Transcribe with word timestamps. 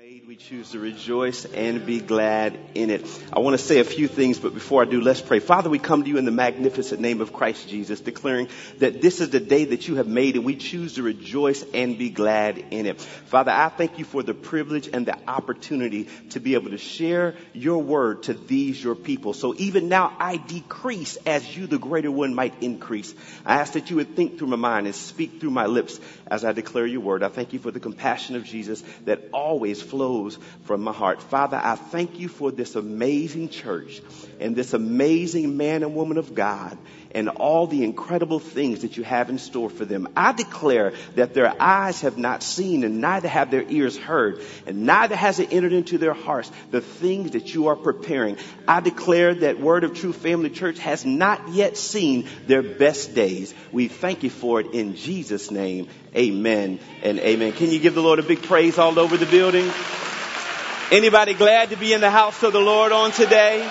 made, 0.00 0.26
we 0.26 0.34
choose 0.34 0.70
to 0.70 0.78
rejoice 0.78 1.44
and 1.44 1.84
be 1.84 2.00
glad 2.00 2.58
in 2.74 2.88
it. 2.88 3.04
I 3.30 3.40
want 3.40 3.58
to 3.58 3.62
say 3.62 3.80
a 3.80 3.84
few 3.84 4.08
things, 4.08 4.38
but 4.38 4.54
before 4.54 4.80
I 4.80 4.86
do, 4.86 4.98
let's 4.98 5.20
pray. 5.20 5.40
Father, 5.40 5.68
we 5.68 5.78
come 5.78 6.04
to 6.04 6.08
you 6.08 6.16
in 6.16 6.24
the 6.24 6.30
magnificent 6.30 7.02
name 7.02 7.20
of 7.20 7.34
Christ 7.34 7.68
Jesus, 7.68 8.00
declaring 8.00 8.48
that 8.78 9.02
this 9.02 9.20
is 9.20 9.28
the 9.28 9.40
day 9.40 9.66
that 9.66 9.88
you 9.88 9.96
have 9.96 10.06
made 10.06 10.36
and 10.36 10.46
we 10.46 10.56
choose 10.56 10.94
to 10.94 11.02
rejoice 11.02 11.62
and 11.74 11.98
be 11.98 12.08
glad 12.08 12.64
in 12.70 12.86
it. 12.86 12.98
Father, 12.98 13.50
I 13.50 13.68
thank 13.68 13.98
you 13.98 14.06
for 14.06 14.22
the 14.22 14.32
privilege 14.32 14.88
and 14.90 15.04
the 15.04 15.18
opportunity 15.28 16.08
to 16.30 16.40
be 16.40 16.54
able 16.54 16.70
to 16.70 16.78
share 16.78 17.34
your 17.52 17.82
word 17.82 18.22
to 18.22 18.32
these, 18.32 18.82
your 18.82 18.94
people. 18.94 19.34
So 19.34 19.54
even 19.58 19.90
now 19.90 20.14
I 20.18 20.38
decrease 20.38 21.16
as 21.26 21.54
you, 21.54 21.66
the 21.66 21.78
greater 21.78 22.10
one, 22.10 22.34
might 22.34 22.62
increase. 22.62 23.14
I 23.44 23.56
ask 23.56 23.74
that 23.74 23.90
you 23.90 23.96
would 23.96 24.16
think 24.16 24.38
through 24.38 24.48
my 24.48 24.56
mind 24.56 24.86
and 24.86 24.94
speak 24.94 25.40
through 25.40 25.50
my 25.50 25.66
lips 25.66 26.00
as 26.26 26.42
I 26.42 26.52
declare 26.52 26.86
your 26.86 27.02
word. 27.02 27.22
I 27.22 27.28
thank 27.28 27.52
you 27.52 27.58
for 27.58 27.70
the 27.70 27.80
compassion 27.80 28.36
of 28.36 28.44
Jesus 28.44 28.82
that 29.04 29.28
always 29.32 29.82
flows 29.90 30.38
from 30.64 30.82
my 30.82 30.92
heart. 30.92 31.22
Father, 31.22 31.60
I 31.62 31.74
thank 31.74 32.18
you 32.18 32.28
for 32.28 32.50
this 32.50 32.76
amazing 32.76 33.48
church 33.48 34.00
and 34.38 34.56
this 34.56 34.72
amazing 34.72 35.56
man 35.56 35.82
and 35.82 35.94
woman 35.94 36.16
of 36.16 36.34
God 36.34 36.78
and 37.12 37.28
all 37.28 37.66
the 37.66 37.84
incredible 37.84 38.38
things 38.38 38.82
that 38.82 38.96
you 38.96 39.04
have 39.04 39.30
in 39.30 39.38
store 39.38 39.70
for 39.70 39.84
them. 39.84 40.08
I 40.16 40.32
declare 40.32 40.92
that 41.16 41.34
their 41.34 41.54
eyes 41.60 42.02
have 42.02 42.18
not 42.18 42.42
seen 42.42 42.84
and 42.84 43.00
neither 43.00 43.28
have 43.28 43.50
their 43.50 43.64
ears 43.68 43.96
heard 43.96 44.40
and 44.66 44.86
neither 44.86 45.16
has 45.16 45.38
it 45.38 45.52
entered 45.52 45.72
into 45.72 45.98
their 45.98 46.14
hearts 46.14 46.50
the 46.70 46.80
things 46.80 47.32
that 47.32 47.54
you 47.54 47.68
are 47.68 47.76
preparing. 47.76 48.36
I 48.68 48.80
declare 48.80 49.34
that 49.34 49.60
Word 49.60 49.84
of 49.84 49.94
Truth 49.94 50.16
Family 50.16 50.50
Church 50.50 50.78
has 50.78 51.04
not 51.04 51.48
yet 51.48 51.76
seen 51.76 52.28
their 52.46 52.62
best 52.62 53.14
days. 53.14 53.54
We 53.72 53.88
thank 53.88 54.22
you 54.22 54.30
for 54.30 54.60
it 54.60 54.72
in 54.72 54.94
Jesus' 54.96 55.50
name. 55.50 55.88
Amen 56.14 56.80
and 57.02 57.18
amen. 57.18 57.52
Can 57.52 57.70
you 57.70 57.78
give 57.78 57.94
the 57.94 58.02
Lord 58.02 58.18
a 58.18 58.22
big 58.22 58.42
praise 58.42 58.78
all 58.78 58.98
over 58.98 59.16
the 59.16 59.26
building? 59.26 59.70
Anybody 60.92 61.34
glad 61.34 61.70
to 61.70 61.76
be 61.76 61.92
in 61.92 62.00
the 62.00 62.10
house 62.10 62.42
of 62.42 62.52
the 62.52 62.60
Lord 62.60 62.90
on 62.90 63.12
today? 63.12 63.68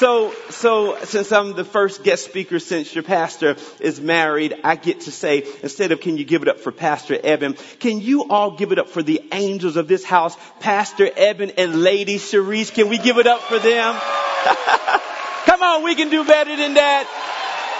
So, 0.00 0.32
so 0.48 0.96
since 1.04 1.30
I'm 1.30 1.52
the 1.52 1.62
first 1.62 2.02
guest 2.02 2.24
speaker 2.24 2.58
since 2.58 2.94
your 2.94 3.04
pastor 3.04 3.56
is 3.80 4.00
married, 4.00 4.54
I 4.64 4.76
get 4.76 5.00
to 5.00 5.12
say, 5.12 5.44
instead 5.62 5.92
of 5.92 6.00
can 6.00 6.16
you 6.16 6.24
give 6.24 6.40
it 6.40 6.48
up 6.48 6.60
for 6.60 6.72
Pastor 6.72 7.20
Evan, 7.22 7.52
can 7.80 8.00
you 8.00 8.24
all 8.30 8.52
give 8.52 8.72
it 8.72 8.78
up 8.78 8.88
for 8.88 9.02
the 9.02 9.20
angels 9.30 9.76
of 9.76 9.88
this 9.88 10.02
house, 10.02 10.34
Pastor 10.58 11.06
Evan 11.14 11.50
and 11.58 11.82
Lady 11.82 12.16
Cherise? 12.16 12.72
Can 12.72 12.88
we 12.88 12.96
give 12.96 13.18
it 13.18 13.26
up 13.26 13.42
for 13.42 13.58
them? 13.58 13.94
Come 15.44 15.62
on, 15.62 15.82
we 15.82 15.94
can 15.94 16.08
do 16.08 16.24
better 16.24 16.56
than 16.56 16.72
that. 16.72 17.04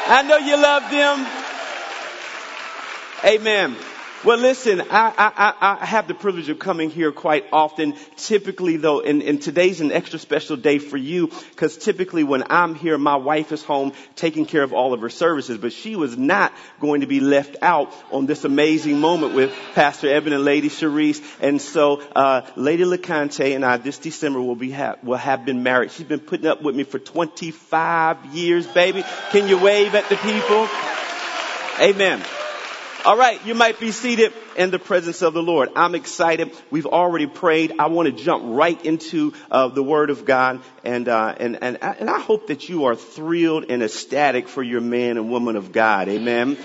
I 0.07 0.21
know 0.21 0.37
you 0.37 0.59
love 0.61 0.91
them. 0.91 1.27
Amen. 3.25 3.77
Well, 4.23 4.37
listen, 4.37 4.83
I, 4.83 5.15
I, 5.17 5.79
I, 5.81 5.87
have 5.87 6.07
the 6.07 6.13
privilege 6.13 6.51
of 6.51 6.59
coming 6.59 6.91
here 6.91 7.11
quite 7.11 7.47
often. 7.55 7.95
Typically, 8.19 8.77
though, 8.77 9.01
and, 9.01 9.23
and 9.23 9.41
today's 9.41 9.81
an 9.81 9.93
extra 9.93 10.19
special 10.19 10.59
day 10.59 10.79
for 10.79 10.99
you 10.99 11.29
because 11.29 11.79
typically 11.79 12.23
when 12.23 12.45
I'm 12.51 12.75
here, 12.75 12.99
my 12.99 13.17
wife 13.17 13.51
is 13.51 13.63
home 13.65 13.95
taking 14.17 14.45
care 14.45 14.63
of 14.63 14.75
all 14.75 14.93
of 14.93 15.01
her 15.01 15.09
services, 15.09 15.57
but 15.57 15.73
she 15.73 15.97
was 15.97 16.19
not 16.19 16.53
going 16.81 17.01
to 17.01 17.07
be 17.07 17.21
left 17.21 17.57
out 17.63 17.95
on 18.13 18.27
this 18.27 18.45
amazing 18.45 19.01
moment 19.01 19.35
with 19.35 19.55
Pastor 19.75 20.11
Evan 20.11 20.35
and 20.35 20.45
Lady 20.45 20.69
Cherise. 20.69 21.23
And 21.41 21.59
so, 21.59 22.03
uh, 22.15 22.43
Lady 22.57 22.85
LeConte 22.85 23.55
and 23.55 23.65
I 23.65 23.79
this 23.79 23.97
December 23.97 24.43
will 24.43 24.55
be 24.55 24.71
ha- 24.71 24.97
will 25.03 25.17
have 25.17 25.47
been 25.47 25.63
married. 25.63 25.93
She's 25.93 26.07
been 26.07 26.21
putting 26.21 26.47
up 26.47 26.61
with 26.61 26.77
me 26.77 26.85
for 26.85 26.99
25 26.99 28.35
years, 28.35 28.67
baby. 28.67 29.03
Can 29.31 29.49
you 29.49 29.57
wave 29.57 29.95
at 29.95 30.11
the 30.11 30.17
people? 30.17 30.69
Amen. 31.81 32.23
All 33.03 33.17
right, 33.17 33.43
you 33.47 33.55
might 33.55 33.81
be 33.81 33.93
seated 33.93 34.35
in 34.59 34.71
the 34.71 34.79
presence 34.79 35.23
of 35.23 35.33
the 35.33 35.43
Lord. 35.43 35.71
I'm 35.75 35.95
excited. 35.95 36.55
We've 36.71 36.85
already 36.85 37.27
prayed. 37.27 37.73
I 37.79 37.87
want 37.87 38.07
to 38.07 38.13
jump 38.13 38.45
right 38.47 38.85
into 38.85 39.33
uh, 39.51 39.69
the 39.69 39.83
Word 39.83 40.11
of 40.11 40.27
God, 40.27 40.61
and 40.85 41.09
uh, 41.09 41.35
and 41.41 41.63
and 41.63 41.83
and 41.83 42.11
I 42.11 42.21
hope 42.21 42.49
that 42.49 42.69
you 42.69 42.85
are 42.85 42.95
thrilled 42.95 43.71
and 43.71 43.83
ecstatic 43.83 44.49
for 44.49 44.63
your 44.63 44.83
man 44.83 45.17
and 45.17 45.31
woman 45.31 45.57
of 45.57 45.73
God. 45.73 46.09
Amen. 46.11 46.59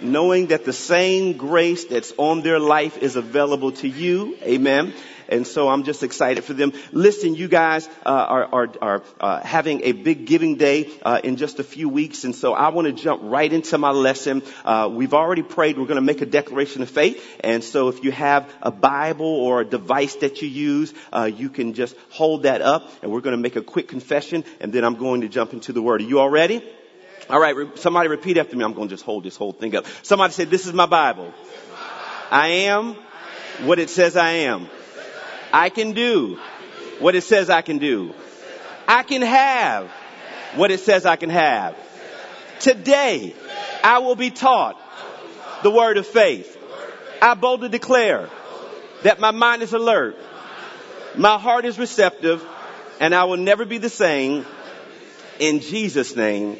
Knowing 0.00 0.46
that 0.46 0.64
the 0.64 0.72
same 0.72 1.36
grace 1.36 1.84
that's 1.86 2.12
on 2.16 2.42
their 2.42 2.60
life 2.60 2.98
is 2.98 3.16
available 3.16 3.72
to 3.72 3.88
you. 3.88 4.36
Amen 4.42 4.94
and 5.30 5.46
so 5.46 5.68
I'm 5.68 5.84
just 5.84 6.02
excited 6.02 6.44
for 6.44 6.52
them. 6.52 6.72
Listen, 6.92 7.34
you 7.34 7.48
guys 7.48 7.88
uh, 8.04 8.10
are 8.10 8.44
are, 8.44 8.68
are 8.82 9.02
uh, 9.20 9.40
having 9.40 9.82
a 9.84 9.92
big 9.92 10.26
giving 10.26 10.56
day 10.56 10.90
uh, 11.02 11.20
in 11.22 11.36
just 11.36 11.58
a 11.58 11.64
few 11.64 11.88
weeks, 11.88 12.24
and 12.24 12.34
so 12.34 12.52
I 12.52 12.68
want 12.68 12.86
to 12.86 12.92
jump 12.92 13.22
right 13.24 13.50
into 13.50 13.78
my 13.78 13.90
lesson. 13.90 14.42
Uh, 14.64 14.90
we've 14.92 15.14
already 15.14 15.42
prayed. 15.42 15.78
We're 15.78 15.86
going 15.86 15.96
to 15.96 16.02
make 16.02 16.20
a 16.20 16.26
declaration 16.26 16.82
of 16.82 16.90
faith, 16.90 17.24
and 17.40 17.62
so 17.62 17.88
if 17.88 18.04
you 18.04 18.12
have 18.12 18.52
a 18.60 18.70
Bible 18.70 19.26
or 19.26 19.60
a 19.60 19.64
device 19.64 20.16
that 20.16 20.42
you 20.42 20.48
use, 20.48 20.92
uh, 21.12 21.24
you 21.24 21.48
can 21.48 21.74
just 21.74 21.96
hold 22.10 22.42
that 22.42 22.62
up, 22.62 22.90
and 23.02 23.12
we're 23.12 23.20
going 23.20 23.36
to 23.36 23.42
make 23.42 23.56
a 23.56 23.62
quick 23.62 23.88
confession, 23.88 24.44
and 24.60 24.72
then 24.72 24.84
I'm 24.84 24.96
going 24.96 25.22
to 25.22 25.28
jump 25.28 25.52
into 25.52 25.72
the 25.72 25.82
Word. 25.82 26.00
Are 26.00 26.04
you 26.04 26.18
all 26.18 26.30
ready? 26.30 26.62
All 27.28 27.40
right, 27.40 27.78
somebody 27.78 28.08
repeat 28.08 28.38
after 28.38 28.56
me. 28.56 28.64
I'm 28.64 28.72
going 28.72 28.88
to 28.88 28.92
just 28.92 29.04
hold 29.04 29.22
this 29.22 29.36
whole 29.36 29.52
thing 29.52 29.76
up. 29.76 29.86
Somebody 30.02 30.32
say, 30.32 30.44
"This 30.44 30.66
is 30.66 30.72
my 30.72 30.86
Bible. 30.86 31.32
I 32.30 32.48
am 32.66 32.96
what 33.60 33.78
it 33.78 33.90
says 33.90 34.16
I 34.16 34.30
am." 34.50 34.68
I 35.52 35.68
can 35.70 35.92
do 35.92 36.38
what 36.98 37.14
it 37.14 37.22
says 37.22 37.50
I 37.50 37.62
can 37.62 37.78
do. 37.78 38.14
I 38.86 39.02
can 39.02 39.22
have 39.22 39.90
what 40.56 40.70
it 40.70 40.80
says 40.80 41.06
I 41.06 41.16
can 41.16 41.30
have. 41.30 41.76
Today, 42.60 43.34
I 43.82 43.98
will 43.98 44.16
be 44.16 44.30
taught 44.30 44.80
the 45.62 45.70
word 45.70 45.96
of 45.96 46.06
faith. 46.06 46.56
I 47.22 47.34
boldly 47.34 47.68
declare 47.68 48.28
that 49.02 49.20
my 49.20 49.30
mind 49.30 49.62
is 49.62 49.72
alert, 49.72 50.16
my 51.16 51.38
heart 51.38 51.64
is 51.64 51.78
receptive, 51.78 52.44
and 53.00 53.14
I 53.14 53.24
will 53.24 53.36
never 53.36 53.64
be 53.64 53.78
the 53.78 53.88
same. 53.88 54.44
In 55.38 55.60
Jesus' 55.60 56.14
name, 56.14 56.58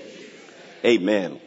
amen. 0.84 1.40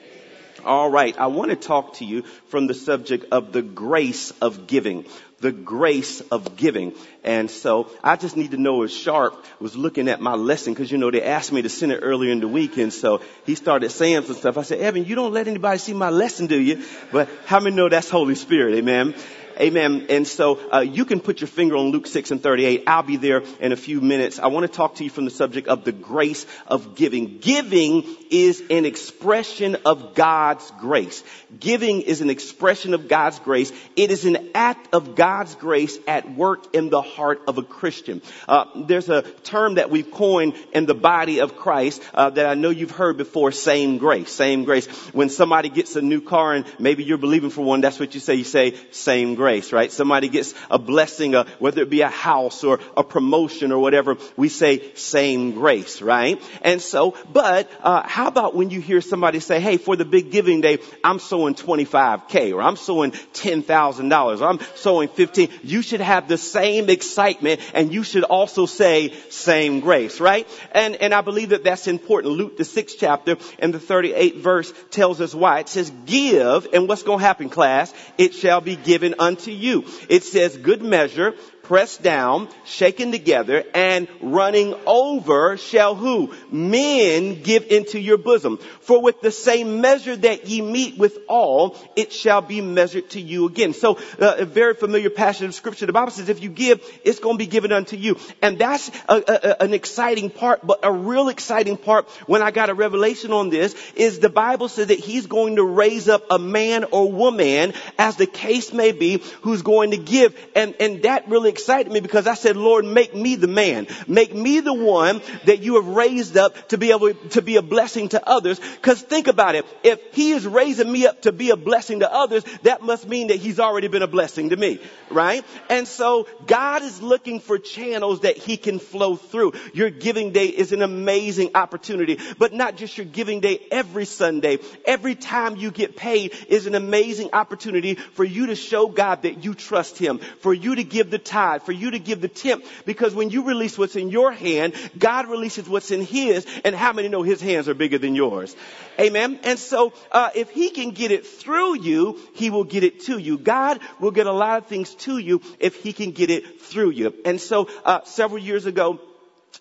All 0.64 0.90
right. 0.90 1.18
I 1.18 1.28
want 1.28 1.50
to 1.50 1.58
talk 1.58 1.96
to 1.96 2.06
you 2.06 2.22
from 2.48 2.68
the 2.68 2.74
subject 2.74 3.26
of 3.32 3.52
the 3.52 3.62
grace 3.62 4.32
of 4.40 4.68
giving 4.68 5.06
the 5.44 5.52
grace 5.52 6.22
of 6.32 6.56
giving. 6.56 6.94
And 7.24 7.52
so 7.52 7.92
I 8.02 8.16
just 8.16 8.38
need 8.38 8.52
to 8.52 8.58
know 8.58 8.84
if 8.84 8.92
Sharp 8.92 9.46
was 9.60 9.76
looking 9.76 10.08
at 10.08 10.22
my 10.22 10.36
lesson 10.36 10.74
because, 10.74 10.90
you 10.90 10.98
know, 10.98 11.12
they 11.12 11.22
asked 11.22 11.52
me 11.52 11.62
to 11.62 11.70
send 11.70 11.92
it 11.92 12.00
earlier 12.00 12.32
in 12.32 12.40
the 12.40 12.48
week. 12.48 12.78
And 12.78 12.94
so 12.94 13.22
he 13.46 13.56
started 13.56 13.92
saying 13.92 14.24
some 14.24 14.36
stuff. 14.36 14.58
I 14.58 14.64
said, 14.64 14.80
Evan, 14.80 15.06
you 15.06 15.16
don't 15.16 15.34
let 15.34 15.50
anybody 15.50 15.78
see 15.78 15.94
my 15.94 16.10
lesson, 16.10 16.48
do 16.48 16.60
you? 16.60 16.84
But 17.12 17.30
how 17.46 17.60
many 17.60 17.76
know 17.76 17.90
that's 17.90 18.10
Holy 18.10 18.36
Spirit? 18.36 18.76
Amen. 18.76 19.14
Amen. 19.60 20.08
And 20.10 20.28
so 20.28 20.60
uh, 20.72 20.80
you 20.80 21.06
can 21.06 21.20
put 21.20 21.42
your 21.42 21.48
finger 21.48 21.76
on 21.78 21.88
Luke 21.88 22.08
6 22.08 22.32
and 22.32 22.42
38. 22.42 22.84
I'll 22.88 23.04
be 23.04 23.18
there 23.18 23.44
in 23.60 23.72
a 23.72 23.76
few 23.76 24.02
minutes. 24.02 24.40
I 24.40 24.48
want 24.48 24.66
to 24.66 24.72
talk 24.72 24.96
to 24.96 25.04
you 25.04 25.10
from 25.10 25.26
the 25.26 25.32
subject 25.32 25.68
of 25.68 25.84
the 25.84 25.92
grace 25.92 26.46
of 26.68 26.96
giving. 26.96 27.38
Giving 27.38 28.04
is 28.32 28.64
an 28.70 28.86
expression 28.86 29.78
of 29.86 30.16
God's 30.16 30.72
grace. 30.80 31.24
Giving 31.60 32.02
is 32.02 32.22
an 32.22 32.30
expression 32.30 32.94
of 32.94 33.08
God's 33.08 33.40
grace. 33.40 33.72
It 33.96 34.12
is 34.12 34.26
an 34.26 34.50
act 34.56 34.94
of 34.94 35.16
God's 35.16 35.56
grace 35.56 35.98
at 36.08 36.34
work 36.36 36.76
in 36.76 36.90
the 36.90 37.02
heart 37.02 37.42
of 37.48 37.60
a 37.60 37.64
Christian. 37.64 38.22
Uh, 38.48 38.66
there's 38.88 39.10
a 39.10 39.22
term 39.22 39.76
that 39.76 39.92
we've 39.92 40.10
coined 40.10 40.56
in 40.74 40.88
the 40.88 40.96
body 40.96 41.40
of 41.42 41.56
Christ 41.56 42.02
uh, 42.14 42.32
that 42.32 42.48
I 42.48 42.56
know 42.56 42.72
you've 42.72 42.92
heard 42.92 43.18
before, 43.18 43.52
same 43.52 44.00
grace. 44.00 44.32
Same 44.32 44.64
grace. 44.64 44.88
When 45.14 45.30
somebody 45.30 45.70
gets 45.70 45.96
a 45.96 46.02
new 46.02 46.22
car 46.22 46.54
and 46.54 46.66
maybe 46.80 47.04
you're 47.04 47.18
believing 47.18 47.52
for 47.52 47.62
one, 47.62 47.82
that's 47.82 48.00
what 48.00 48.16
you 48.16 48.20
say. 48.20 48.36
You 48.36 48.44
say, 48.44 48.76
same 48.92 49.36
grace 49.36 49.43
grace, 49.44 49.74
right? 49.74 49.92
Somebody 49.92 50.30
gets 50.30 50.54
a 50.72 50.80
blessing, 50.80 51.36
uh, 51.36 51.44
whether 51.60 51.82
it 51.82 51.90
be 51.90 52.00
a 52.00 52.08
house 52.08 52.64
or 52.64 52.80
a 52.96 53.04
promotion 53.04 53.74
or 53.74 53.80
whatever, 53.80 54.16
we 54.38 54.48
say 54.48 54.96
same 54.96 55.52
grace, 55.52 56.02
right? 56.02 56.42
And 56.62 56.82
so, 56.82 57.18
but 57.34 57.70
uh, 57.82 58.04
how 58.08 58.28
about 58.28 58.56
when 58.56 58.70
you 58.70 58.80
hear 58.80 59.02
somebody 59.02 59.42
say, 59.42 59.60
"Hey, 59.60 59.76
for 59.76 59.98
the 59.98 60.06
big 60.06 60.32
giving 60.32 60.62
day, 60.62 60.80
I'm 61.04 61.20
sowing 61.20 61.56
25k, 61.56 62.54
or 62.54 62.62
I'm 62.62 62.78
sowing 62.78 63.12
ten 63.34 63.64
thousand 63.64 64.08
dollars, 64.08 64.40
or 64.42 64.48
I'm 64.48 64.62
sowing 64.76 65.10
15." 65.10 65.50
You 65.62 65.82
should 65.82 66.00
have 66.00 66.30
the 66.30 66.38
same 66.38 66.90
excitement, 66.90 67.60
and 67.74 67.94
you 67.94 68.04
should 68.04 68.24
also 68.24 68.66
say 68.66 69.12
same 69.30 69.82
grace, 69.82 70.22
right? 70.22 70.48
And 70.72 70.96
and 70.96 71.14
I 71.14 71.20
believe 71.20 71.50
that 71.50 71.66
that's 71.66 71.88
important. 71.88 72.36
Luke 72.36 72.56
the 72.56 72.64
sixth 72.64 72.96
chapter 72.98 73.36
and 73.60 73.74
the 73.74 73.80
38th 73.80 74.38
verse 74.38 74.74
tells 74.90 75.20
us 75.20 75.36
why. 75.36 75.60
It 75.60 75.68
says, 75.68 75.92
"Give," 76.06 76.66
and 76.72 76.88
what's 76.88 77.04
going 77.04 77.20
to 77.20 77.26
happen, 77.26 77.50
class? 77.50 77.94
It 78.18 78.34
shall 78.34 78.62
be 78.62 78.78
given 78.78 79.16
unto 79.20 79.33
unto 79.34 79.52
you. 79.52 79.86
It 80.10 80.24
says 80.24 80.58
good 80.58 80.82
measure, 80.84 81.34
pressed 81.64 82.04
down, 82.04 82.50
shaken 82.66 83.12
together, 83.12 83.64
and 83.74 84.08
running 84.22 84.76
over 84.86 85.58
shall 85.58 85.96
who? 85.96 86.34
Men 86.52 87.42
give 87.42 87.72
into 87.72 88.00
your 88.00 88.18
bosom. 88.18 88.58
For 88.82 89.02
with 89.02 89.22
the 89.22 89.32
same 89.32 89.80
measure 89.80 90.16
that 90.16 90.48
ye 90.48 90.62
meet 90.62 90.98
with 90.98 91.18
all, 91.30 91.78
it 91.96 92.12
shall 92.12 92.42
be 92.42 92.60
measured 92.60 93.10
to 93.12 93.22
you 93.22 93.48
again. 93.48 93.74
So 93.74 93.98
uh, 94.20 94.36
a 94.40 94.46
very 94.46 94.74
familiar 94.74 95.10
passage 95.10 95.48
of 95.48 95.56
scripture. 95.56 95.86
The 95.86 95.94
Bible 95.94 96.12
says 96.12 96.28
if 96.28 96.44
you 96.44 96.50
give, 96.50 96.82
it's 97.06 97.20
going 97.20 97.36
to 97.36 97.40
be 97.40 97.48
given 97.48 97.72
unto 97.72 97.96
you. 97.96 98.18
And 98.42 98.60
that's 98.60 98.92
a, 99.08 99.24
a, 99.26 99.64
an 99.64 99.74
exciting 99.74 100.30
part, 100.30 100.66
but 100.68 100.80
a 100.84 100.92
real 100.92 101.30
exciting 101.30 101.78
part 101.78 102.10
when 102.28 102.42
I 102.42 102.52
got 102.52 102.70
a 102.70 102.74
revelation 102.74 103.32
on 103.32 103.50
this 103.50 103.74
is 103.96 104.20
the 104.20 104.30
Bible 104.30 104.68
says 104.68 104.88
that 104.88 105.00
he's 105.00 105.28
going 105.28 105.56
to 105.56 105.64
raise 105.64 106.10
up 106.10 106.26
a 106.30 106.38
man 106.38 106.84
or 106.86 107.10
woman, 107.10 107.74
as 107.98 108.18
the 108.18 108.28
case 108.28 108.74
may 108.74 108.92
be, 108.92 109.24
who's 109.42 109.62
going 109.62 109.92
to 109.92 109.98
give. 109.98 110.38
And, 110.56 110.76
and 110.82 111.04
that 111.04 111.30
really 111.30 111.53
excited 111.54 111.92
me 111.92 112.00
because 112.00 112.26
I 112.26 112.34
said, 112.34 112.58
Lord, 112.58 112.84
make 112.84 113.14
me 113.16 113.36
the 113.36 113.48
man. 113.48 113.88
Make 114.08 114.34
me 114.34 114.60
the 114.60 114.74
one 114.74 115.22
that 115.46 115.62
you 115.62 115.76
have 115.76 115.88
raised 115.88 116.36
up 116.36 116.70
to 116.70 116.78
be 116.80 116.92
able 116.92 117.14
to 117.14 117.42
be 117.42 117.58
a 117.58 117.62
blessing 117.62 118.10
to 118.10 118.28
others. 118.28 118.60
Cause 118.82 119.02
think 119.02 119.28
about 119.28 119.54
it. 119.54 119.66
If 119.84 120.02
he 120.14 120.32
is 120.32 120.48
raising 120.48 120.92
me 120.92 121.06
up 121.06 121.22
to 121.22 121.32
be 121.32 121.52
a 121.52 121.56
blessing 121.56 122.00
to 122.00 122.12
others, 122.12 122.44
that 122.64 122.82
must 122.82 123.08
mean 123.08 123.28
that 123.28 123.38
he's 123.38 123.60
already 123.60 123.88
been 123.88 124.02
a 124.02 124.08
blessing 124.08 124.50
to 124.50 124.58
me, 124.58 124.80
right? 125.10 125.46
And 125.70 125.88
so 125.88 126.28
God 126.48 126.82
is 126.82 127.02
looking 127.02 127.40
for 127.40 127.60
channels 127.60 128.22
that 128.22 128.38
he 128.38 128.58
can 128.58 128.80
flow 128.80 129.16
through. 129.16 129.54
Your 129.74 129.92
giving 129.92 130.32
day 130.32 130.48
is 130.48 130.72
an 130.72 130.82
amazing 130.82 131.52
opportunity, 131.54 132.20
but 132.40 132.54
not 132.54 132.78
just 132.78 132.98
your 132.98 133.06
giving 133.06 133.40
day 133.40 133.60
every 133.70 134.06
Sunday. 134.06 134.58
Every 134.86 135.16
time 135.16 135.58
you 135.58 135.70
get 135.70 135.96
paid 135.96 136.34
is 136.50 136.66
an 136.66 136.74
amazing 136.74 137.30
opportunity 137.34 137.96
for 137.96 138.24
you 138.24 138.48
to 138.48 138.56
show 138.56 138.88
God 138.88 139.22
that 139.22 139.44
you 139.44 139.54
trust 139.54 139.98
him, 139.98 140.18
for 140.40 140.54
you 140.54 140.76
to 140.76 140.84
give 140.84 141.12
the 141.12 141.20
for 141.66 141.72
you 141.72 141.92
to 141.92 142.00
give 142.00 142.22
the 142.22 142.28
tenth, 142.28 142.66
because 142.86 143.14
when 143.14 143.30
you 143.30 143.44
release 143.44 143.78
what's 143.78 143.96
in 143.96 144.10
your 144.10 144.32
hand, 144.32 144.74
God 144.98 145.28
releases 145.28 145.68
what's 145.68 145.92
in 145.92 146.02
his, 146.02 146.46
and 146.64 146.76
how 146.76 146.94
many 146.94 147.10
know 147.10 147.24
his 147.24 147.42
hands 147.42 147.70
are 147.70 147.74
bigger 147.74 147.98
than 147.98 148.16
yours? 148.16 148.56
Amen. 149.00 149.40
And 149.44 149.60
so, 149.60 149.94
uh, 150.12 150.30
if 150.36 150.50
he 150.52 150.70
can 150.70 150.92
get 150.92 151.12
it 151.12 151.26
through 151.26 151.80
you, 151.80 152.20
he 152.36 152.50
will 152.50 152.64
get 152.64 152.84
it 152.84 153.02
to 153.06 153.18
you. 153.18 153.38
God 153.38 153.80
will 154.00 154.12
get 154.12 154.28
a 154.28 154.32
lot 154.32 154.62
of 154.62 154.68
things 154.68 154.94
to 154.96 155.18
you 155.18 155.42
if 155.60 155.76
he 155.76 155.94
can 155.94 156.12
get 156.12 156.30
it 156.30 156.62
through 156.62 156.92
you. 156.92 157.14
And 157.26 157.40
so, 157.42 157.70
uh, 157.86 158.04
several 158.04 158.40
years 158.40 158.66
ago, 158.66 159.00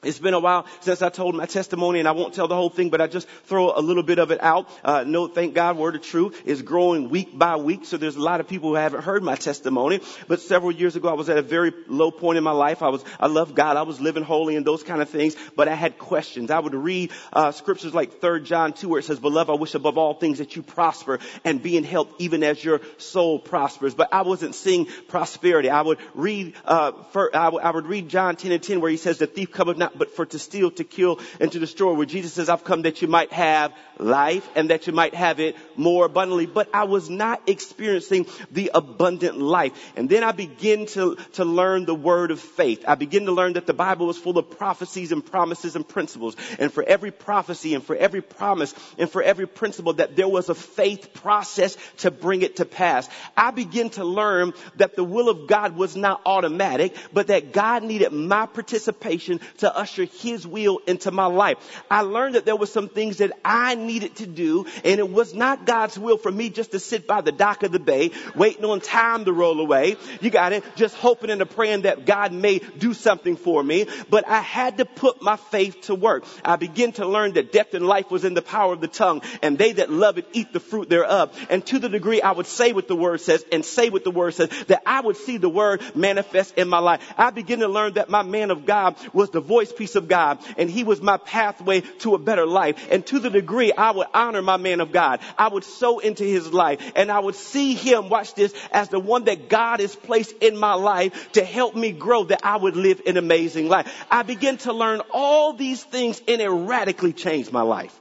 it's 0.03 0.19
been 0.19 0.35
a 0.35 0.41
while 0.41 0.67
since 0.81 1.01
I 1.01 1.11
told 1.11 1.37
my 1.37 1.47
testimony 1.47 2.01
and 2.01 2.09
I 2.09 2.13
won't 2.13 2.35
tell 2.35 2.49
the 2.49 2.57
whole 2.57 2.71
thing, 2.71 2.91
but 2.91 3.01
I 3.01 3.07
just 3.07 3.29
throw 3.45 3.73
a 3.77 3.81
little 3.81 4.03
bit 4.03 4.19
of 4.19 4.31
it 4.33 4.43
out. 4.43 4.69
Uh, 4.83 5.05
no, 5.07 5.29
thank 5.29 5.55
God, 5.55 5.77
word 5.77 5.95
of 5.95 6.03
truth 6.03 6.43
is 6.45 6.63
growing 6.63 7.09
week 7.09 7.37
by 7.39 7.57
week. 7.57 7.85
So 7.85 7.99
there's 7.99 8.17
a 8.17 8.21
lot 8.21 8.41
of 8.41 8.49
people 8.49 8.71
who 8.71 8.75
haven't 8.77 9.03
heard 9.03 9.23
my 9.23 9.37
testimony. 9.37 10.01
But 10.27 10.41
several 10.41 10.73
years 10.73 10.97
ago, 10.97 11.09
I 11.09 11.13
was 11.13 11.29
at 11.29 11.37
a 11.37 11.43
very 11.43 11.73
low 11.87 12.11
point 12.11 12.39
in 12.39 12.43
my 12.43 12.53
life. 12.53 12.83
I 12.83 12.89
was, 12.89 13.05
I 13.21 13.27
loved 13.27 13.55
God. 13.55 13.77
I 13.77 13.83
was 13.83 14.01
living 14.01 14.25
holy 14.25 14.57
and 14.57 14.67
those 14.67 14.83
kind 14.83 15.03
of 15.03 15.09
things, 15.09 15.37
but 15.55 15.69
I 15.69 15.75
had 15.75 15.99
questions. 15.99 16.51
I 16.51 16.59
would 16.59 16.75
read, 16.75 17.13
uh, 17.33 17.53
scriptures 17.53 17.95
like 17.95 18.21
3 18.21 18.43
John 18.43 18.73
2 18.73 18.89
where 18.89 18.99
it 18.99 19.05
says, 19.05 19.21
beloved, 19.21 19.51
I 19.51 19.55
wish 19.55 19.75
above 19.75 19.99
all 19.99 20.15
things 20.15 20.39
that 20.39 20.57
you 20.57 20.63
prosper 20.63 21.21
and 21.45 21.63
be 21.63 21.77
in 21.77 21.85
health 21.85 22.09
even 22.19 22.43
as 22.43 22.65
your 22.65 22.81
soul 22.99 23.39
prospers. 23.39 23.95
But 23.95 24.13
I 24.13 24.23
wasn't 24.23 24.55
seeing 24.55 24.87
prosperity. 25.09 25.71
I 25.71 25.83
would 25.83 25.99
read, 26.15 26.55
uh, 26.65 26.93
for, 27.13 27.35
I, 27.37 27.51
would, 27.51 27.63
I 27.63 27.71
would 27.71 27.87
read 27.87 28.09
John 28.09 28.35
10 28.35 28.53
and 28.53 28.63
10 28.63 28.81
where 28.81 28.91
he 28.91 28.97
says, 28.97 29.19
the 29.19 29.27
thief 29.27 29.53
cometh 29.53 29.82
not 29.83 29.99
but 29.99 30.15
for 30.15 30.27
to 30.27 30.39
steal, 30.39 30.71
to 30.73 30.85
kill, 30.85 31.21
and 31.41 31.51
to 31.53 31.59
destroy. 31.59 31.93
Where 31.93 32.07
Jesus 32.07 32.33
says, 32.33 32.49
I've 32.49 32.65
come 32.65 32.83
that 32.83 33.03
you 33.03 33.09
might 33.09 33.33
have 33.33 33.73
life 33.99 34.49
and 34.55 34.71
that 34.71 34.87
you 34.87 34.93
might 34.93 35.15
have 35.15 35.41
it 35.41 35.57
more 35.77 36.07
abundantly. 36.07 36.47
But 36.47 36.69
I 36.73 36.85
was 36.85 37.11
not 37.11 37.43
experiencing 37.47 38.27
the 38.51 38.71
abundant 38.75 39.39
life. 39.39 39.73
And 39.97 40.09
then 40.09 40.25
I 40.25 40.33
begin 40.33 40.87
to, 40.87 41.17
to 41.35 41.45
learn 41.45 41.85
the 41.85 41.95
word 41.95 42.31
of 42.31 42.41
faith. 42.41 42.85
I 42.87 42.95
begin 42.95 43.27
to 43.27 43.33
learn 43.33 43.55
that 43.55 43.67
the 43.67 43.75
Bible 43.75 44.07
was 44.07 44.19
full 44.19 44.39
of 44.39 44.51
prophecies 44.51 45.13
and 45.13 45.25
promises 45.25 45.77
and 45.77 45.87
principles. 45.87 46.37
And 46.59 46.73
for 46.73 46.83
every 46.83 47.11
prophecy 47.11 47.75
and 47.75 47.85
for 47.85 47.97
every 47.97 48.23
promise 48.23 48.75
and 48.99 49.11
for 49.11 49.23
every 49.23 49.47
principle 49.47 49.95
that 49.95 50.17
there 50.17 50.29
was 50.29 50.49
a 50.49 50.55
faith 50.55 51.13
process 51.15 51.77
to 51.99 52.11
bring 52.11 52.43
it 52.43 52.57
to 52.57 52.65
pass. 52.65 53.09
I 53.37 53.51
begin 53.51 53.91
to 53.91 54.05
learn 54.05 54.53
that 54.77 54.97
the 54.97 55.05
will 55.05 55.29
of 55.29 55.47
God 55.47 55.77
was 55.77 55.97
not 55.97 56.23
automatic, 56.27 56.95
but 57.13 57.29
that 57.29 57.53
God 57.53 57.83
needed 57.83 58.13
my 58.13 58.47
participation 58.47 59.41
to 59.59 59.72
usher 59.77 60.05
his 60.05 60.47
will 60.47 60.81
into 60.87 61.11
my 61.11 61.27
life. 61.27 61.59
I 61.91 62.03
learned 62.03 62.35
that 62.35 62.45
there 62.45 62.57
were 62.57 62.67
some 62.67 62.89
things 62.89 63.19
that 63.19 63.33
I 63.45 63.75
needed 63.75 64.17
to 64.17 64.27
do 64.27 64.67
and 64.85 64.99
it 64.99 65.09
was 65.09 65.35
not 65.35 65.67
God's 65.67 65.99
will 65.99 66.19
for 66.19 66.31
me 66.31 66.51
just 66.51 66.73
to 66.73 66.81
sit 66.81 67.07
by 67.07 67.21
the 67.21 67.33
dock 67.33 67.63
of 67.63 67.73
the 67.73 67.79
bay 67.79 68.11
waiting 68.35 68.65
on 68.65 68.81
time 68.81 69.25
to 69.25 69.33
roll 69.33 69.61
away. 69.61 69.97
You 70.21 70.31
got 70.31 70.53
it? 70.53 70.65
Just 70.77 70.95
hoping 70.97 71.31
and 71.31 71.43
praying 71.51 71.83
that 71.83 72.07
God 72.07 72.33
may 72.33 72.59
do 72.59 72.95
something 72.95 73.37
for 73.37 73.63
me. 73.63 73.87
But 74.11 74.29
I 74.29 74.41
had 74.41 74.79
to 74.79 74.85
put 74.85 75.23
my 75.23 75.37
faith 75.37 75.83
to 75.83 75.95
work. 75.95 76.25
I 76.45 76.57
began 76.57 76.93
to 76.93 77.07
learn 77.07 77.33
that 77.35 77.53
death 77.53 77.75
and 77.75 77.87
life 77.87 78.11
was 78.11 78.25
in 78.25 78.35
the 78.35 78.43
power 78.43 78.73
of 78.73 78.81
the 78.81 78.89
tongue 78.89 79.23
and 79.43 79.59
they 79.59 79.73
that 79.73 79.91
love 79.91 80.19
it 80.19 80.27
eat 80.33 80.53
the 80.53 80.61
fruit 80.61 80.89
thereof. 80.89 81.37
And 81.51 81.65
to 81.67 81.79
the 81.79 81.89
degree 81.89 82.23
I 82.23 82.33
would 82.33 82.47
say 82.47 82.73
what 82.73 82.89
the 82.89 82.97
word 82.97 83.21
says 83.21 83.45
and 83.53 83.65
say 83.65 83.91
what 83.91 84.05
the 84.05 84.11
word 84.11 84.35
says, 84.35 84.49
that 84.69 84.83
I 84.87 85.01
would 85.01 85.17
see 85.17 85.37
the 85.37 85.49
word 85.49 85.83
manifest 85.95 86.57
in 86.57 86.69
my 86.69 86.79
life. 86.79 87.01
I 87.17 87.31
began 87.31 87.61
to 87.61 87.69
learn 87.69 87.95
that 87.95 88.11
my 88.11 88.23
man 88.23 88.51
of 88.51 88.67
God 88.67 88.97
was 89.13 89.31
the 89.31 89.41
voice 89.41 89.62
piece 89.71 89.95
of 89.95 90.09
God 90.09 90.39
and 90.57 90.71
he 90.71 90.83
was 90.83 91.03
my 91.03 91.19
pathway 91.19 91.83
to 92.01 92.15
a 92.15 92.19
better 92.19 92.47
life. 92.47 92.89
And 92.91 93.05
to 93.07 93.19
the 93.19 93.31
degree 93.31 93.73
I 93.73 93.91
would 93.91 94.07
honor 94.15 94.43
my 94.43 94.57
man 94.57 94.81
of 94.81 94.91
God, 94.91 95.21
I 95.37 95.49
would 95.49 95.65
sow 95.65 95.99
into 95.99 96.25
his 96.25 96.53
life 96.53 96.81
and 96.97 97.13
I 97.13 97.21
would 97.21 97.35
see 97.35 97.75
him, 97.75 98.09
watch 98.09 98.35
this, 98.35 98.55
as 98.73 98.89
the 98.89 98.99
one 98.99 99.25
that 99.25 99.49
God 99.49 99.81
has 99.81 99.95
placed 99.95 100.33
in 100.39 100.57
my 100.57 100.75
life 100.75 101.33
to 101.33 101.45
help 101.45 101.77
me 101.77 101.93
grow 101.93 102.25
that 102.25 102.41
I 102.45 102.57
would 102.57 102.77
live 102.77 103.03
an 103.07 103.19
amazing 103.19 103.69
life. 103.69 103.93
I 104.11 104.23
began 104.23 104.57
to 104.59 104.73
learn 104.73 105.03
all 105.13 105.53
these 105.53 105.85
things 105.85 106.21
and 106.27 106.41
it 106.41 106.49
radically 106.49 107.13
changed 107.13 107.53
my 107.53 107.63
life. 107.63 107.99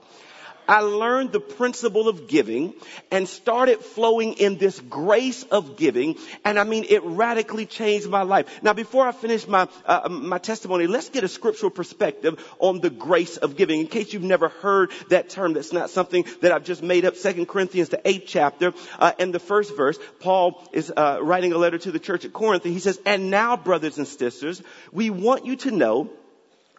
I 0.72 0.80
learned 0.80 1.34
the 1.34 1.42
principle 1.42 2.08
of 2.08 2.30
giving 2.30 2.74
and 3.12 3.28
started 3.28 3.80
flowing 3.80 4.36
in 4.36 4.58
this 4.58 4.80
grace 4.80 5.44
of 5.44 5.76
giving. 5.76 6.16
And 6.46 6.58
I 6.58 6.64
mean, 6.64 6.86
it 6.88 7.04
radically 7.04 7.66
changed 7.66 8.08
my 8.08 8.22
life. 8.22 8.64
Now, 8.64 8.72
before 8.72 9.06
I 9.06 9.12
finish 9.12 9.46
my, 9.50 9.68
uh, 9.86 10.08
my 10.10 10.38
testimony, 10.38 10.88
let's 10.88 11.10
get 11.10 11.26
a 11.26 11.28
scriptural 11.28 11.72
perspective 11.72 12.42
on 12.58 12.80
the 12.80 12.90
grace 12.90 13.36
of 13.36 13.58
giving. 13.58 13.82
In 13.82 13.88
case 13.88 14.14
you've 14.14 14.24
never 14.24 14.48
heard 14.48 14.92
that 15.10 15.28
term, 15.28 15.52
that's 15.52 15.74
not 15.74 15.90
something 15.90 16.24
that 16.40 16.54
I've 16.54 16.64
just 16.64 16.82
made 16.82 17.04
up. 17.04 17.18
Second 17.18 17.50
Corinthians, 17.50 17.90
the 17.90 18.00
eighth 18.08 18.24
chapter, 18.28 18.74
uh, 18.98 19.12
and 19.20 19.34
the 19.34 19.40
first 19.40 19.76
verse, 19.76 20.00
Paul 20.22 20.66
is 20.72 20.90
uh, 20.96 21.20
writing 21.22 21.52
a 21.52 21.58
letter 21.58 21.80
to 21.80 21.92
the 21.92 22.00
church 22.00 22.24
at 22.24 22.32
Corinth. 22.32 22.64
And 22.64 22.74
he 22.74 22.80
says, 22.80 22.98
and 23.06 23.30
now, 23.30 23.58
brothers 23.58 23.98
and 23.98 24.08
sisters, 24.08 24.64
we 24.94 25.10
want 25.10 25.46
you 25.46 25.58
to 25.58 25.72
know 25.72 26.12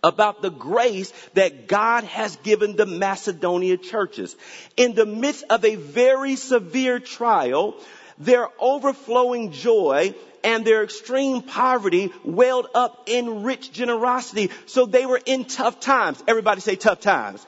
about 0.02 0.42
the 0.42 0.50
grace 0.50 1.12
that 1.34 1.68
God 1.68 2.04
has 2.04 2.36
given 2.36 2.76
the 2.76 2.86
Macedonia 2.86 3.76
churches. 3.76 4.36
In 4.76 4.94
the 4.94 5.06
midst 5.06 5.44
of 5.48 5.64
a 5.64 5.76
very 5.76 6.36
severe 6.36 6.98
trial, 6.98 7.76
their 8.18 8.48
overflowing 8.58 9.52
joy 9.52 10.14
and 10.44 10.64
their 10.64 10.82
extreme 10.82 11.42
poverty 11.42 12.10
welled 12.24 12.66
up 12.74 13.04
in 13.06 13.42
rich 13.42 13.72
generosity. 13.72 14.50
So 14.66 14.86
they 14.86 15.06
were 15.06 15.20
in 15.24 15.44
tough 15.44 15.80
times. 15.80 16.22
Everybody 16.26 16.60
say 16.60 16.76
tough 16.76 17.00
times. 17.00 17.46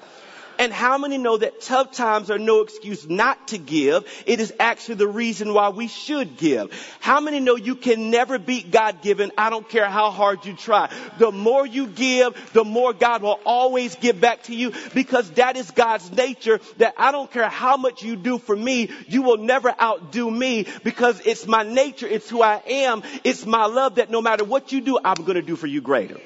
And 0.58 0.72
how 0.72 0.98
many 0.98 1.18
know 1.18 1.36
that 1.36 1.60
tough 1.60 1.92
times 1.92 2.30
are 2.30 2.38
no 2.38 2.62
excuse 2.62 3.08
not 3.08 3.48
to 3.48 3.58
give? 3.58 4.06
It 4.26 4.40
is 4.40 4.52
actually 4.60 4.96
the 4.96 5.08
reason 5.08 5.52
why 5.52 5.70
we 5.70 5.88
should 5.88 6.36
give. 6.36 6.72
How 7.00 7.20
many 7.20 7.40
know 7.40 7.56
you 7.56 7.74
can 7.74 8.10
never 8.10 8.38
beat 8.38 8.70
God 8.70 9.02
given? 9.02 9.32
I 9.36 9.50
don't 9.50 9.68
care 9.68 9.88
how 9.88 10.10
hard 10.10 10.44
you 10.44 10.54
try. 10.54 10.90
The 11.18 11.32
more 11.32 11.66
you 11.66 11.86
give, 11.86 12.52
the 12.52 12.64
more 12.64 12.92
God 12.92 13.22
will 13.22 13.40
always 13.44 13.96
give 13.96 14.20
back 14.20 14.44
to 14.44 14.54
you 14.54 14.72
because 14.94 15.30
that 15.32 15.56
is 15.56 15.70
God's 15.70 16.10
nature 16.12 16.60
that 16.78 16.94
I 16.96 17.12
don't 17.12 17.30
care 17.30 17.48
how 17.48 17.76
much 17.76 18.02
you 18.02 18.16
do 18.16 18.38
for 18.38 18.56
me, 18.56 18.90
you 19.08 19.22
will 19.22 19.38
never 19.38 19.74
outdo 19.80 20.30
me 20.30 20.66
because 20.82 21.20
it's 21.24 21.46
my 21.46 21.62
nature. 21.62 22.06
It's 22.06 22.28
who 22.28 22.42
I 22.42 22.62
am. 22.66 23.02
It's 23.24 23.44
my 23.46 23.66
love 23.66 23.96
that 23.96 24.10
no 24.10 24.22
matter 24.22 24.44
what 24.44 24.72
you 24.72 24.80
do, 24.80 24.98
I'm 25.04 25.24
going 25.24 25.36
to 25.36 25.42
do 25.42 25.56
for 25.56 25.66
you 25.66 25.80
greater. 25.80 26.20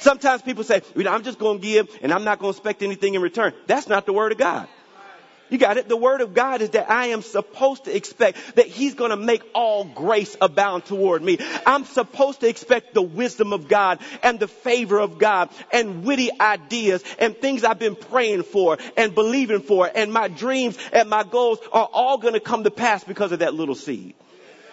Sometimes 0.00 0.42
people 0.42 0.64
say, 0.64 0.82
I'm 0.96 1.22
just 1.22 1.38
going 1.38 1.60
to 1.60 1.62
give 1.62 1.88
and 2.02 2.12
I'm 2.12 2.24
not 2.24 2.38
going 2.38 2.52
to 2.52 2.58
expect 2.58 2.82
anything 2.82 3.14
in 3.14 3.22
return. 3.22 3.52
That's 3.66 3.88
not 3.88 4.06
the 4.06 4.12
word 4.12 4.32
of 4.32 4.38
God. 4.38 4.68
You 5.50 5.58
got 5.58 5.76
it? 5.76 5.88
The 5.88 5.96
word 5.96 6.20
of 6.20 6.32
God 6.32 6.62
is 6.62 6.70
that 6.70 6.90
I 6.90 7.06
am 7.06 7.22
supposed 7.22 7.84
to 7.84 7.94
expect 7.94 8.54
that 8.54 8.66
he's 8.66 8.94
going 8.94 9.10
to 9.10 9.16
make 9.16 9.42
all 9.52 9.84
grace 9.84 10.36
abound 10.40 10.84
toward 10.84 11.22
me. 11.22 11.38
I'm 11.66 11.84
supposed 11.84 12.40
to 12.40 12.48
expect 12.48 12.94
the 12.94 13.02
wisdom 13.02 13.52
of 13.52 13.68
God 13.68 13.98
and 14.22 14.38
the 14.38 14.46
favor 14.46 14.98
of 15.00 15.18
God 15.18 15.50
and 15.72 16.04
witty 16.04 16.30
ideas 16.40 17.02
and 17.18 17.36
things 17.36 17.64
I've 17.64 17.80
been 17.80 17.96
praying 17.96 18.44
for 18.44 18.78
and 18.96 19.14
believing 19.14 19.60
for 19.60 19.90
and 19.92 20.12
my 20.12 20.28
dreams 20.28 20.78
and 20.92 21.10
my 21.10 21.24
goals 21.24 21.58
are 21.72 21.88
all 21.92 22.18
going 22.18 22.34
to 22.34 22.40
come 22.40 22.62
to 22.64 22.70
pass 22.70 23.02
because 23.02 23.32
of 23.32 23.40
that 23.40 23.52
little 23.52 23.74
seed. 23.74 24.14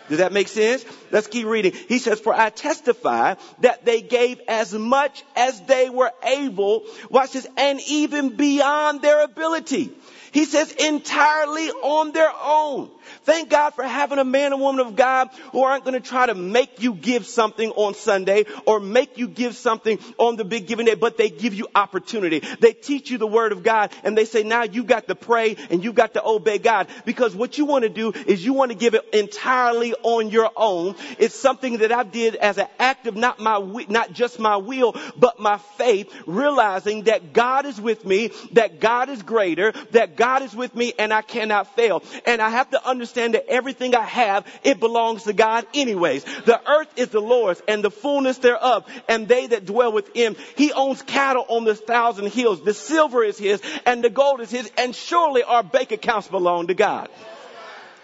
Does 0.09 0.19
that 0.19 0.31
make 0.31 0.47
sense? 0.47 0.85
Let's 1.11 1.27
keep 1.27 1.45
reading. 1.45 1.73
He 1.87 1.99
says, 1.99 2.19
for 2.19 2.33
I 2.33 2.49
testify 2.49 3.35
that 3.59 3.85
they 3.85 4.01
gave 4.01 4.39
as 4.47 4.73
much 4.73 5.23
as 5.35 5.61
they 5.61 5.89
were 5.89 6.11
able, 6.23 6.83
watch 7.09 7.31
this, 7.31 7.47
and 7.57 7.79
even 7.87 8.35
beyond 8.35 9.01
their 9.01 9.23
ability. 9.23 9.91
He 10.37 10.45
says 10.45 10.71
entirely 10.71 11.71
on 11.71 12.11
their 12.11 12.31
own. 12.43 12.91
Thank 13.23 13.49
God 13.49 13.73
for 13.73 13.83
having 13.83 14.19
a 14.19 14.23
man 14.23 14.53
and 14.53 14.61
woman 14.61 14.85
of 14.85 14.95
God 14.95 15.29
who 15.51 15.63
aren't 15.63 15.83
going 15.83 15.95
to 15.95 15.99
try 15.99 16.27
to 16.27 16.35
make 16.35 16.79
you 16.79 16.93
give 16.93 17.25
something 17.25 17.71
on 17.71 17.95
Sunday 17.95 18.45
or 18.67 18.79
make 18.79 19.17
you 19.17 19.27
give 19.27 19.55
something 19.55 19.97
on 20.19 20.35
the 20.35 20.45
big 20.45 20.67
giving 20.67 20.85
day, 20.85 20.93
but 20.93 21.17
they 21.17 21.31
give 21.31 21.55
you 21.55 21.67
opportunity. 21.73 22.43
They 22.59 22.73
teach 22.73 23.09
you 23.09 23.17
the 23.17 23.25
word 23.25 23.51
of 23.51 23.63
God 23.63 23.91
and 24.03 24.15
they 24.15 24.25
say, 24.25 24.43
now 24.43 24.61
you 24.61 24.83
got 24.83 25.07
to 25.07 25.15
pray 25.15 25.57
and 25.71 25.83
you 25.83 25.91
got 25.91 26.13
to 26.13 26.23
obey 26.23 26.59
God 26.59 26.87
because 27.03 27.35
what 27.35 27.57
you 27.57 27.65
want 27.65 27.81
to 27.81 27.89
do 27.89 28.11
is 28.11 28.45
you 28.45 28.53
want 28.53 28.69
to 28.69 28.77
give 28.77 28.93
it 28.93 29.09
entirely 29.13 29.95
on 30.03 30.29
your 30.29 30.51
own. 30.55 30.93
It's 31.17 31.33
something 31.33 31.79
that 31.79 31.91
I 31.91 32.03
did 32.03 32.35
as 32.35 32.59
an 32.59 32.67
act 32.77 33.07
of 33.07 33.15
not 33.15 33.39
my, 33.39 33.85
not 33.89 34.13
just 34.13 34.37
my 34.37 34.57
will, 34.57 34.95
but 35.17 35.39
my 35.39 35.57
faith, 35.57 36.13
realizing 36.27 37.05
that 37.05 37.33
God 37.33 37.65
is 37.65 37.81
with 37.81 38.05
me, 38.05 38.31
that 38.51 38.79
God 38.79 39.09
is 39.09 39.23
greater, 39.23 39.71
that 39.93 40.15
God 40.15 40.26
God 40.27 40.41
is 40.41 40.53
with 40.53 40.75
me 40.75 40.91
and 40.99 41.13
I 41.13 41.21
cannot 41.21 41.73
fail. 41.73 42.03
And 42.25 42.41
I 42.41 42.49
have 42.49 42.69
to 42.71 42.85
understand 42.85 43.33
that 43.33 43.47
everything 43.47 43.95
I 43.95 44.03
have, 44.03 44.45
it 44.61 44.77
belongs 44.77 45.23
to 45.23 45.31
God 45.31 45.65
anyways. 45.73 46.25
The 46.43 46.59
earth 46.69 46.89
is 46.97 47.07
the 47.07 47.21
Lord's 47.21 47.61
and 47.65 47.81
the 47.81 47.89
fullness 47.89 48.37
thereof 48.39 48.85
and 49.07 49.25
they 49.29 49.47
that 49.47 49.65
dwell 49.65 49.93
with 49.93 50.13
him. 50.13 50.35
He 50.57 50.73
owns 50.73 51.01
cattle 51.01 51.45
on 51.47 51.63
the 51.63 51.75
thousand 51.75 52.33
hills. 52.33 52.61
The 52.61 52.73
silver 52.73 53.23
is 53.23 53.37
his 53.37 53.61
and 53.85 54.03
the 54.03 54.09
gold 54.09 54.41
is 54.41 54.51
his 54.51 54.69
and 54.77 54.93
surely 54.93 55.43
our 55.43 55.63
bank 55.63 55.93
accounts 55.93 56.27
belong 56.27 56.67
to 56.67 56.73
God. 56.73 57.07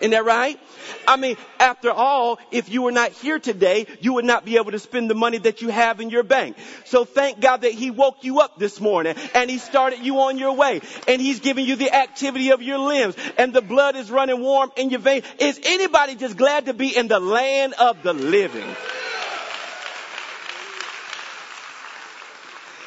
Isn't 0.03 0.11
that 0.11 0.25
right? 0.25 0.59
I 1.07 1.15
mean, 1.15 1.37
after 1.61 1.89
all, 1.89 2.37
if 2.51 2.67
you 2.67 2.81
were 2.81 2.91
not 2.91 3.11
here 3.13 3.39
today, 3.39 3.87
you 4.01 4.11
would 4.15 4.25
not 4.25 4.43
be 4.43 4.57
able 4.57 4.71
to 4.71 4.79
spend 4.79 5.09
the 5.09 5.15
money 5.15 5.37
that 5.37 5.61
you 5.61 5.69
have 5.69 6.01
in 6.01 6.09
your 6.09 6.23
bank. 6.23 6.57
So 6.83 7.05
thank 7.05 7.39
God 7.39 7.61
that 7.61 7.71
He 7.71 7.89
woke 7.89 8.17
you 8.25 8.41
up 8.41 8.59
this 8.59 8.81
morning 8.81 9.15
and 9.33 9.49
He 9.49 9.59
started 9.59 9.99
you 9.99 10.19
on 10.19 10.37
your 10.37 10.57
way 10.57 10.81
and 11.07 11.21
He's 11.21 11.39
giving 11.39 11.65
you 11.65 11.77
the 11.77 11.95
activity 11.95 12.49
of 12.49 12.61
your 12.61 12.79
limbs 12.79 13.15
and 13.37 13.53
the 13.53 13.61
blood 13.61 13.95
is 13.95 14.11
running 14.11 14.41
warm 14.41 14.73
in 14.75 14.89
your 14.89 14.99
veins. 14.99 15.23
Is 15.39 15.57
anybody 15.63 16.15
just 16.15 16.35
glad 16.35 16.65
to 16.65 16.73
be 16.73 16.93
in 16.93 17.07
the 17.07 17.21
land 17.21 17.73
of 17.79 18.03
the 18.03 18.11
living? 18.11 18.75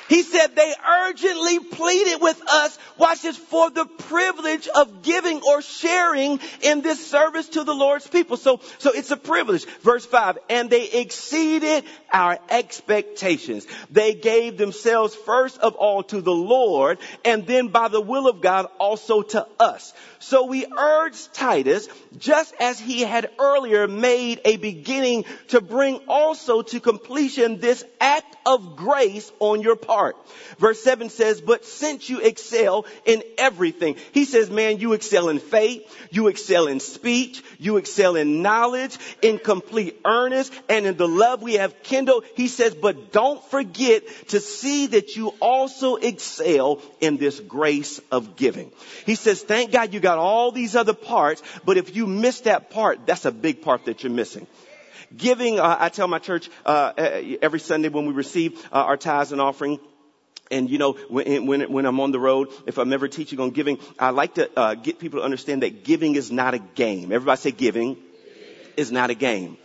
He 0.09 0.23
said 0.23 0.55
they 0.55 0.73
urgently 1.09 1.59
pleaded 1.59 2.21
with 2.21 2.41
us, 2.49 2.79
watch 2.97 3.23
this, 3.23 3.37
for 3.37 3.71
the 3.71 3.87
privilege 3.87 4.69
of 4.69 5.03
giving 5.03 5.41
or 5.43 5.63
sharing 5.63 6.41
in 6.63 6.83
this 6.83 7.05
service 7.07 7.49
to 7.51 7.65
the 7.65 7.75
Lord's 7.75 8.07
people. 8.07 8.37
So, 8.37 8.61
so 8.79 8.93
it's 8.93 9.11
a 9.11 9.17
privilege. 9.17 9.65
Verse 9.83 10.07
five, 10.07 10.39
and 10.49 10.71
they 10.71 10.89
exceeded 10.91 11.85
our 12.13 12.39
expectations. 12.49 13.67
They 13.91 14.15
gave 14.15 14.57
themselves 14.57 15.15
first 15.15 15.59
of 15.59 15.75
all 15.75 16.03
to 16.05 16.21
the 16.21 16.33
Lord 16.33 16.99
and 17.25 17.47
then 17.47 17.69
by 17.69 17.89
the 17.89 18.01
will 18.01 18.29
of 18.29 18.41
God 18.41 18.67
also 18.79 19.23
to 19.23 19.47
us. 19.59 19.93
So 20.19 20.47
we 20.47 20.67
urge 20.67 21.33
Titus, 21.33 21.89
just 22.17 22.55
as 22.61 22.79
he 22.79 23.03
had 23.03 23.31
earlier 23.39 23.87
made 23.89 24.41
a 24.45 24.57
beginning 24.57 25.25
to 25.49 25.61
bring 25.61 26.01
also 26.09 26.63
to 26.63 26.81
completion 26.81 27.61
this 27.61 27.85
act 28.01 28.37
of 28.47 28.77
grace 28.77 29.31
on 29.41 29.63
your 29.63 29.77
part 29.77 29.96
heart. 29.97 30.17
Verse 30.59 30.83
7 30.83 31.09
says, 31.09 31.41
But 31.41 31.65
since 31.65 32.09
you 32.11 32.21
excel 32.21 32.85
in 33.07 33.23
everything, 33.39 33.97
he 34.13 34.27
says, 34.27 34.51
Man, 34.51 34.79
you 34.79 34.93
excel 34.93 35.31
in 35.31 35.39
faith, 35.39 35.83
you 36.11 36.29
excel 36.29 36.67
in 36.67 36.81
speech, 36.81 37.43
you 37.59 37.79
excel 37.79 38.17
in 38.17 38.43
knowledge, 38.43 38.99
in 39.23 39.39
complete 39.39 39.99
earnest, 40.05 40.53
and 40.69 40.87
in 40.87 40.97
the 40.99 41.09
love 41.09 41.43
we 41.43 41.55
have 41.55 41.83
kindled. 41.83 42.25
He 42.35 42.49
says, 42.49 42.75
But 42.75 43.11
don't 43.11 43.43
forget 43.45 44.03
to 44.29 44.41
see 44.41 44.89
that 44.89 45.17
you 45.17 45.29
also 45.41 45.97
excel 45.97 46.83
in 47.01 47.17
this 47.17 47.41
grace 47.41 47.99
of 48.11 48.37
giving. 48.37 48.73
He 49.07 49.15
says, 49.15 49.43
Thank 49.43 49.73
God 49.73 49.95
you 49.95 50.01
got 50.01 50.19
all 50.19 50.53
these 50.53 50.77
other 50.77 50.95
parts, 50.95 51.43
but 51.65 51.79
if 51.79 51.97
you 51.97 52.07
miss 52.07 52.41
that 52.41 52.69
part, 52.71 53.07
that's 53.07 53.25
a 53.25 53.33
big 53.33 53.63
part 53.63 53.87
that 53.87 54.03
you're 54.03 54.13
missing. 54.13 54.47
Giving, 55.15 55.61
uh, 55.61 55.77
I 55.79 55.89
tell 55.89 56.09
my 56.09 56.19
church 56.19 56.49
uh, 56.65 56.93
every 57.43 57.61
Sunday 57.61 57.89
when 57.89 58.07
we 58.07 58.13
receive 58.13 58.65
uh, 58.73 58.83
our 58.83 58.97
tithes 58.97 59.33
and 59.33 59.41
offering, 59.41 59.79
and 60.51 60.71
you 60.71 60.79
know, 60.79 60.93
when, 61.09 61.47
when, 61.47 61.73
when, 61.73 61.87
I'm 61.87 62.01
on 62.01 62.13
the 62.13 62.21
road, 62.21 62.49
if 62.67 62.79
I'm 62.79 62.93
ever 62.93 63.09
teaching 63.09 63.41
on 63.41 63.51
giving, 63.51 63.79
I 63.99 64.11
like 64.11 64.35
to 64.35 64.51
uh, 64.59 64.75
get 64.75 64.99
people 64.99 65.21
to 65.21 65.25
understand 65.25 65.63
that 65.63 65.85
giving 65.85 66.15
is 66.15 66.31
not 66.31 66.55
a 66.55 66.59
game. 66.59 67.13
Everybody 67.13 67.41
say 67.41 67.51
giving 67.51 67.97
is 68.77 68.93
not 68.93 69.11
a 69.11 69.15
game. 69.15 69.59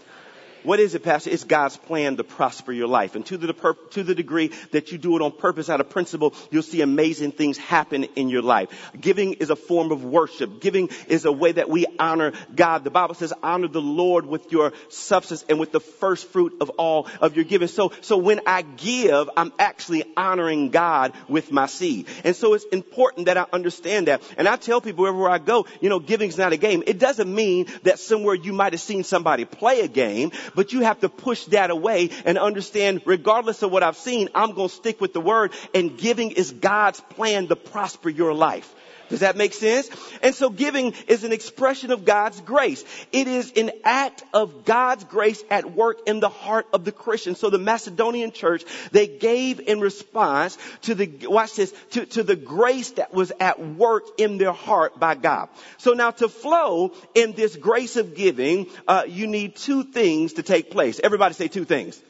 What 0.63 0.79
is 0.79 0.95
it, 0.95 1.03
Pastor? 1.03 1.29
It's 1.29 1.43
God's 1.43 1.77
plan 1.77 2.17
to 2.17 2.23
prosper 2.23 2.71
your 2.71 2.87
life. 2.87 3.15
And 3.15 3.25
to 3.27 3.37
the, 3.37 3.75
to 3.91 4.03
the 4.03 4.15
degree 4.15 4.51
that 4.71 4.91
you 4.91 4.97
do 4.97 5.15
it 5.15 5.21
on 5.21 5.31
purpose 5.31 5.69
out 5.69 5.81
of 5.81 5.89
principle, 5.89 6.33
you'll 6.51 6.63
see 6.63 6.81
amazing 6.81 7.31
things 7.31 7.57
happen 7.57 8.03
in 8.15 8.29
your 8.29 8.41
life. 8.41 8.69
Giving 8.99 9.33
is 9.33 9.49
a 9.49 9.55
form 9.55 9.91
of 9.91 10.03
worship. 10.03 10.61
Giving 10.61 10.89
is 11.07 11.25
a 11.25 11.31
way 11.31 11.51
that 11.53 11.69
we 11.69 11.85
honor 11.99 12.33
God. 12.55 12.83
The 12.83 12.91
Bible 12.91 13.15
says 13.15 13.33
honor 13.41 13.67
the 13.67 13.81
Lord 13.81 14.25
with 14.25 14.51
your 14.51 14.73
substance 14.89 15.45
and 15.49 15.59
with 15.59 15.71
the 15.71 15.79
first 15.79 16.27
fruit 16.27 16.57
of 16.61 16.69
all 16.71 17.07
of 17.19 17.35
your 17.35 17.45
giving. 17.45 17.67
So, 17.67 17.91
so 18.01 18.17
when 18.17 18.41
I 18.45 18.61
give, 18.61 19.29
I'm 19.35 19.53
actually 19.57 20.03
honoring 20.15 20.69
God 20.69 21.13
with 21.27 21.51
my 21.51 21.65
seed. 21.65 22.07
And 22.23 22.35
so 22.35 22.53
it's 22.53 22.65
important 22.65 23.25
that 23.25 23.37
I 23.37 23.45
understand 23.51 24.07
that. 24.07 24.21
And 24.37 24.47
I 24.47 24.55
tell 24.57 24.81
people 24.81 25.03
wherever 25.03 25.29
I 25.29 25.39
go, 25.39 25.65
you 25.79 25.89
know, 25.89 25.99
giving's 25.99 26.37
not 26.37 26.53
a 26.53 26.57
game. 26.57 26.83
It 26.85 26.99
doesn't 26.99 27.33
mean 27.33 27.67
that 27.83 27.99
somewhere 27.99 28.35
you 28.35 28.53
might 28.53 28.73
have 28.73 28.81
seen 28.81 29.03
somebody 29.03 29.45
play 29.45 29.81
a 29.81 29.87
game, 29.87 30.31
but 30.55 30.73
you 30.73 30.81
have 30.81 30.99
to 31.01 31.09
push 31.09 31.45
that 31.45 31.69
away 31.71 32.09
and 32.25 32.37
understand 32.37 33.01
regardless 33.05 33.61
of 33.63 33.71
what 33.71 33.83
I've 33.83 33.97
seen, 33.97 34.29
I'm 34.35 34.53
going 34.53 34.69
to 34.69 34.75
stick 34.75 35.01
with 35.01 35.13
the 35.13 35.21
word 35.21 35.51
and 35.73 35.97
giving 35.97 36.31
is 36.31 36.51
God's 36.51 36.99
plan 37.01 37.47
to 37.47 37.55
prosper 37.55 38.09
your 38.09 38.33
life. 38.33 38.73
Does 39.11 39.19
that 39.19 39.35
make 39.35 39.53
sense? 39.53 39.89
And 40.23 40.33
so 40.33 40.49
giving 40.49 40.93
is 41.07 41.25
an 41.25 41.33
expression 41.33 41.91
of 41.91 42.05
God's 42.05 42.39
grace. 42.41 42.83
It 43.11 43.27
is 43.27 43.51
an 43.57 43.71
act 43.83 44.23
of 44.33 44.63
God's 44.63 45.03
grace 45.03 45.43
at 45.49 45.73
work 45.73 46.07
in 46.07 46.21
the 46.21 46.29
heart 46.29 46.65
of 46.71 46.85
the 46.85 46.93
Christian. 46.93 47.35
So 47.35 47.49
the 47.49 47.59
Macedonian 47.59 48.31
church, 48.31 48.63
they 48.91 49.07
gave 49.07 49.59
in 49.59 49.81
response 49.81 50.57
to 50.83 50.95
the, 50.95 51.27
watch 51.27 51.55
this, 51.55 51.73
to, 51.91 52.05
to 52.07 52.23
the 52.23 52.37
grace 52.37 52.91
that 52.91 53.13
was 53.13 53.33
at 53.39 53.59
work 53.59 54.05
in 54.17 54.37
their 54.37 54.53
heart 54.53 54.97
by 54.97 55.15
God. 55.15 55.49
So 55.77 55.91
now 55.91 56.11
to 56.11 56.29
flow 56.29 56.93
in 57.13 57.33
this 57.33 57.57
grace 57.57 57.97
of 57.97 58.15
giving, 58.15 58.67
uh, 58.87 59.03
you 59.07 59.27
need 59.27 59.57
two 59.57 59.83
things 59.83 60.33
to 60.33 60.43
take 60.43 60.71
place. 60.71 61.01
Everybody 61.03 61.33
say 61.33 61.49
two 61.49 61.65
things. 61.65 62.01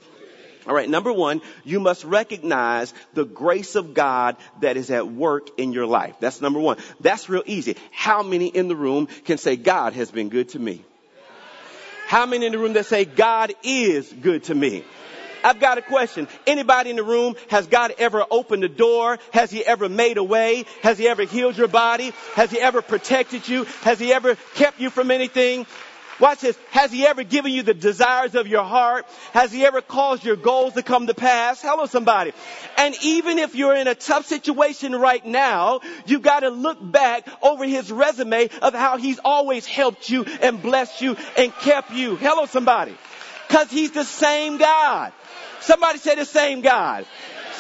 All 0.68 0.76
right, 0.76 0.90
number 0.90 1.12
one, 1.12 1.42
you 1.64 1.80
must 1.80 2.04
recognize 2.04 2.94
the 3.14 3.26
grace 3.26 3.76
of 3.76 3.94
God 3.94 4.38
that 4.62 4.78
is 4.78 4.92
at 4.92 5.08
work 5.08 5.60
in 5.60 5.74
your 5.74 5.88
life. 5.88 6.16
That's 6.20 6.40
number 6.42 6.60
one. 6.60 6.78
That's 7.00 7.30
real 7.30 7.44
easy. 7.46 7.76
How 7.92 8.22
many 8.22 8.48
in 8.48 8.68
the 8.68 8.76
room 8.76 9.08
can 9.26 9.38
say 9.38 9.56
God 9.56 9.94
has 9.94 10.12
been 10.12 10.30
good 10.30 10.50
to 10.50 10.60
me? 10.60 10.84
How 12.08 12.26
many 12.26 12.46
in 12.46 12.52
the 12.52 12.60
room 12.60 12.74
that 12.74 12.86
say 12.86 13.06
God 13.06 13.54
is 13.64 14.12
good 14.12 14.44
to 14.46 14.56
me? 14.56 14.84
I've 15.44 15.60
got 15.60 15.78
a 15.78 15.82
question. 15.82 16.28
Anybody 16.46 16.92
in 16.92 16.96
the 16.96 17.04
room, 17.04 17.36
has 17.50 17.68
God 17.68 17.94
ever 17.98 18.24
opened 18.30 18.64
a 18.64 18.70
door? 18.70 19.18
Has 19.34 19.50
He 19.50 19.66
ever 19.66 19.90
made 19.90 20.18
a 20.18 20.24
way? 20.24 20.66
Has 20.84 20.98
He 20.98 21.08
ever 21.08 21.24
healed 21.24 21.58
your 21.58 21.68
body? 21.68 22.12
Has 22.36 22.52
He 22.52 22.60
ever 22.60 22.82
protected 22.82 23.48
you? 23.48 23.64
Has 23.82 24.00
He 24.00 24.14
ever 24.14 24.36
kept 24.56 24.80
you 24.80 24.90
from 24.90 25.10
anything? 25.10 25.66
Watch 26.22 26.42
this. 26.42 26.58
Has 26.70 26.92
he 26.92 27.08
ever 27.08 27.24
given 27.24 27.52
you 27.52 27.64
the 27.64 27.74
desires 27.74 28.36
of 28.36 28.46
your 28.48 28.64
heart? 28.64 29.08
Has 29.34 29.52
he 29.52 29.66
ever 29.66 29.82
caused 29.82 30.24
your 30.24 30.36
goals 30.36 30.76
to 30.76 30.84
come 30.84 31.08
to 31.08 31.16
pass? 31.16 31.64
Hello 31.64 31.88
somebody. 31.88 32.32
And 32.78 32.96
even 33.02 33.40
if 33.40 33.56
you're 33.56 33.76
in 33.76 33.88
a 33.88 33.96
tough 33.96 34.28
situation 34.28 34.96
right 34.96 35.26
now, 35.26 35.80
you've 36.06 36.22
gotta 36.22 36.50
look 36.50 36.78
back 36.80 37.28
over 37.42 37.66
his 37.66 37.92
resume 37.92 38.50
of 38.62 38.76
how 38.76 38.98
he's 38.98 39.20
always 39.26 39.66
helped 39.66 40.12
you 40.12 40.24
and 40.42 40.62
blessed 40.62 41.02
you 41.02 41.18
and 41.36 41.52
kept 41.56 41.90
you. 41.90 42.16
Hello 42.18 42.46
somebody. 42.46 42.96
Cause 43.50 43.72
he's 43.72 43.92
the 43.92 44.06
same 44.06 44.60
God. 44.60 45.14
Somebody 45.62 45.98
say 45.98 46.14
the 46.14 46.26
same 46.26 46.62
God. 46.62 47.08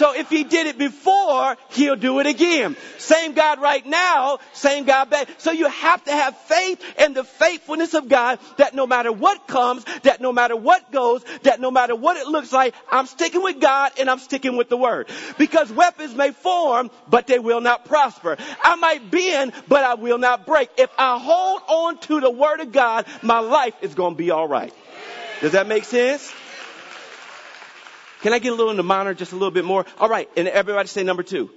So 0.01 0.15
if 0.15 0.31
he 0.31 0.43
did 0.43 0.65
it 0.65 0.79
before, 0.79 1.55
he'll 1.73 1.95
do 1.95 2.19
it 2.21 2.25
again. 2.25 2.75
Same 2.97 3.33
God 3.33 3.61
right 3.61 3.85
now, 3.85 4.39
same 4.51 4.85
God 4.85 5.11
back. 5.11 5.27
So 5.37 5.51
you 5.51 5.67
have 5.67 6.03
to 6.05 6.11
have 6.11 6.35
faith 6.35 6.83
in 6.97 7.13
the 7.13 7.23
faithfulness 7.23 7.93
of 7.93 8.09
God 8.09 8.39
that 8.57 8.73
no 8.73 8.87
matter 8.87 9.11
what 9.11 9.45
comes, 9.45 9.85
that 10.01 10.19
no 10.19 10.33
matter 10.33 10.55
what 10.55 10.91
goes, 10.91 11.23
that 11.43 11.59
no 11.59 11.69
matter 11.69 11.95
what 11.95 12.17
it 12.17 12.25
looks 12.25 12.51
like, 12.51 12.73
I'm 12.91 13.05
sticking 13.05 13.43
with 13.43 13.61
God 13.61 13.91
and 13.99 14.09
I'm 14.09 14.17
sticking 14.17 14.57
with 14.57 14.69
the 14.69 14.77
word. 14.77 15.07
Because 15.37 15.71
weapons 15.71 16.15
may 16.15 16.31
form, 16.31 16.89
but 17.07 17.27
they 17.27 17.37
will 17.37 17.61
not 17.61 17.85
prosper. 17.85 18.37
I 18.63 18.77
might 18.77 19.11
bend, 19.11 19.53
but 19.67 19.83
I 19.83 19.93
will 19.93 20.17
not 20.17 20.47
break. 20.47 20.71
If 20.79 20.89
I 20.97 21.19
hold 21.19 21.61
on 21.67 21.99
to 21.99 22.21
the 22.21 22.31
word 22.31 22.59
of 22.59 22.71
God, 22.71 23.05
my 23.21 23.37
life 23.37 23.75
is 23.83 23.93
going 23.93 24.15
to 24.15 24.17
be 24.17 24.31
alright. 24.31 24.73
Does 25.41 25.51
that 25.51 25.67
make 25.67 25.83
sense? 25.83 26.33
Can 28.21 28.33
I 28.33 28.39
get 28.39 28.53
a 28.53 28.55
little 28.55 28.71
into 28.71 28.83
minor, 28.83 29.13
just 29.13 29.31
a 29.31 29.35
little 29.35 29.51
bit 29.51 29.65
more? 29.65 29.85
All 29.99 30.07
right, 30.09 30.29
and 30.37 30.47
everybody 30.47 30.87
say 30.87 31.03
number 31.03 31.23
two. 31.23 31.49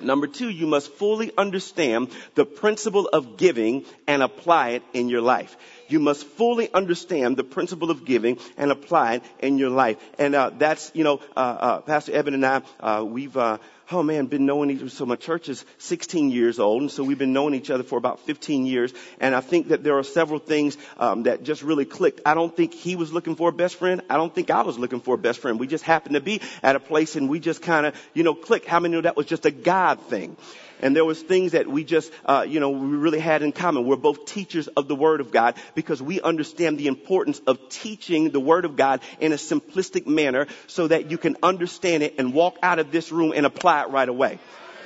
Number 0.00 0.26
two, 0.26 0.48
you 0.48 0.66
must 0.66 0.90
fully 0.92 1.32
understand 1.36 2.10
the 2.34 2.44
principle 2.44 3.08
of 3.08 3.36
giving 3.36 3.84
and 4.06 4.22
apply 4.22 4.70
it 4.70 4.82
in 4.92 5.08
your 5.08 5.20
life. 5.20 5.56
You 5.88 6.00
must 6.00 6.24
fully 6.24 6.72
understand 6.72 7.36
the 7.36 7.44
principle 7.44 7.90
of 7.90 8.04
giving 8.04 8.38
and 8.56 8.70
apply 8.70 9.14
it 9.14 9.22
in 9.40 9.58
your 9.58 9.70
life. 9.70 9.98
And 10.18 10.34
uh, 10.34 10.50
that's, 10.56 10.90
you 10.94 11.04
know, 11.04 11.20
uh, 11.36 11.40
uh, 11.40 11.80
Pastor 11.80 12.12
Evan 12.12 12.34
and 12.34 12.46
I, 12.46 12.62
uh, 12.80 13.04
we've 13.04 13.36
uh, 13.36 13.58
oh 13.92 14.02
man, 14.02 14.26
been 14.26 14.46
knowing 14.46 14.70
each 14.70 14.80
other. 14.80 14.88
So 14.88 15.06
my 15.06 15.16
church 15.16 15.48
is 15.48 15.64
16 15.78 16.30
years 16.30 16.58
old, 16.58 16.82
and 16.82 16.90
so 16.90 17.04
we've 17.04 17.18
been 17.18 17.32
knowing 17.32 17.54
each 17.54 17.70
other 17.70 17.82
for 17.82 17.98
about 17.98 18.20
15 18.20 18.66
years. 18.66 18.92
And 19.20 19.34
I 19.34 19.40
think 19.40 19.68
that 19.68 19.84
there 19.84 19.98
are 19.98 20.02
several 20.02 20.38
things 20.38 20.76
um, 20.98 21.24
that 21.24 21.42
just 21.42 21.62
really 21.62 21.84
clicked. 21.84 22.20
I 22.24 22.34
don't 22.34 22.54
think 22.54 22.74
he 22.74 22.96
was 22.96 23.12
looking 23.12 23.36
for 23.36 23.48
a 23.48 23.52
best 23.52 23.76
friend. 23.76 24.02
I 24.08 24.16
don't 24.16 24.34
think 24.34 24.50
I 24.50 24.62
was 24.62 24.78
looking 24.78 25.00
for 25.00 25.14
a 25.14 25.18
best 25.18 25.40
friend. 25.40 25.60
We 25.60 25.66
just 25.66 25.84
happened 25.84 26.14
to 26.14 26.20
be 26.20 26.40
at 26.62 26.76
a 26.76 26.80
place, 26.80 27.16
and 27.16 27.28
we 27.28 27.40
just 27.40 27.62
kind 27.62 27.86
of, 27.86 27.94
you 28.14 28.22
know, 28.22 28.34
clicked. 28.34 28.66
How 28.66 28.80
many 28.80 28.92
know 28.94 29.02
that 29.02 29.16
was 29.16 29.26
just 29.26 29.46
a 29.46 29.50
God 29.50 30.00
thing? 30.02 30.36
And 30.82 30.94
there 30.96 31.04
was 31.04 31.22
things 31.22 31.52
that 31.52 31.68
we 31.68 31.84
just, 31.84 32.12
uh, 32.24 32.44
you 32.46 32.60
know, 32.60 32.70
we 32.70 32.96
really 32.96 33.20
had 33.20 33.42
in 33.42 33.52
common. 33.52 33.86
We're 33.86 33.96
both 33.96 34.26
teachers 34.26 34.66
of 34.68 34.88
the 34.88 34.96
Word 34.96 35.20
of 35.20 35.30
God 35.30 35.54
because 35.74 36.02
we 36.02 36.20
understand 36.20 36.76
the 36.76 36.88
importance 36.88 37.40
of 37.46 37.68
teaching 37.68 38.30
the 38.30 38.40
Word 38.40 38.64
of 38.64 38.76
God 38.76 39.00
in 39.20 39.32
a 39.32 39.36
simplistic 39.36 40.06
manner 40.06 40.48
so 40.66 40.88
that 40.88 41.10
you 41.10 41.18
can 41.18 41.36
understand 41.42 42.02
it 42.02 42.16
and 42.18 42.34
walk 42.34 42.58
out 42.62 42.80
of 42.80 42.90
this 42.90 43.12
room 43.12 43.32
and 43.34 43.46
apply 43.46 43.82
it 43.82 43.90
right 43.90 44.08
away. 44.08 44.40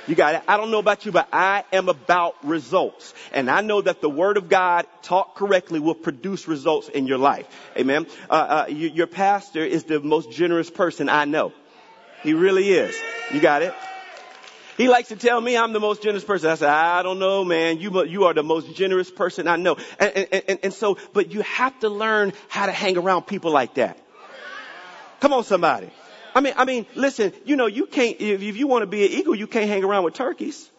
You 0.07 0.15
got 0.15 0.35
it. 0.35 0.43
I 0.47 0.55
don't 0.55 0.71
know 0.71 0.79
about 0.79 1.05
you, 1.05 1.11
but 1.11 1.27
I 1.33 1.65
am 1.73 1.89
about 1.89 2.35
results. 2.45 3.13
And 3.33 3.51
I 3.51 3.59
know 3.59 3.81
that 3.81 3.99
the 3.99 4.09
word 4.09 4.37
of 4.37 4.47
God 4.47 4.85
taught 5.01 5.35
correctly 5.35 5.81
will 5.81 5.95
produce 5.95 6.47
results 6.47 6.87
in 6.87 7.07
your 7.07 7.17
life. 7.17 7.45
Amen. 7.75 8.07
Uh, 8.29 8.33
uh, 8.33 8.65
you, 8.69 8.87
your 8.87 9.07
pastor 9.07 9.65
is 9.65 9.83
the 9.83 9.99
most 9.99 10.31
generous 10.31 10.69
person 10.69 11.09
I 11.09 11.25
know. 11.25 11.51
He 12.23 12.33
really 12.33 12.69
is. 12.69 12.97
You 13.33 13.41
got 13.41 13.63
it? 13.63 13.73
He 14.77 14.87
likes 14.87 15.09
to 15.09 15.15
tell 15.15 15.41
me 15.41 15.57
I'm 15.57 15.73
the 15.73 15.79
most 15.79 16.03
generous 16.03 16.23
person. 16.23 16.51
I 16.51 16.55
said, 16.55 16.69
I 16.69 17.01
don't 17.01 17.17
know, 17.17 17.43
man. 17.43 17.79
You, 17.79 18.05
you 18.05 18.25
are 18.25 18.33
the 18.35 18.43
most 18.43 18.75
generous 18.75 19.09
person 19.09 19.47
I 19.47 19.55
know. 19.55 19.75
And, 19.99 20.11
and, 20.15 20.43
and, 20.47 20.59
and 20.63 20.73
so, 20.73 20.99
but 21.13 21.31
you 21.31 21.41
have 21.41 21.77
to 21.79 21.89
learn 21.89 22.33
how 22.47 22.67
to 22.67 22.71
hang 22.71 22.95
around 22.95 23.23
people 23.23 23.51
like 23.51 23.73
that. 23.73 23.97
Come 25.19 25.33
on, 25.33 25.43
somebody. 25.43 25.89
I 26.35 26.41
mean, 26.41 26.53
I 26.55 26.65
mean, 26.65 26.85
listen, 26.93 27.33
you 27.43 27.55
know, 27.55 27.65
you 27.65 27.87
can't, 27.87 28.21
if, 28.21 28.43
if 28.43 28.55
you 28.55 28.67
want 28.67 28.83
to 28.83 28.87
be 28.87 29.03
an 29.03 29.11
eagle, 29.11 29.33
you 29.33 29.47
can't 29.47 29.67
hang 29.67 29.83
around 29.83 30.03
with 30.03 30.13
turkeys. 30.13 30.69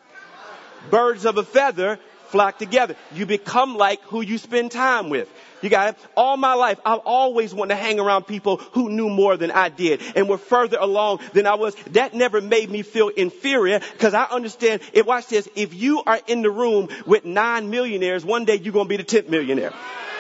Birds 0.91 1.27
of 1.27 1.37
a 1.37 1.43
feather 1.43 1.99
flock 2.29 2.59
together. 2.59 2.97
You 3.13 3.27
become 3.27 3.77
like 3.77 4.01
who 4.03 4.21
you 4.21 4.39
spend 4.39 4.71
time 4.71 5.11
with. 5.11 5.29
You 5.63 5.71
got 5.71 5.95
it? 5.95 6.01
All 6.17 6.37
my 6.37 6.55
life, 6.55 6.79
I've 6.85 7.01
always 7.01 7.53
wanted 7.53 7.75
to 7.75 7.81
hang 7.81 7.99
around 7.99 8.27
people 8.27 8.59
who 8.59 8.91
knew 8.91 9.09
more 9.09 9.37
than 9.37 9.51
I 9.51 9.69
did 9.69 10.01
and 10.15 10.29
were 10.29 10.39
further 10.39 10.79
along 10.79 11.21
than 11.33 11.47
I 11.47 11.55
was. 11.55 11.75
That 11.91 12.15
never 12.15 12.41
made 12.41 12.71
me 12.71 12.83
feel 12.83 13.09
inferior 13.09 13.81
because 13.93 14.15
I 14.15 14.25
understand, 14.25 14.83
if, 14.93 15.07
watch 15.07 15.27
this, 15.27 15.49
if 15.57 15.75
you 15.75 16.03
are 16.05 16.21
in 16.27 16.43
the 16.43 16.51
room 16.51 16.89
with 17.07 17.25
nine 17.25 17.71
millionaires, 17.71 18.25
one 18.25 18.45
day 18.45 18.57
you're 18.57 18.73
going 18.73 18.87
to 18.87 18.89
be 18.89 18.97
the 18.97 19.05
10th 19.05 19.29
millionaire. 19.29 19.73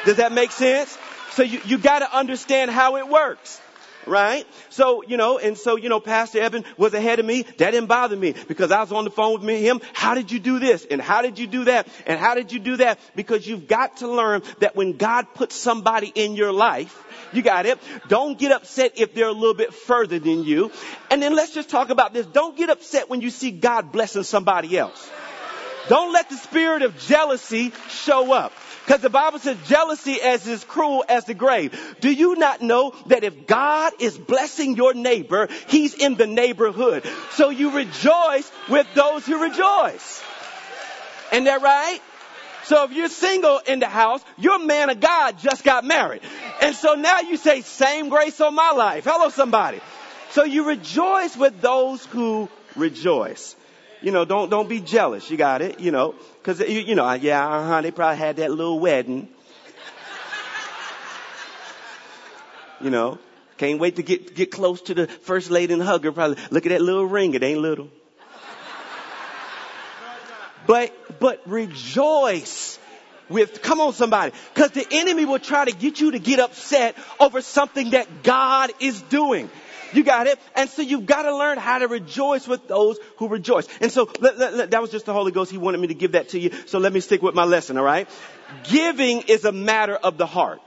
Does 0.05 0.17
that 0.17 0.33
make 0.33 0.51
sense? 0.51 0.97
So 1.33 1.43
you, 1.43 1.61
you 1.65 1.79
got 1.79 2.01
to 2.01 2.17
understand 2.17 2.71
how 2.71 2.97
it 2.97 3.09
works 3.09 3.61
right? 4.09 4.47
So, 4.71 5.03
you 5.03 5.17
know, 5.17 5.39
and 5.39 5.57
so, 5.57 5.77
you 5.77 5.89
know, 5.89 6.01
Pastor 6.01 6.41
Evan 6.41 6.65
was 6.77 6.95
ahead 6.95 7.19
of 7.19 7.27
me. 7.27 7.43
That 7.43 7.71
didn't 7.71 7.87
bother 7.87 8.17
me 8.17 8.35
because 8.49 8.71
I 8.71 8.81
was 8.81 8.93
on 8.93 9.05
the 9.05 9.11
phone 9.11 9.35
with 9.35 9.43
me 9.43 9.61
him. 9.61 9.81
How 9.93 10.15
did 10.15 10.31
you 10.31 10.39
do 10.39 10.59
this? 10.59 10.87
And 10.91 11.01
how 11.01 11.23
did 11.23 11.39
you 11.39 11.47
do 11.47 11.65
that? 11.65 11.89
And 12.07 12.19
how 12.19 12.35
did 12.35 12.53
you 12.53 12.59
do 12.59 12.77
that? 12.79 12.99
Because 13.15 13.47
you've 13.47 13.69
got 13.69 13.99
to 13.99 14.09
learn 14.09 14.43
that 14.61 14.77
when 14.77 14.97
God 14.97 15.35
puts 15.35 15.55
somebody 15.55 16.11
in 16.15 16.35
your 16.35 16.53
life, 16.53 17.05
you 17.33 17.43
got 17.43 17.67
it. 17.67 17.79
Don't 18.09 18.39
get 18.39 18.53
upset 18.53 18.93
if 18.97 19.15
they're 19.15 19.29
a 19.29 19.33
little 19.33 19.55
bit 19.55 19.75
further 19.75 20.19
than 20.19 20.45
you. 20.45 20.73
And 21.11 21.23
then 21.23 21.35
let's 21.35 21.53
just 21.53 21.69
talk 21.69 21.91
about 21.91 22.15
this. 22.15 22.27
Don't 22.27 22.57
get 22.57 22.71
upset 22.71 23.11
when 23.11 23.21
you 23.21 23.31
see 23.31 23.51
God 23.51 23.93
blessing 23.93 24.23
somebody 24.23 24.79
else. 24.79 25.11
Don't 25.89 26.13
let 26.13 26.29
the 26.29 26.37
spirit 26.37 26.83
of 26.83 26.99
jealousy 26.99 27.73
show 27.89 28.33
up. 28.33 28.53
Because 28.89 29.03
the 29.03 29.11
Bible 29.11 29.39
says 29.39 29.59
jealousy 29.67 30.19
as 30.19 30.47
is 30.47 30.49
as 30.49 30.65
cruel 30.65 31.05
as 31.11 31.27
the 31.27 31.35
grave. 31.35 31.79
Do 32.01 32.11
you 32.11 32.37
not 32.37 32.63
know 32.63 32.95
that 33.09 33.23
if 33.23 33.47
God 33.47 33.93
is 34.01 34.17
blessing 34.17 34.77
your 34.77 34.95
neighbor, 34.95 35.49
he's 35.67 35.93
in 35.93 36.15
the 36.15 36.27
neighborhood. 36.27 37.05
So 37.33 37.51
you 37.51 37.73
rejoice 37.73 38.51
with 38.71 38.87
those 38.95 39.27
who 39.27 39.43
rejoice. 39.43 40.23
Isn't 41.33 41.45
that 41.45 41.61
right? 41.61 42.01
So 42.65 42.85
if 42.85 42.93
you're 42.93 43.11
single 43.11 43.59
in 43.59 43.81
the 43.81 43.91
house, 43.91 44.23
your 44.39 44.59
man 44.59 44.89
of 44.89 45.01
God 45.01 45.39
just 45.39 45.65
got 45.65 45.85
married. 45.85 46.23
And 46.63 46.75
so 46.75 46.95
now 46.95 47.21
you 47.21 47.37
say, 47.37 47.61
same 47.61 48.09
grace 48.09 48.41
on 48.41 48.55
my 48.55 48.71
life. 48.71 49.05
Hello, 49.05 49.29
somebody. 49.29 49.81
So 50.31 50.45
you 50.45 50.67
rejoice 50.67 51.37
with 51.37 51.61
those 51.61 52.07
who 52.07 52.49
rejoice. 52.75 53.55
You 54.01 54.13
know, 54.13 54.25
don't, 54.25 54.49
don't 54.49 54.69
be 54.69 54.81
jealous. 54.81 55.31
You 55.31 55.37
got 55.37 55.61
it, 55.63 55.81
you 55.81 55.91
know. 55.91 56.15
Cause, 56.43 56.61
you, 56.61 56.81
you 56.81 56.95
know, 56.95 57.13
yeah, 57.15 57.47
uh-huh, 57.47 57.81
they 57.83 57.91
probably 57.91 58.19
had 58.19 58.37
that 58.37 58.51
little 58.51 58.79
wedding. 58.79 59.29
you 62.81 62.91
know, 62.91 63.19
can't 63.57 63.81
wait 63.81 63.97
to 63.97 64.03
get, 64.03 64.37
get 64.37 64.53
close 64.53 64.83
to 64.83 64.95
the 64.95 65.07
first 65.09 65.51
lady 65.51 65.73
and 65.73 65.83
hug 65.83 66.05
her. 66.05 66.13
Probably 66.13 66.37
look 66.51 66.65
at 66.65 66.69
that 66.69 66.81
little 66.81 67.07
ring. 67.07 67.35
It 67.35 67.43
ain't 67.43 67.61
little. 67.61 67.89
but, 70.67 71.19
but 71.19 71.43
rejoice 71.47 72.79
with, 73.29 73.63
come 73.63 73.81
on 73.81 73.93
somebody, 73.93 74.33
cause 74.55 74.71
the 74.71 74.87
enemy 74.91 75.25
will 75.25 75.39
try 75.39 75.65
to 75.65 75.73
get 75.73 76.01
you 76.01 76.13
to 76.13 76.19
get 76.19 76.39
upset 76.39 76.97
over 77.21 77.43
something 77.43 77.91
that 77.91 78.23
God 78.23 78.71
is 78.81 79.03
doing. 79.03 79.51
You 79.93 80.05
got 80.05 80.27
it? 80.27 80.39
And 80.55 80.69
so 80.69 80.83
you've 80.83 81.07
got 81.07 81.23
to 81.23 81.37
learn 81.37 81.59
how 81.59 81.79
to 81.79 81.89
rejoice 81.89 82.47
with 82.47 82.69
those 82.69 82.99
who 83.17 83.29
rejoice. 83.29 83.67
And 83.81 83.91
so 83.91 84.11
let, 84.21 84.39
let, 84.39 84.55
let, 84.55 84.71
that 84.71 84.81
was 84.81 84.91
just 84.91 85.07
the 85.07 85.13
Holy 85.13 85.33
Ghost. 85.33 85.51
He 85.51 85.59
wanted 85.59 85.79
me 85.81 85.89
to 85.89 85.95
give 85.95 86.13
that 86.13 86.31
to 86.31 86.39
you. 86.39 86.51
So 86.67 86.79
let 86.79 86.93
me 86.93 87.01
stick 87.01 87.23
with 87.23 87.35
my 87.35 87.45
lesson, 87.45 87.79
all 87.79 87.85
right? 87.85 88.09
Giving 88.65 89.23
is 89.23 89.45
a 89.45 89.53
matter 89.53 89.97
of 89.97 90.19
the 90.19 90.27
heart. 90.27 90.61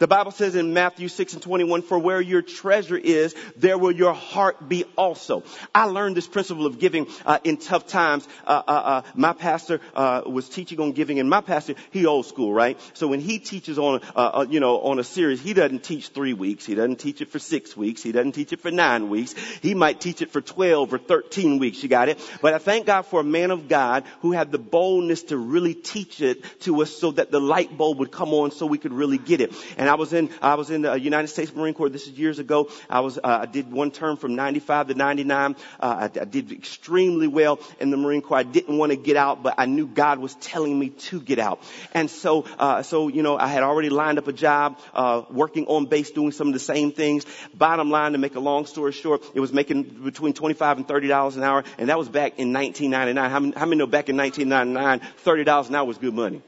The 0.00 0.08
Bible 0.08 0.30
says 0.30 0.54
in 0.54 0.72
Matthew 0.72 1.08
6 1.08 1.34
and 1.34 1.42
21, 1.42 1.82
for 1.82 1.98
where 1.98 2.22
your 2.22 2.40
treasure 2.40 2.96
is, 2.96 3.34
there 3.54 3.76
will 3.76 3.92
your 3.92 4.14
heart 4.14 4.66
be 4.66 4.84
also. 4.96 5.42
I 5.74 5.84
learned 5.84 6.16
this 6.16 6.26
principle 6.26 6.64
of 6.64 6.78
giving 6.78 7.06
uh, 7.26 7.38
in 7.44 7.58
tough 7.58 7.86
times. 7.86 8.26
Uh, 8.46 8.62
uh, 8.66 8.70
uh 8.70 9.02
my 9.14 9.34
pastor 9.34 9.78
uh, 9.94 10.22
was 10.24 10.48
teaching 10.48 10.80
on 10.80 10.92
giving, 10.92 11.20
and 11.20 11.28
my 11.28 11.42
pastor, 11.42 11.74
he 11.90 12.06
old 12.06 12.24
school, 12.24 12.50
right? 12.50 12.80
So 12.94 13.08
when 13.08 13.20
he 13.20 13.38
teaches 13.38 13.78
on, 13.78 14.00
uh, 14.16 14.46
you 14.48 14.58
know, 14.58 14.80
on 14.80 14.98
a 14.98 15.04
series, 15.04 15.38
he 15.42 15.52
doesn't 15.52 15.84
teach 15.84 16.08
three 16.08 16.32
weeks. 16.32 16.64
He 16.64 16.74
doesn't 16.74 16.96
teach 16.96 17.20
it 17.20 17.28
for 17.28 17.38
six 17.38 17.76
weeks. 17.76 18.02
He 18.02 18.10
doesn't 18.10 18.32
teach 18.32 18.54
it 18.54 18.60
for 18.60 18.70
nine 18.70 19.10
weeks. 19.10 19.34
He 19.60 19.74
might 19.74 20.00
teach 20.00 20.22
it 20.22 20.30
for 20.30 20.40
12 20.40 20.94
or 20.94 20.98
13 20.98 21.58
weeks. 21.58 21.82
You 21.82 21.90
got 21.90 22.08
it? 22.08 22.18
But 22.40 22.54
I 22.54 22.58
thank 22.58 22.86
God 22.86 23.02
for 23.02 23.20
a 23.20 23.24
man 23.24 23.50
of 23.50 23.68
God 23.68 24.04
who 24.22 24.32
had 24.32 24.50
the 24.50 24.58
boldness 24.58 25.24
to 25.24 25.36
really 25.36 25.74
teach 25.74 26.22
it 26.22 26.42
to 26.60 26.80
us 26.80 26.90
so 26.90 27.10
that 27.10 27.30
the 27.30 27.40
light 27.40 27.76
bulb 27.76 27.98
would 27.98 28.10
come 28.10 28.32
on 28.32 28.50
so 28.50 28.64
we 28.64 28.78
could 28.78 28.94
really 28.94 29.18
get 29.18 29.42
it. 29.42 29.52
And 29.76 29.89
I 29.90 29.94
was 29.94 30.12
in, 30.12 30.30
I 30.40 30.54
was 30.54 30.70
in 30.70 30.82
the 30.82 30.94
United 30.94 31.26
States 31.26 31.52
Marine 31.52 31.74
Corps. 31.74 31.88
This 31.88 32.06
is 32.06 32.16
years 32.16 32.38
ago. 32.38 32.70
I 32.88 33.00
was, 33.00 33.18
uh, 33.18 33.40
I 33.42 33.46
did 33.46 33.72
one 33.72 33.90
term 33.90 34.16
from 34.16 34.36
95 34.36 34.86
to 34.88 34.94
99. 34.94 35.56
Uh, 35.80 36.08
I, 36.14 36.20
I 36.20 36.24
did 36.24 36.52
extremely 36.52 37.26
well 37.26 37.58
in 37.80 37.90
the 37.90 37.96
Marine 37.96 38.22
Corps. 38.22 38.38
I 38.38 38.44
didn't 38.44 38.78
want 38.78 38.92
to 38.92 38.96
get 38.96 39.16
out, 39.16 39.42
but 39.42 39.54
I 39.58 39.66
knew 39.66 39.88
God 39.88 40.20
was 40.20 40.36
telling 40.36 40.78
me 40.78 40.90
to 41.10 41.20
get 41.20 41.40
out. 41.40 41.60
And 41.92 42.08
so, 42.08 42.44
uh, 42.56 42.84
so, 42.84 43.08
you 43.08 43.24
know, 43.24 43.36
I 43.36 43.48
had 43.48 43.64
already 43.64 43.90
lined 43.90 44.18
up 44.18 44.28
a 44.28 44.32
job, 44.32 44.78
uh, 44.94 45.22
working 45.28 45.66
on 45.66 45.86
base 45.86 46.12
doing 46.12 46.30
some 46.30 46.46
of 46.46 46.52
the 46.52 46.60
same 46.60 46.92
things. 46.92 47.26
Bottom 47.52 47.90
line, 47.90 48.12
to 48.12 48.18
make 48.18 48.36
a 48.36 48.40
long 48.40 48.66
story 48.66 48.92
short, 48.92 49.24
it 49.34 49.40
was 49.40 49.52
making 49.52 50.04
between 50.04 50.34
25 50.34 50.76
and 50.76 50.86
$30 50.86 51.36
an 51.36 51.42
hour. 51.42 51.64
And 51.78 51.88
that 51.88 51.98
was 51.98 52.08
back 52.08 52.38
in 52.38 52.52
1999. 52.52 53.28
How 53.28 53.40
many, 53.40 53.52
how 53.58 53.66
many 53.66 53.78
know 53.78 53.88
back 53.88 54.08
in 54.08 54.16
1999, 54.16 55.00
$30 55.24 55.68
an 55.68 55.74
hour 55.74 55.84
was 55.84 55.98
good 55.98 56.14
money? 56.14 56.42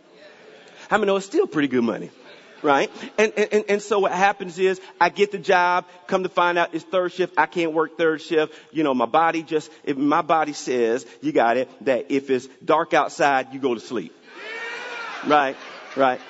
How 0.88 0.98
many 0.98 1.09
know 1.09 1.16
it's 1.16 1.26
still 1.26 1.48
pretty 1.48 1.66
good 1.66 1.83
money? 1.83 2.11
Right? 2.62 2.90
And, 3.18 3.33
and, 3.37 3.64
and 3.68 3.83
so 3.83 3.98
what 4.01 4.12
happens 4.12 4.59
is 4.59 4.81
I 5.01 5.09
get 5.09 5.33
the 5.33 5.38
job, 5.38 5.87
come 6.07 6.22
to 6.22 6.29
find 6.29 6.59
out 6.59 6.75
it's 6.75 6.85
third 6.85 7.12
shift. 7.12 7.35
I 7.37 7.46
can't 7.46 7.72
work 7.72 7.98
third 7.98 8.22
shift. 8.22 8.55
You 8.72 8.85
know, 8.85 8.94
my 8.94 9.07
body 9.07 9.42
just, 9.42 9.70
if 9.85 9.96
my 9.96 10.22
body 10.22 10.53
says, 10.53 11.07
you 11.20 11.33
got 11.33 11.57
it, 11.57 11.68
that 11.85 12.07
if 12.11 12.31
it's 12.31 12.46
dark 12.64 12.94
outside, 12.94 13.53
you 13.53 13.61
go 13.61 13.75
to 13.75 13.81
sleep. 13.81 14.14
Right, 15.27 15.57
right. 15.96 16.20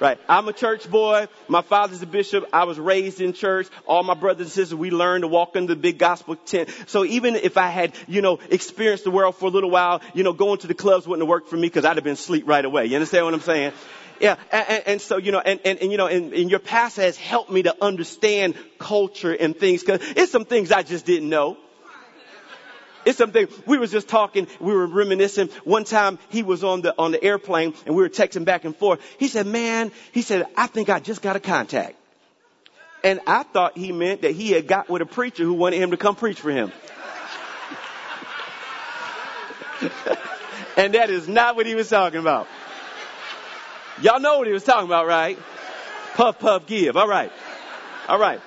Right. 0.00 0.18
I'm 0.30 0.48
a 0.48 0.54
church 0.54 0.90
boy. 0.90 1.28
My 1.46 1.60
father's 1.60 2.00
a 2.00 2.06
bishop. 2.06 2.46
I 2.54 2.64
was 2.64 2.78
raised 2.78 3.20
in 3.20 3.34
church. 3.34 3.68
All 3.86 4.02
my 4.02 4.14
brothers 4.14 4.46
and 4.46 4.50
sisters, 4.50 4.74
we 4.74 4.90
learned 4.90 5.24
to 5.24 5.28
walk 5.28 5.56
in 5.56 5.66
the 5.66 5.76
big 5.76 5.98
gospel 5.98 6.36
tent. 6.36 6.70
So 6.86 7.04
even 7.04 7.36
if 7.36 7.58
I 7.58 7.68
had, 7.68 7.92
you 8.08 8.22
know, 8.22 8.38
experienced 8.48 9.04
the 9.04 9.10
world 9.10 9.36
for 9.36 9.44
a 9.44 9.50
little 9.50 9.68
while, 9.68 10.00
you 10.14 10.22
know, 10.22 10.32
going 10.32 10.58
to 10.60 10.66
the 10.66 10.74
clubs 10.74 11.06
wouldn't 11.06 11.22
have 11.22 11.28
worked 11.28 11.50
for 11.50 11.56
me 11.56 11.68
because 11.68 11.84
I'd 11.84 11.98
have 11.98 12.04
been 12.04 12.14
asleep 12.14 12.48
right 12.48 12.64
away. 12.64 12.86
You 12.86 12.96
understand 12.96 13.26
what 13.26 13.34
I'm 13.34 13.40
saying? 13.40 13.72
Yeah, 14.20 14.36
and, 14.52 14.82
and, 14.86 15.00
so, 15.00 15.16
you 15.16 15.32
know, 15.32 15.40
and, 15.40 15.60
and, 15.64 15.78
and 15.78 15.90
you 15.90 15.96
know, 15.96 16.06
and, 16.06 16.34
and, 16.34 16.50
your 16.50 16.60
pastor 16.60 17.00
has 17.00 17.16
helped 17.16 17.50
me 17.50 17.62
to 17.62 17.74
understand 17.82 18.54
culture 18.78 19.32
and 19.32 19.56
things, 19.56 19.82
cause 19.82 19.98
it's 20.14 20.30
some 20.30 20.44
things 20.44 20.70
I 20.70 20.82
just 20.82 21.06
didn't 21.06 21.30
know. 21.30 21.56
It's 23.06 23.16
something, 23.16 23.48
we 23.64 23.78
was 23.78 23.90
just 23.90 24.08
talking, 24.08 24.46
we 24.60 24.74
were 24.74 24.86
reminiscing. 24.86 25.48
One 25.64 25.84
time 25.84 26.18
he 26.28 26.42
was 26.42 26.62
on 26.62 26.82
the, 26.82 26.94
on 26.98 27.12
the 27.12 27.24
airplane 27.24 27.72
and 27.86 27.94
we 27.96 28.02
were 28.02 28.10
texting 28.10 28.44
back 28.44 28.66
and 28.66 28.76
forth. 28.76 29.00
He 29.18 29.28
said, 29.28 29.46
man, 29.46 29.90
he 30.12 30.20
said, 30.20 30.46
I 30.54 30.66
think 30.66 30.90
I 30.90 31.00
just 31.00 31.22
got 31.22 31.34
a 31.34 31.40
contact. 31.40 31.96
And 33.02 33.20
I 33.26 33.44
thought 33.44 33.78
he 33.78 33.90
meant 33.92 34.20
that 34.20 34.32
he 34.32 34.50
had 34.50 34.66
got 34.66 34.90
with 34.90 35.00
a 35.00 35.06
preacher 35.06 35.44
who 35.44 35.54
wanted 35.54 35.80
him 35.80 35.92
to 35.92 35.96
come 35.96 36.14
preach 36.14 36.38
for 36.38 36.50
him. 36.50 36.72
and 40.76 40.92
that 40.92 41.08
is 41.08 41.26
not 41.26 41.56
what 41.56 41.64
he 41.64 41.74
was 41.74 41.88
talking 41.88 42.20
about. 42.20 42.46
Y'all 44.02 44.20
know 44.20 44.38
what 44.38 44.46
he 44.46 44.52
was 44.52 44.64
talking 44.64 44.86
about, 44.86 45.06
right? 45.06 45.38
Puff, 46.14 46.38
puff, 46.38 46.66
give. 46.66 46.96
All 46.96 47.08
right. 47.08 47.30
All 48.08 48.18
right. 48.18 48.40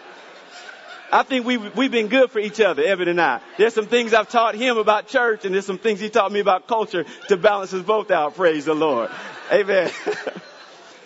I 1.12 1.22
think 1.22 1.46
we, 1.46 1.58
we've 1.58 1.92
been 1.92 2.08
good 2.08 2.32
for 2.32 2.40
each 2.40 2.60
other, 2.60 2.84
Evan 2.84 3.08
and 3.08 3.22
I. 3.22 3.40
There's 3.58 3.76
some 3.76 3.86
things 3.86 4.16
I've 4.16 4.30
taught 4.30 4.56
him 4.56 4.78
about 4.78 5.08
church 5.08 5.46
and 5.46 5.54
there's 5.54 5.66
some 5.66 5.78
things 5.78 6.00
he 6.00 6.10
taught 6.10 6.32
me 6.32 6.40
about 6.40 6.68
culture 6.68 7.06
to 7.28 7.38
balance 7.38 7.72
us 7.74 7.84
both 7.84 8.10
out. 8.10 8.36
Praise 8.36 8.66
the 8.66 8.74
Lord. 8.74 9.12
Amen. 9.52 9.92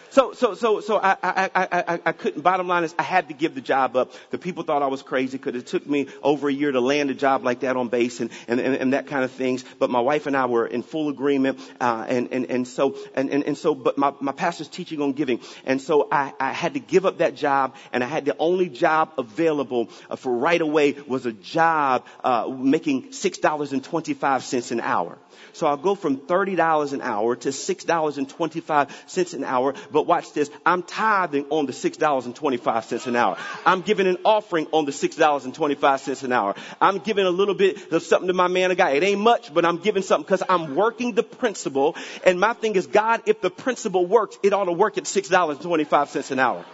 So, 0.10 0.34
so, 0.34 0.54
so, 0.54 0.80
so 0.82 0.98
I, 0.98 1.18
I, 1.22 1.50
I, 1.54 2.00
I, 2.06 2.12
couldn't, 2.12 2.42
bottom 2.42 2.68
line 2.68 2.84
is 2.84 2.96
I 2.98 3.04
had 3.04 3.28
to 3.28 3.34
give 3.34 3.56
the 3.56 3.62
job 3.62 3.96
up. 3.96 4.14
The 4.32 4.38
people 4.38 4.64
thought 4.64 4.82
I 4.82 4.88
was 4.88 5.02
crazy 5.02 5.38
because 5.38 5.56
it 5.56 5.68
took 5.68 5.86
me 5.86 6.08
over 6.24 6.48
a 6.48 6.54
year 6.54 6.72
to 6.72 6.80
land 6.80 7.10
a 7.10 7.14
job 7.14 7.44
like 7.44 7.62
that 7.62 7.76
on 7.76 7.90
base 7.90 8.22
and, 8.22 8.32
and, 8.48 8.60
and, 8.60 8.76
and 8.76 8.94
that 8.94 9.08
kind 9.08 9.24
of 9.24 9.32
things. 9.32 9.66
But 9.80 9.90
my 9.90 10.00
wife 10.00 10.26
and 10.26 10.36
I 10.36 10.46
were 10.46 10.66
in 10.66 10.82
full 10.82 11.10
agreement. 11.10 11.60
Uh, 11.80 12.06
and, 12.08 12.30
and, 12.32 12.46
and 12.50 12.68
so, 12.68 12.96
and, 13.16 13.30
and, 13.30 13.44
and 13.44 13.58
so, 13.58 13.76
but 13.76 13.98
my, 13.98 14.14
my 14.22 14.32
pastor's 14.32 14.70
teaching 14.70 15.02
on 15.02 15.14
giving. 15.14 15.42
And 15.66 15.82
so 15.82 16.08
I, 16.12 16.34
I 16.40 16.54
had 16.54 16.76
to 16.76 16.80
give 16.80 17.06
up 17.06 17.18
that 17.18 17.36
job 17.36 17.76
and 17.92 18.04
I 18.04 18.08
had 18.08 18.26
the 18.26 18.36
only 18.40 18.70
job 18.70 19.14
available 19.18 19.90
uh, 20.10 20.16
for 20.16 20.32
right 20.38 20.62
away 20.62 20.94
was 21.08 21.26
a 21.26 21.34
job, 21.34 22.06
uh, 22.24 22.48
making 22.48 23.10
$6.25 23.10 24.72
an 24.72 24.80
hour. 24.80 25.18
So 25.54 25.66
I'll 25.66 25.78
go 25.78 25.96
from 25.96 26.18
$30 26.18 26.94
an 26.94 27.02
hour 27.02 27.36
to 27.36 27.50
$6.25 27.50 29.34
an 29.34 29.44
hour. 29.44 29.74
But 29.92 29.97
watch 30.06 30.34
this. 30.34 30.50
I'm 30.66 30.84
tithing 30.84 31.48
on 31.50 31.66
the 31.66 31.74
$6.25 31.74 33.08
an 33.08 33.16
hour. 33.16 33.38
I'm 33.66 33.82
giving 33.82 34.08
an 34.08 34.18
offering 34.24 34.68
on 34.72 34.86
the 34.86 34.92
$6.25 34.92 36.24
an 36.24 36.32
hour. 36.32 36.56
I'm 36.80 37.00
giving 37.00 37.26
a 37.26 37.30
little 37.30 37.56
bit 37.56 37.92
of 37.92 38.04
something 38.04 38.28
to 38.28 38.34
my 38.34 38.48
man 38.48 38.72
of 38.72 38.78
God. 38.78 38.94
It 38.94 39.04
ain't 39.04 39.22
much, 39.22 39.54
but 39.54 39.66
I'm 39.66 39.78
giving 39.78 40.04
something 40.04 40.24
because 40.26 40.44
I'm 40.48 40.76
working 40.76 41.14
the 41.14 41.24
principle. 41.24 41.96
And 42.24 42.40
my 42.40 42.54
thing 42.54 42.76
is, 42.76 42.88
God, 42.88 43.24
if 43.26 43.42
the 43.42 43.50
principle 43.50 44.06
works, 44.06 44.38
it 44.44 44.54
ought 44.54 44.66
to 44.66 44.74
work 44.74 44.98
at 44.98 45.06
$6.25 45.06 46.32
an 46.32 46.40
hour. 46.40 46.66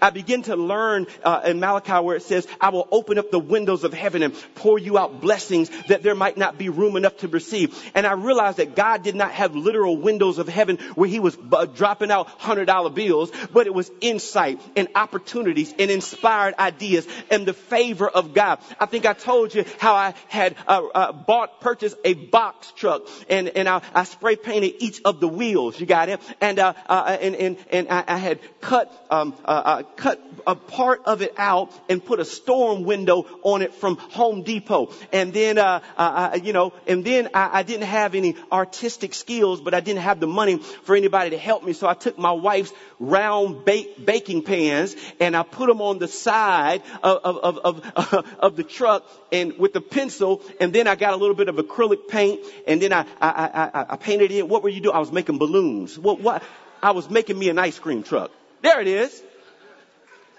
I 0.00 0.10
begin 0.10 0.42
to 0.42 0.56
learn 0.56 1.06
uh, 1.22 1.42
in 1.46 1.60
Malachi 1.60 1.92
where 2.04 2.16
it 2.16 2.22
says, 2.22 2.46
I 2.60 2.70
will 2.70 2.88
open 2.90 3.18
up 3.18 3.30
the 3.30 3.38
windows 3.38 3.84
of 3.84 3.92
heaven 3.92 4.22
and 4.22 4.34
pour 4.54 4.78
you 4.78 4.98
out 4.98 5.20
blessings 5.20 5.70
that 5.88 6.02
there 6.02 6.14
might 6.14 6.36
not 6.36 6.58
be 6.58 6.68
room 6.68 6.96
enough 6.96 7.16
to 7.18 7.28
receive. 7.28 7.78
And 7.94 8.06
I 8.06 8.12
realized 8.12 8.58
that 8.58 8.76
God 8.76 9.02
did 9.02 9.14
not 9.14 9.32
have 9.32 9.54
literal 9.54 9.96
windows 9.96 10.38
of 10.38 10.48
heaven 10.48 10.78
where 10.94 11.08
he 11.08 11.20
was 11.20 11.36
uh, 11.52 11.66
dropping 11.66 12.10
out 12.10 12.28
hundred 12.28 12.66
dollar 12.66 12.90
bills, 12.90 13.30
but 13.52 13.66
it 13.66 13.74
was 13.74 13.90
insight 14.00 14.60
and 14.76 14.88
opportunities 14.94 15.74
and 15.78 15.90
inspired 15.90 16.54
ideas 16.58 17.06
and 17.30 17.46
the 17.46 17.52
favor 17.52 18.08
of 18.08 18.34
God. 18.34 18.60
I 18.78 18.86
think 18.86 19.06
I 19.06 19.12
told 19.12 19.54
you 19.54 19.64
how 19.78 19.94
I 19.94 20.14
had 20.28 20.56
uh, 20.66 20.82
uh, 20.94 21.12
bought, 21.12 21.60
purchased 21.60 21.96
a 22.04 22.14
box 22.14 22.72
truck 22.72 23.02
and, 23.28 23.48
and 23.48 23.68
I, 23.68 23.82
I 23.94 24.04
spray 24.04 24.36
painted 24.36 24.74
each 24.78 25.00
of 25.04 25.20
the 25.20 25.28
wheels. 25.28 25.78
You 25.78 25.86
got 25.86 26.08
it? 26.08 26.20
And, 26.40 26.58
uh, 26.58 26.74
uh, 26.86 27.16
and, 27.20 27.34
and, 27.34 27.56
and 27.70 27.88
I, 27.88 28.04
I 28.06 28.16
had 28.16 28.40
cut, 28.60 28.92
um, 29.10 29.34
uh, 29.44 29.82
cut 29.96 30.20
a 30.46 30.54
part 30.54 31.02
of 31.04 31.22
it 31.22 31.34
out 31.36 31.72
and 31.88 32.04
put 32.04 32.20
a 32.20 32.24
storm 32.24 32.84
window 32.84 33.26
on 33.42 33.62
it 33.62 33.74
from 33.74 33.96
Home 33.96 34.42
Depot. 34.42 34.92
And 35.12 35.32
then, 35.32 35.58
uh, 35.58 35.80
uh, 35.96 36.38
you 36.42 36.52
know, 36.52 36.72
and 36.86 37.04
then 37.04 37.30
I, 37.34 37.60
I 37.60 37.62
didn't 37.62 37.86
have 37.86 38.14
any 38.14 38.36
artistic 38.52 39.14
skills, 39.14 39.60
but 39.60 39.74
I 39.74 39.80
didn't 39.80 40.02
have 40.02 40.20
the 40.20 40.26
money 40.26 40.58
for 40.58 40.94
anybody 40.96 41.30
to 41.30 41.38
help 41.38 41.64
me. 41.64 41.72
So 41.72 41.88
I 41.88 41.94
took 41.94 42.18
my 42.18 42.32
wife's 42.32 42.72
round 42.98 43.64
bake, 43.64 44.04
baking 44.04 44.42
pans 44.42 44.96
and 45.20 45.36
I 45.36 45.42
put 45.42 45.68
them 45.68 45.80
on 45.80 45.98
the 45.98 46.08
side 46.08 46.82
of, 47.02 47.18
of, 47.24 47.58
of, 47.58 47.80
of, 47.96 48.26
of 48.38 48.56
the 48.56 48.64
truck 48.64 49.04
and 49.32 49.58
with 49.58 49.72
the 49.72 49.80
pencil. 49.80 50.42
And 50.60 50.72
then 50.72 50.86
I 50.86 50.94
got 50.94 51.14
a 51.14 51.16
little 51.16 51.36
bit 51.36 51.48
of 51.48 51.56
acrylic 51.56 52.08
paint 52.08 52.40
and 52.66 52.80
then 52.80 52.92
I, 52.92 53.06
I, 53.20 53.70
I, 53.74 53.86
I 53.90 53.96
painted 53.96 54.30
it. 54.30 54.48
What 54.48 54.62
were 54.62 54.68
you 54.68 54.80
doing? 54.80 54.94
I 54.94 55.00
was 55.00 55.12
making 55.12 55.38
balloons. 55.38 55.98
What, 55.98 56.20
what? 56.20 56.42
I 56.82 56.90
was 56.90 57.08
making 57.08 57.38
me 57.38 57.48
an 57.48 57.58
ice 57.58 57.78
cream 57.78 58.02
truck. 58.02 58.30
There 58.60 58.80
it 58.80 58.86
is. 58.86 59.22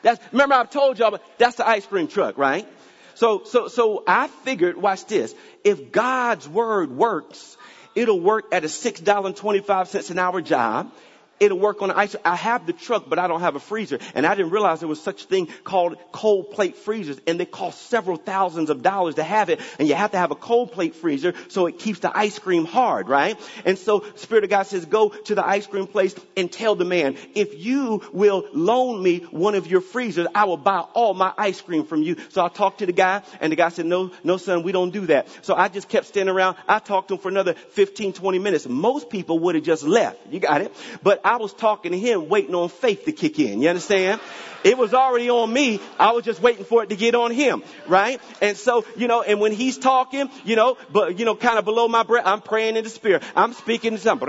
That's, 0.05 0.23
remember 0.31 0.53
I've 0.53 0.69
told 0.69 0.99
y'all, 0.99 1.17
that's 1.39 1.55
the 1.55 1.67
ice 1.67 1.87
cream 1.87 2.07
truck, 2.07 2.37
right? 2.37 2.67
So, 3.15 3.43
so, 3.43 3.69
so 3.69 4.03
I 4.05 4.27
figured, 4.27 4.77
watch 4.77 5.07
this. 5.07 5.33
If 5.63 5.91
God's 5.91 6.47
word 6.47 6.91
works, 6.91 7.57
it'll 7.95 8.19
work 8.19 8.45
at 8.51 8.63
a 8.63 8.67
$6.25 8.67 10.11
an 10.11 10.19
hour 10.19 10.41
job 10.41 10.91
it'll 11.39 11.59
work 11.59 11.81
on 11.81 11.91
ice. 11.91 12.15
I 12.23 12.35
have 12.35 12.65
the 12.65 12.73
truck, 12.73 13.09
but 13.09 13.19
I 13.19 13.27
don't 13.27 13.41
have 13.41 13.55
a 13.55 13.59
freezer. 13.59 13.99
And 14.13 14.25
I 14.25 14.35
didn't 14.35 14.51
realize 14.51 14.79
there 14.79 14.89
was 14.89 15.01
such 15.01 15.23
a 15.23 15.27
thing 15.27 15.47
called 15.63 15.97
cold 16.11 16.51
plate 16.51 16.77
freezers. 16.77 17.19
And 17.27 17.39
they 17.39 17.45
cost 17.45 17.89
several 17.89 18.17
thousands 18.17 18.69
of 18.69 18.81
dollars 18.81 19.15
to 19.15 19.23
have 19.23 19.49
it. 19.49 19.59
And 19.79 19.87
you 19.87 19.95
have 19.95 20.11
to 20.11 20.17
have 20.17 20.31
a 20.31 20.35
cold 20.35 20.71
plate 20.71 20.95
freezer 20.95 21.33
so 21.49 21.67
it 21.67 21.79
keeps 21.79 21.99
the 21.99 22.15
ice 22.15 22.39
cream 22.39 22.65
hard, 22.65 23.09
right? 23.09 23.39
And 23.65 23.77
so 23.77 24.05
Spirit 24.15 24.43
of 24.43 24.49
God 24.49 24.63
says, 24.63 24.85
go 24.85 25.09
to 25.09 25.35
the 25.35 25.45
ice 25.45 25.67
cream 25.67 25.87
place 25.87 26.15
and 26.37 26.51
tell 26.51 26.75
the 26.75 26.85
man, 26.85 27.17
if 27.33 27.63
you 27.63 28.01
will 28.13 28.47
loan 28.53 29.01
me 29.01 29.19
one 29.31 29.55
of 29.55 29.67
your 29.67 29.81
freezers, 29.81 30.27
I 30.33 30.45
will 30.45 30.57
buy 30.57 30.79
all 30.79 31.13
my 31.13 31.33
ice 31.37 31.61
cream 31.61 31.85
from 31.85 32.03
you. 32.03 32.15
So 32.29 32.43
I 32.43 32.49
talked 32.49 32.79
to 32.79 32.85
the 32.85 32.93
guy 32.93 33.23
and 33.41 33.51
the 33.51 33.55
guy 33.55 33.69
said, 33.69 33.85
no, 33.85 34.11
no 34.23 34.37
son, 34.37 34.63
we 34.63 34.71
don't 34.71 34.91
do 34.91 35.07
that. 35.07 35.27
So 35.41 35.55
I 35.55 35.67
just 35.67 35.89
kept 35.89 36.07
standing 36.07 36.33
around. 36.33 36.57
I 36.67 36.79
talked 36.79 37.09
to 37.09 37.15
him 37.15 37.19
for 37.19 37.29
another 37.29 37.53
15, 37.53 38.13
20 38.13 38.39
minutes. 38.39 38.67
Most 38.67 39.09
people 39.09 39.39
would 39.39 39.55
have 39.55 39.63
just 39.63 39.83
left. 39.83 40.19
You 40.31 40.39
got 40.39 40.61
it? 40.61 40.73
But 41.03 41.24
I 41.25 41.37
was 41.37 41.53
talking 41.53 41.91
to 41.91 41.97
him 41.97 42.29
waiting 42.29 42.53
on 42.53 42.69
faith 42.69 43.05
to 43.05 43.11
kick 43.11 43.39
in. 43.39 43.59
You 43.59 43.69
understand? 43.69 44.21
It 44.63 44.77
was 44.77 44.93
already 44.93 45.29
on 45.29 45.51
me. 45.51 45.79
I 45.99 46.11
was 46.11 46.23
just 46.23 46.41
waiting 46.41 46.65
for 46.65 46.83
it 46.83 46.89
to 46.89 46.95
get 46.95 47.13
on 47.13 47.31
him, 47.31 47.63
right? 47.87 48.21
And 48.41 48.55
so, 48.55 48.85
you 48.95 49.07
know, 49.07 49.21
and 49.21 49.39
when 49.39 49.51
he's 49.51 49.77
talking, 49.77 50.29
you 50.43 50.55
know, 50.55 50.77
but, 50.91 51.19
you 51.19 51.25
know, 51.25 51.35
kind 51.35 51.59
of 51.59 51.65
below 51.65 51.87
my 51.87 52.03
breath, 52.03 52.25
I'm 52.25 52.41
praying 52.41 52.75
in 52.75 52.83
the 52.83 52.89
spirit. 52.89 53.23
I'm 53.35 53.53
speaking 53.53 53.93
in 53.93 53.99
something. 53.99 54.27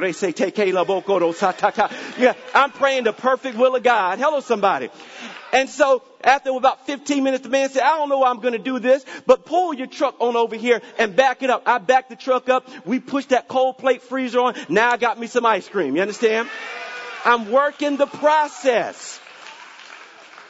Yeah, 2.19 2.35
I'm 2.55 2.71
praying 2.71 3.05
the 3.05 3.13
perfect 3.13 3.57
will 3.57 3.77
of 3.77 3.83
God. 3.83 4.19
Hello, 4.19 4.41
somebody. 4.41 4.91
And 5.53 5.69
so 5.69 6.03
after 6.23 6.51
about 6.51 6.87
15 6.87 7.23
minutes, 7.23 7.45
the 7.45 7.49
man 7.49 7.71
said, 7.71 7.83
I 7.83 7.97
don't 7.97 8.09
know 8.09 8.23
how 8.25 8.31
I'm 8.31 8.41
going 8.41 8.53
to 8.53 8.59
do 8.59 8.79
this, 8.79 9.05
but 9.27 9.45
pull 9.45 9.75
your 9.75 9.87
truck 9.87 10.17
on 10.21 10.37
over 10.37 10.57
here 10.57 10.83
and 10.99 11.17
back 11.17 11.43
it 11.43 11.51
up. 11.51 11.63
I 11.67 11.79
backed 11.79 12.11
the 12.11 12.17
truck 12.17 12.49
up. 12.49 12.69
We 12.87 13.01
pushed 13.01 13.31
that 13.31 13.49
cold 13.49 13.79
plate 13.79 14.03
freezer 14.03 14.41
on. 14.41 14.55
Now 14.69 14.91
I 14.91 14.97
got 14.97 15.19
me 15.19 15.27
some 15.27 15.47
ice 15.47 15.69
cream. 15.69 15.97
You 15.97 16.03
understand? 16.03 16.49
I'm 17.25 17.51
working 17.51 17.97
the 17.97 18.07
process. 18.07 19.16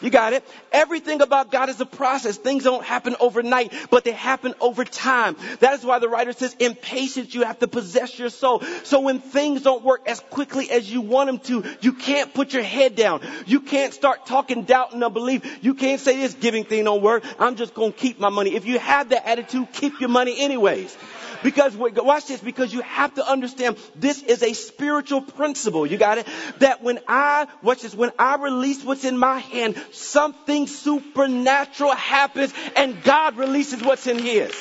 You 0.00 0.10
got 0.10 0.32
it? 0.32 0.44
Everything 0.72 1.22
about 1.22 1.50
God 1.50 1.68
is 1.68 1.80
a 1.80 1.86
process. 1.86 2.36
Things 2.36 2.64
don't 2.64 2.84
happen 2.84 3.16
overnight, 3.18 3.72
but 3.90 4.04
they 4.04 4.12
happen 4.12 4.54
over 4.60 4.84
time. 4.84 5.36
That 5.60 5.74
is 5.74 5.84
why 5.84 5.98
the 5.98 6.08
writer 6.08 6.32
says, 6.32 6.54
in 6.58 6.74
patience, 6.74 7.34
you 7.34 7.44
have 7.44 7.58
to 7.60 7.68
possess 7.68 8.18
your 8.18 8.28
soul. 8.28 8.60
So 8.84 9.00
when 9.00 9.20
things 9.20 9.62
don't 9.62 9.82
work 9.82 10.06
as 10.06 10.20
quickly 10.20 10.70
as 10.70 10.90
you 10.90 11.00
want 11.00 11.28
them 11.28 11.38
to, 11.40 11.76
you 11.80 11.94
can't 11.94 12.32
put 12.34 12.52
your 12.52 12.62
head 12.62 12.94
down. 12.94 13.22
You 13.46 13.60
can't 13.60 13.94
start 13.94 14.26
talking 14.26 14.64
doubt 14.64 14.92
and 14.92 15.02
unbelief. 15.02 15.64
You 15.64 15.74
can't 15.74 16.00
say 16.00 16.18
this 16.18 16.34
giving 16.34 16.64
thing 16.64 16.84
don't 16.84 17.02
work. 17.02 17.24
I'm 17.38 17.56
just 17.56 17.74
going 17.74 17.92
to 17.92 17.98
keep 17.98 18.20
my 18.20 18.28
money. 18.28 18.54
If 18.54 18.66
you 18.66 18.78
have 18.78 19.08
that 19.10 19.26
attitude, 19.26 19.68
keep 19.72 20.00
your 20.00 20.10
money 20.10 20.38
anyways. 20.38 20.96
Because, 21.46 21.76
watch 21.76 22.26
this, 22.26 22.40
because 22.40 22.74
you 22.74 22.80
have 22.80 23.14
to 23.14 23.24
understand 23.24 23.76
this 23.94 24.20
is 24.20 24.42
a 24.42 24.52
spiritual 24.52 25.20
principle. 25.20 25.86
You 25.86 25.96
got 25.96 26.18
it? 26.18 26.26
That 26.58 26.82
when 26.82 26.98
I, 27.06 27.46
watch 27.62 27.82
this, 27.82 27.94
when 27.94 28.10
I 28.18 28.34
release 28.34 28.82
what's 28.82 29.04
in 29.04 29.16
my 29.16 29.38
hand, 29.38 29.80
something 29.92 30.66
supernatural 30.66 31.94
happens 31.94 32.52
and 32.74 33.00
God 33.04 33.36
releases 33.36 33.80
what's 33.80 34.08
in 34.08 34.18
his. 34.18 34.52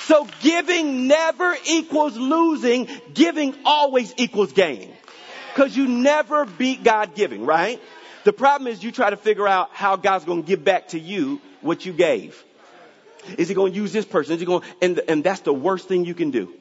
So 0.00 0.28
giving 0.42 1.06
never 1.06 1.56
equals 1.64 2.18
losing. 2.18 2.86
Giving 3.14 3.56
always 3.64 4.12
equals 4.18 4.52
gain. 4.52 4.92
Cause 5.54 5.74
you 5.74 5.88
never 5.88 6.44
beat 6.44 6.84
God 6.84 7.14
giving, 7.14 7.46
right? 7.46 7.80
The 8.24 8.34
problem 8.34 8.70
is 8.70 8.84
you 8.84 8.92
try 8.92 9.08
to 9.08 9.16
figure 9.16 9.48
out 9.48 9.70
how 9.72 9.96
God's 9.96 10.26
to 10.26 10.42
give 10.42 10.62
back 10.62 10.88
to 10.88 10.98
you 10.98 11.40
what 11.62 11.86
you 11.86 11.94
gave. 11.94 12.44
Is 13.38 13.48
he 13.48 13.54
going 13.54 13.72
to 13.72 13.78
use 13.78 13.92
this 13.92 14.04
person? 14.04 14.34
Is 14.34 14.40
he 14.40 14.46
going, 14.46 14.62
and, 14.80 15.00
and 15.08 15.24
that's 15.24 15.40
the 15.40 15.52
worst 15.52 15.88
thing 15.88 16.04
you 16.04 16.14
can 16.14 16.30
do. 16.30 16.52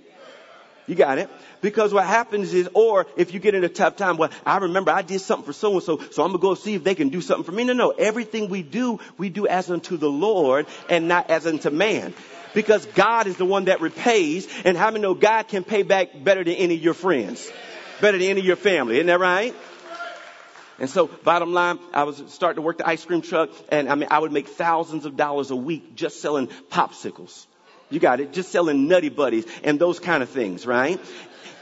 You 0.87 0.95
got 0.95 1.17
it? 1.17 1.29
Because 1.61 1.93
what 1.93 2.05
happens 2.05 2.53
is, 2.53 2.69
or 2.73 3.07
if 3.17 3.33
you 3.33 3.39
get 3.39 3.55
in 3.55 3.63
a 3.63 3.69
tough 3.69 3.95
time, 3.95 4.17
well, 4.17 4.29
I 4.45 4.57
remember 4.57 4.91
I 4.91 5.01
did 5.01 5.19
something 5.19 5.45
for 5.45 5.53
so 5.53 5.73
and 5.73 5.83
so, 5.83 5.99
so 6.11 6.23
I'm 6.23 6.29
gonna 6.29 6.39
go 6.39 6.53
see 6.53 6.75
if 6.75 6.83
they 6.83 6.93
can 6.93 7.09
do 7.09 7.21
something 7.21 7.43
for 7.43 7.51
me. 7.51 7.63
No, 7.63 7.73
no. 7.73 7.89
Everything 7.89 8.49
we 8.49 8.61
do, 8.61 8.99
we 9.17 9.29
do 9.29 9.47
as 9.47 9.71
unto 9.71 9.97
the 9.97 10.09
Lord 10.09 10.67
and 10.89 11.07
not 11.07 11.31
as 11.31 11.47
unto 11.47 11.71
man. 11.71 12.13
Because 12.53 12.85
God 12.85 13.27
is 13.27 13.35
the 13.35 13.45
one 13.45 13.65
that 13.65 13.81
repays, 13.81 14.47
and 14.63 14.77
how 14.77 14.91
many 14.91 15.01
know 15.01 15.13
God 15.13 15.47
can 15.47 15.63
pay 15.63 15.83
back 15.83 16.09
better 16.23 16.43
than 16.43 16.53
any 16.53 16.75
of 16.75 16.81
your 16.81 16.93
friends? 16.93 17.51
Better 17.99 18.17
than 18.17 18.27
any 18.27 18.41
of 18.41 18.45
your 18.45 18.55
family. 18.55 18.95
Isn't 18.95 19.07
that 19.07 19.19
right? 19.19 19.55
And 20.79 20.89
so 20.89 21.07
bottom 21.07 21.53
line, 21.53 21.79
I 21.93 22.03
was 22.03 22.21
starting 22.27 22.57
to 22.57 22.61
work 22.61 22.79
the 22.79 22.87
ice 22.87 23.05
cream 23.05 23.21
truck 23.21 23.49
and 23.69 23.89
I 23.89 23.95
mean, 23.95 24.09
I 24.11 24.19
would 24.19 24.31
make 24.31 24.47
thousands 24.47 25.05
of 25.05 25.15
dollars 25.15 25.51
a 25.51 25.55
week 25.55 25.95
just 25.95 26.21
selling 26.21 26.47
popsicles. 26.69 27.45
You 27.89 27.99
got 27.99 28.19
it? 28.19 28.33
Just 28.33 28.51
selling 28.51 28.87
nutty 28.87 29.09
buddies 29.09 29.45
and 29.63 29.79
those 29.79 29.99
kind 29.99 30.21
of 30.21 30.29
things, 30.29 30.65
right? 30.65 30.99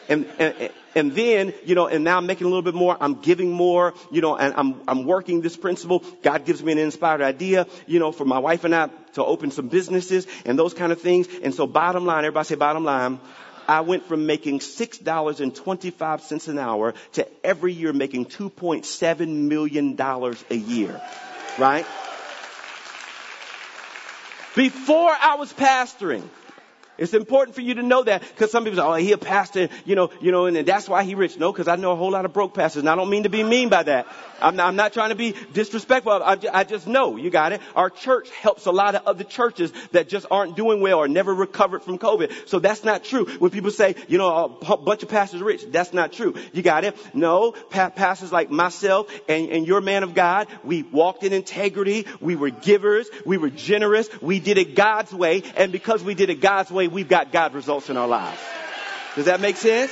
And, 0.09 0.25
and, 0.39 0.69
and 0.95 1.11
then, 1.13 1.53
you 1.65 1.75
know, 1.75 1.87
and 1.87 2.03
now 2.03 2.17
I'm 2.17 2.25
making 2.25 2.45
a 2.45 2.49
little 2.49 2.63
bit 2.63 2.73
more. 2.73 2.97
I'm 2.99 3.21
giving 3.21 3.51
more, 3.51 3.93
you 4.11 4.21
know, 4.21 4.35
and 4.35 4.53
I'm, 4.55 4.81
I'm 4.87 5.05
working 5.05 5.41
this 5.41 5.55
principle. 5.55 6.03
God 6.21 6.45
gives 6.45 6.63
me 6.63 6.71
an 6.71 6.77
inspired 6.77 7.21
idea, 7.21 7.67
you 7.87 7.99
know, 7.99 8.11
for 8.11 8.25
my 8.25 8.39
wife 8.39 8.63
and 8.63 8.75
I 8.75 8.89
to 9.13 9.23
open 9.23 9.51
some 9.51 9.67
businesses 9.69 10.27
and 10.45 10.57
those 10.57 10.73
kind 10.73 10.91
of 10.91 11.01
things. 11.01 11.27
And 11.41 11.53
so 11.53 11.67
bottom 11.67 12.05
line, 12.05 12.25
everybody 12.25 12.45
say 12.45 12.55
bottom 12.55 12.83
line, 12.83 13.19
I 13.67 13.81
went 13.81 14.05
from 14.05 14.25
making 14.25 14.59
$6.25 14.59 16.47
an 16.47 16.59
hour 16.59 16.93
to 17.13 17.27
every 17.45 17.73
year 17.73 17.93
making 17.93 18.25
$2.7 18.27 19.27
million 19.27 19.99
a 19.99 20.55
year. 20.55 21.01
Right? 21.57 21.85
Before 24.55 25.11
I 25.11 25.35
was 25.35 25.51
pastoring, 25.53 26.23
It's 27.03 27.13
important 27.13 27.53
for 27.53 27.61
you 27.61 27.75
to 27.75 27.83
know 27.83 28.03
that 28.03 28.21
because 28.21 28.49
some 28.49 28.63
people 28.63 28.77
say, 28.77 28.85
oh, 28.85 28.93
he 28.93 29.11
a 29.11 29.17
pastor, 29.17 29.67
you 29.85 29.95
know, 29.95 30.09
you 30.21 30.31
know, 30.31 30.45
and 30.45 30.65
that's 30.65 30.87
why 30.87 31.03
he 31.03 31.15
rich. 31.15 31.37
No, 31.37 31.51
because 31.51 31.67
I 31.67 31.75
know 31.75 31.91
a 31.91 31.95
whole 31.95 32.11
lot 32.11 32.23
of 32.23 32.31
broke 32.31 32.53
pastors 32.53 32.81
and 32.81 32.89
I 32.89 32.95
don't 32.95 33.09
mean 33.09 33.23
to 33.23 33.29
be 33.29 33.43
mean 33.43 33.67
by 33.67 33.83
that. 33.83 34.07
I'm 34.41 34.55
not, 34.55 34.67
I'm 34.67 34.75
not 34.75 34.93
trying 34.93 35.09
to 35.09 35.15
be 35.15 35.35
disrespectful. 35.53 36.11
I, 36.11 36.37
I 36.51 36.63
just 36.63 36.87
know, 36.87 37.15
you 37.15 37.29
got 37.29 37.51
it. 37.51 37.61
Our 37.75 37.89
church 37.89 38.29
helps 38.31 38.65
a 38.65 38.71
lot 38.71 38.95
of 38.95 39.05
other 39.05 39.23
churches 39.23 39.71
that 39.91 40.09
just 40.09 40.25
aren't 40.29 40.55
doing 40.55 40.81
well 40.81 40.99
or 40.99 41.07
never 41.07 41.33
recovered 41.33 41.83
from 41.83 41.97
COVID. 41.97 42.47
So 42.47 42.59
that's 42.59 42.83
not 42.83 43.03
true. 43.03 43.25
When 43.25 43.51
people 43.51 43.71
say, 43.71 43.95
you 44.07 44.17
know, 44.17 44.57
a 44.67 44.77
bunch 44.77 45.03
of 45.03 45.09
pastors 45.09 45.41
rich, 45.41 45.63
that's 45.71 45.93
not 45.93 46.13
true. 46.13 46.35
You 46.53 46.61
got 46.61 46.83
it? 46.83 46.97
No, 47.13 47.51
pa- 47.51 47.89
pastors 47.89 48.31
like 48.31 48.49
myself 48.49 49.09
and, 49.27 49.49
and 49.49 49.67
your 49.67 49.81
man 49.81 50.03
of 50.03 50.13
God, 50.13 50.47
we 50.63 50.83
walked 50.83 51.23
in 51.23 51.33
integrity. 51.33 52.05
We 52.19 52.35
were 52.35 52.49
givers. 52.49 53.07
We 53.25 53.37
were 53.37 53.49
generous. 53.49 54.09
We 54.21 54.39
did 54.39 54.57
it 54.57 54.75
God's 54.75 55.13
way. 55.13 55.43
And 55.55 55.71
because 55.71 56.03
we 56.03 56.15
did 56.15 56.29
it 56.29 56.41
God's 56.41 56.71
way, 56.71 56.87
we've 56.93 57.09
got 57.09 57.31
God 57.31 57.53
results 57.53 57.89
in 57.89 57.97
our 57.97 58.07
lives. 58.07 58.39
Does 59.15 59.25
that 59.25 59.41
make 59.41 59.57
sense? 59.57 59.91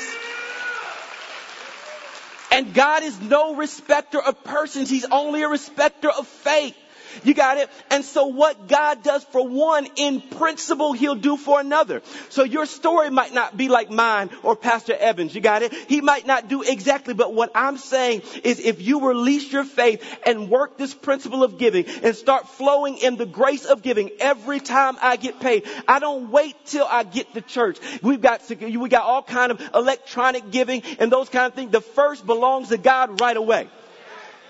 And 2.51 2.73
God 2.73 3.03
is 3.03 3.19
no 3.19 3.55
respecter 3.55 4.21
of 4.21 4.43
persons. 4.43 4.89
He's 4.89 5.05
only 5.05 5.43
a 5.43 5.47
respecter 5.47 6.09
of 6.09 6.27
faith. 6.27 6.75
You 7.23 7.33
got 7.33 7.57
it? 7.57 7.69
And 7.89 8.03
so 8.03 8.27
what 8.27 8.67
God 8.67 9.03
does 9.03 9.23
for 9.25 9.47
one 9.47 9.87
in 9.95 10.21
principle, 10.21 10.93
he'll 10.93 11.15
do 11.15 11.37
for 11.37 11.59
another. 11.59 12.01
So 12.29 12.43
your 12.43 12.65
story 12.65 13.09
might 13.09 13.33
not 13.33 13.55
be 13.55 13.69
like 13.69 13.89
mine 13.89 14.29
or 14.43 14.55
Pastor 14.55 14.95
Evans. 14.95 15.33
You 15.35 15.41
got 15.41 15.61
it? 15.61 15.73
He 15.73 16.01
might 16.01 16.25
not 16.25 16.47
do 16.47 16.61
exactly, 16.61 17.13
but 17.13 17.33
what 17.33 17.51
I'm 17.55 17.77
saying 17.77 18.23
is 18.43 18.59
if 18.59 18.81
you 18.81 19.07
release 19.07 19.51
your 19.51 19.63
faith 19.63 20.03
and 20.25 20.49
work 20.49 20.77
this 20.77 20.93
principle 20.93 21.43
of 21.43 21.57
giving 21.57 21.85
and 22.03 22.15
start 22.15 22.47
flowing 22.47 22.97
in 22.97 23.17
the 23.17 23.25
grace 23.25 23.65
of 23.65 23.81
giving 23.81 24.11
every 24.19 24.59
time 24.59 24.97
I 25.01 25.15
get 25.15 25.39
paid, 25.39 25.67
I 25.87 25.99
don't 25.99 26.31
wait 26.31 26.55
till 26.65 26.85
I 26.85 27.03
get 27.03 27.33
to 27.33 27.41
church. 27.41 27.77
We've 28.01 28.21
got, 28.21 28.41
we 28.49 28.89
got 28.89 29.03
all 29.03 29.23
kind 29.23 29.51
of 29.51 29.61
electronic 29.73 30.51
giving 30.51 30.83
and 30.99 31.11
those 31.11 31.29
kind 31.29 31.45
of 31.45 31.53
things. 31.53 31.71
The 31.71 31.81
first 31.81 32.25
belongs 32.25 32.69
to 32.69 32.77
God 32.77 33.19
right 33.21 33.37
away. 33.37 33.67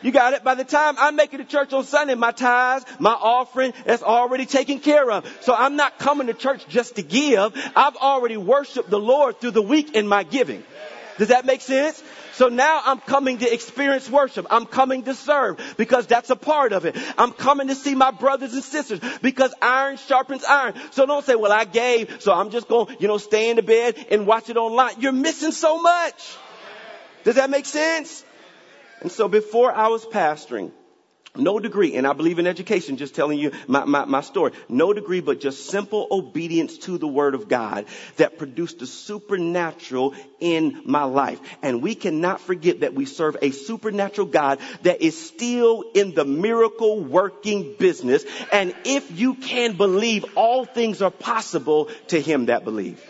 You 0.02 0.12
got 0.12 0.34
it? 0.34 0.44
By 0.44 0.56
the 0.56 0.64
time 0.64 0.96
I 0.98 1.12
make 1.12 1.34
it 1.34 1.38
to 1.38 1.46
church 1.46 1.74
on 1.74 1.84
Sunday, 1.84 2.16
my 2.16 2.32
tithes, 2.32 2.86
my 3.00 3.12
offering, 3.12 3.74
that's 3.86 4.04
already 4.04 4.46
taken 4.46 4.80
care 4.80 5.10
of. 5.12 5.26
So 5.42 5.54
I'm 5.54 5.76
not 5.76 6.00
coming 6.00 6.28
to 6.28 6.34
church 6.34 6.68
just 6.68 6.96
to 6.96 7.04
give. 7.04 7.54
I've 7.76 7.96
already 7.96 8.38
worshiped 8.38 8.90
the 8.90 9.00
Lord 9.00 9.40
through 9.40 9.52
the 9.52 9.62
week 9.62 9.96
in 9.96 10.08
my 10.08 10.24
giving. 10.24 10.64
Does 11.18 11.28
that 11.28 11.46
make 11.46 11.62
sense? 11.62 12.02
So 12.34 12.48
now 12.48 12.82
I'm 12.84 13.00
coming 13.00 13.40
to 13.40 13.54
experience 13.54 14.10
worship. 14.10 14.48
I'm 14.50 14.66
coming 14.66 15.04
to 15.04 15.14
serve 15.14 15.76
because 15.78 16.08
that's 16.08 16.30
a 16.30 16.36
part 16.36 16.74
of 16.74 16.86
it. 16.86 16.96
I'm 17.18 17.34
coming 17.34 17.68
to 17.68 17.76
see 17.76 17.94
my 17.94 18.10
brothers 18.12 18.54
and 18.54 18.64
sisters 18.64 19.00
because 19.22 19.54
iron 19.62 19.98
sharpens 19.98 20.44
iron. 20.44 20.74
So 20.92 21.06
don't 21.06 21.24
say, 21.26 21.36
well, 21.36 21.52
I 21.52 21.66
gave, 21.66 22.22
so 22.22 22.34
I'm 22.34 22.50
just 22.50 22.68
going 22.68 22.96
you 23.00 23.08
know, 23.08 23.18
stay 23.18 23.50
in 23.50 23.58
the 23.58 23.62
bed 23.62 24.04
and 24.10 24.26
watch 24.26 24.50
it 24.50 24.58
online. 24.58 24.96
You're 25.00 25.12
missing 25.12 25.52
so 25.52 25.82
much. 25.82 26.38
Does 27.24 27.36
that 27.36 27.50
make 27.50 27.66
sense? 27.66 28.26
And 29.02 29.12
so 29.12 29.28
before 29.28 29.72
I 29.72 29.88
was 29.88 30.06
pastoring, 30.06 30.72
no 31.36 31.60
degree, 31.60 31.96
and 31.96 32.06
I 32.06 32.12
believe 32.12 32.40
in 32.40 32.48
education, 32.48 32.98
just 32.98 33.16
telling 33.16 33.40
you 33.40 33.54
my, 33.66 33.86
my, 33.86 34.04
my, 34.04 34.20
story. 34.20 34.52
No 34.68 34.92
degree, 34.92 35.22
but 35.22 35.40
just 35.40 35.68
simple 35.68 36.08
obedience 36.12 36.78
to 36.80 36.98
the 36.98 37.08
Word 37.08 37.36
of 37.36 37.48
God 37.48 37.86
that 38.18 38.38
produced 38.38 38.80
the 38.80 38.86
supernatural 38.86 40.14
in 40.42 40.82
my 40.84 41.04
life. 41.06 41.40
And 41.62 41.82
we 41.82 41.96
cannot 41.96 42.42
forget 42.42 42.82
that 42.82 42.96
we 42.96 43.06
serve 43.06 43.38
a 43.42 43.52
supernatural 43.52 44.28
God 44.28 44.60
that 44.84 45.02
is 45.02 45.18
still 45.18 45.86
in 45.94 46.14
the 46.14 46.26
miracle 46.26 47.00
working 47.00 47.76
business. 47.80 48.26
And 48.52 48.76
if 48.84 49.18
you 49.18 49.36
can 49.36 49.78
believe, 49.78 50.26
all 50.36 50.66
things 50.66 51.02
are 51.02 51.12
possible 51.12 51.90
to 52.10 52.20
him 52.20 52.48
that 52.48 52.66
believe. 52.66 53.02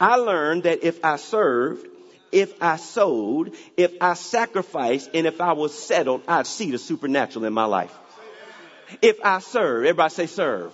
I 0.00 0.16
learned 0.16 0.64
that 0.64 0.84
if 0.84 1.04
I 1.04 1.16
served, 1.16 1.84
if 2.32 2.62
I 2.62 2.76
sowed, 2.76 3.54
if 3.76 3.92
I 4.00 4.14
sacrificed, 4.14 5.10
and 5.14 5.26
if 5.26 5.40
I 5.40 5.52
was 5.52 5.74
settled, 5.74 6.22
I'd 6.28 6.46
see 6.46 6.70
the 6.70 6.78
supernatural 6.78 7.44
in 7.44 7.52
my 7.52 7.64
life. 7.64 7.96
If 9.02 9.18
I 9.24 9.40
serve, 9.40 9.84
everybody 9.84 10.12
say 10.12 10.26
serve 10.26 10.72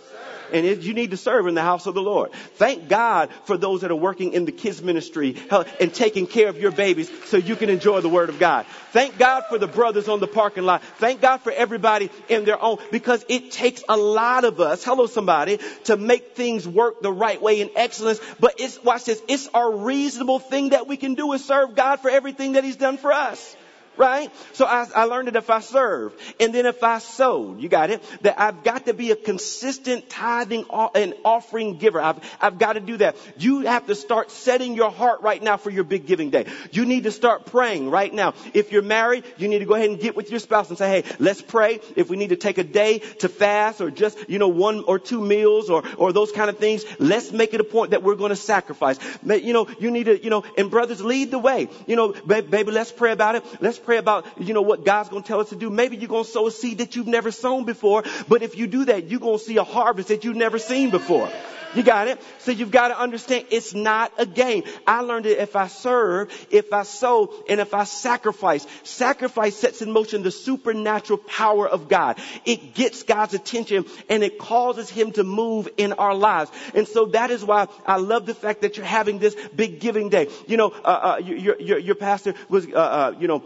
and 0.52 0.66
it, 0.66 0.80
you 0.80 0.94
need 0.94 1.10
to 1.10 1.16
serve 1.16 1.46
in 1.46 1.54
the 1.54 1.62
house 1.62 1.86
of 1.86 1.94
the 1.94 2.02
Lord. 2.02 2.32
Thank 2.54 2.88
God 2.88 3.30
for 3.44 3.56
those 3.56 3.80
that 3.82 3.90
are 3.90 3.96
working 3.96 4.32
in 4.32 4.44
the 4.44 4.52
kids 4.52 4.82
ministry 4.82 5.36
and 5.80 5.92
taking 5.92 6.26
care 6.26 6.48
of 6.48 6.58
your 6.58 6.70
babies 6.70 7.10
so 7.26 7.36
you 7.36 7.56
can 7.56 7.70
enjoy 7.70 8.00
the 8.00 8.08
word 8.08 8.28
of 8.28 8.38
God. 8.38 8.66
Thank 8.92 9.18
God 9.18 9.44
for 9.48 9.58
the 9.58 9.66
brothers 9.66 10.08
on 10.08 10.20
the 10.20 10.26
parking 10.26 10.64
lot. 10.64 10.82
Thank 10.98 11.20
God 11.20 11.38
for 11.38 11.52
everybody 11.52 12.10
in 12.28 12.44
their 12.44 12.62
own 12.62 12.78
because 12.90 13.24
it 13.28 13.52
takes 13.52 13.82
a 13.88 13.96
lot 13.96 14.44
of 14.44 14.60
us, 14.60 14.84
hello 14.84 15.06
somebody, 15.06 15.58
to 15.84 15.96
make 15.96 16.36
things 16.36 16.66
work 16.66 17.02
the 17.02 17.12
right 17.12 17.40
way 17.40 17.60
in 17.60 17.70
excellence. 17.76 18.20
But 18.38 18.54
it's, 18.58 18.82
watch 18.82 19.04
this, 19.04 19.22
it's 19.28 19.48
our 19.54 19.70
reasonable 19.70 20.38
thing 20.38 20.70
that 20.70 20.86
we 20.86 20.96
can 20.96 21.14
do 21.14 21.32
is 21.32 21.44
serve 21.44 21.74
God 21.74 22.00
for 22.00 22.10
everything 22.10 22.52
that 22.52 22.64
he's 22.64 22.76
done 22.76 22.98
for 22.98 23.12
us 23.12 23.56
right? 23.96 24.30
So 24.52 24.64
I, 24.64 24.86
I, 24.94 25.04
learned 25.04 25.28
that 25.28 25.36
if 25.36 25.50
I 25.50 25.60
serve 25.60 26.14
and 26.40 26.54
then 26.54 26.66
if 26.66 26.82
I 26.82 26.98
sowed, 26.98 27.60
you 27.60 27.68
got 27.68 27.90
it, 27.90 28.02
that 28.22 28.40
I've 28.40 28.62
got 28.62 28.86
to 28.86 28.94
be 28.94 29.10
a 29.10 29.16
consistent 29.16 30.08
tithing 30.08 30.64
and 30.94 31.14
offering 31.24 31.76
giver. 31.76 32.00
I've, 32.00 32.18
I've 32.40 32.58
got 32.58 32.74
to 32.74 32.80
do 32.80 32.96
that. 32.98 33.16
You 33.38 33.60
have 33.60 33.86
to 33.86 33.94
start 33.94 34.30
setting 34.30 34.74
your 34.74 34.90
heart 34.90 35.22
right 35.22 35.42
now 35.42 35.56
for 35.56 35.70
your 35.70 35.84
big 35.84 36.06
giving 36.06 36.30
day. 36.30 36.46
You 36.70 36.86
need 36.86 37.04
to 37.04 37.10
start 37.10 37.46
praying 37.46 37.90
right 37.90 38.12
now. 38.12 38.34
If 38.54 38.72
you're 38.72 38.82
married, 38.82 39.24
you 39.36 39.48
need 39.48 39.60
to 39.60 39.66
go 39.66 39.74
ahead 39.74 39.90
and 39.90 40.00
get 40.00 40.16
with 40.16 40.30
your 40.30 40.40
spouse 40.40 40.68
and 40.68 40.78
say, 40.78 41.02
hey, 41.02 41.14
let's 41.18 41.42
pray. 41.42 41.80
If 41.96 42.08
we 42.08 42.16
need 42.16 42.30
to 42.30 42.36
take 42.36 42.58
a 42.58 42.64
day 42.64 43.00
to 43.20 43.28
fast 43.28 43.80
or 43.80 43.90
just, 43.90 44.18
you 44.28 44.38
know, 44.38 44.48
one 44.48 44.84
or 44.84 44.98
two 44.98 45.20
meals 45.20 45.70
or, 45.70 45.82
or 45.98 46.12
those 46.12 46.32
kind 46.32 46.48
of 46.48 46.58
things, 46.58 46.84
let's 46.98 47.32
make 47.32 47.54
it 47.54 47.60
a 47.60 47.64
point 47.64 47.90
that 47.90 48.02
we're 48.02 48.16
going 48.16 48.30
to 48.30 48.36
sacrifice. 48.36 48.98
You 49.24 49.52
know, 49.52 49.68
you 49.78 49.90
need 49.90 50.04
to, 50.04 50.22
you 50.22 50.30
know, 50.30 50.44
and 50.56 50.70
brothers 50.70 51.02
lead 51.02 51.30
the 51.30 51.38
way. 51.38 51.68
You 51.86 51.96
know, 51.96 52.12
baby, 52.12 52.70
let's 52.70 52.92
pray 52.92 53.12
about 53.12 53.36
it. 53.36 53.44
Let's 53.60 53.78
pray 53.84 53.98
about, 53.98 54.26
you 54.38 54.54
know, 54.54 54.62
what 54.62 54.84
God's 54.84 55.08
going 55.08 55.22
to 55.22 55.28
tell 55.28 55.40
us 55.40 55.50
to 55.50 55.56
do. 55.56 55.70
Maybe 55.70 55.96
you're 55.96 56.08
going 56.08 56.24
to 56.24 56.30
sow 56.30 56.46
a 56.46 56.50
seed 56.50 56.78
that 56.78 56.96
you've 56.96 57.06
never 57.06 57.30
sown 57.30 57.64
before. 57.64 58.04
But 58.28 58.42
if 58.42 58.56
you 58.56 58.66
do 58.66 58.84
that, 58.86 59.08
you're 59.08 59.20
going 59.20 59.38
to 59.38 59.44
see 59.44 59.56
a 59.56 59.64
harvest 59.64 60.08
that 60.08 60.24
you've 60.24 60.36
never 60.36 60.58
seen 60.58 60.90
before. 60.90 61.30
You 61.74 61.82
got 61.82 62.08
it? 62.08 62.20
So 62.40 62.50
you've 62.50 62.70
got 62.70 62.88
to 62.88 62.98
understand 62.98 63.46
it's 63.50 63.74
not 63.74 64.12
a 64.18 64.26
game. 64.26 64.64
I 64.86 65.00
learned 65.00 65.24
that 65.24 65.40
if 65.40 65.56
I 65.56 65.68
serve, 65.68 66.30
if 66.50 66.72
I 66.72 66.82
sow, 66.82 67.32
and 67.48 67.60
if 67.60 67.72
I 67.72 67.84
sacrifice, 67.84 68.66
sacrifice 68.82 69.56
sets 69.56 69.80
in 69.80 69.90
motion 69.90 70.22
the 70.22 70.30
supernatural 70.30 71.18
power 71.18 71.66
of 71.66 71.88
God. 71.88 72.18
It 72.44 72.74
gets 72.74 73.02
God's 73.04 73.34
attention 73.34 73.86
and 74.08 74.22
it 74.22 74.38
causes 74.38 74.90
Him 74.90 75.12
to 75.12 75.24
move 75.24 75.68
in 75.76 75.94
our 75.94 76.14
lives. 76.14 76.50
And 76.74 76.86
so 76.86 77.06
that 77.06 77.30
is 77.30 77.44
why 77.44 77.68
I 77.86 77.96
love 77.96 78.26
the 78.26 78.34
fact 78.34 78.62
that 78.62 78.76
you're 78.76 78.86
having 78.86 79.18
this 79.18 79.34
big 79.54 79.80
giving 79.80 80.10
day. 80.10 80.28
You 80.46 80.58
know, 80.58 80.68
uh, 80.68 81.14
uh, 81.14 81.20
your, 81.24 81.58
your, 81.60 81.78
your 81.78 81.94
pastor 81.94 82.34
was, 82.48 82.66
uh, 82.66 82.70
uh 82.76 83.14
you 83.18 83.28
know, 83.28 83.42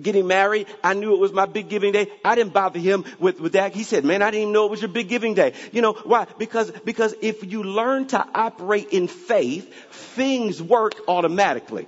getting 0.00 0.26
married. 0.26 0.66
I 0.82 0.94
knew 0.94 1.14
it 1.14 1.18
was 1.18 1.32
my 1.32 1.46
big 1.46 1.68
giving 1.68 1.92
day. 1.92 2.10
I 2.24 2.34
didn't 2.34 2.52
bother 2.52 2.78
him 2.78 3.04
with, 3.18 3.40
with 3.40 3.52
that. 3.52 3.74
He 3.74 3.84
said, 3.84 4.04
man, 4.04 4.22
I 4.22 4.30
didn't 4.30 4.42
even 4.42 4.52
know 4.52 4.66
it 4.66 4.70
was 4.70 4.82
your 4.82 4.88
big 4.88 5.08
giving 5.08 5.34
day. 5.34 5.54
You 5.72 5.82
know, 5.82 5.92
why? 5.92 6.26
Because, 6.38 6.70
because 6.70 7.14
if 7.20 7.50
you 7.50 7.62
learn 7.62 8.06
to 8.08 8.26
operate 8.34 8.88
in 8.90 9.08
faith, 9.08 9.72
things 9.90 10.62
work 10.62 10.94
automatically. 11.08 11.86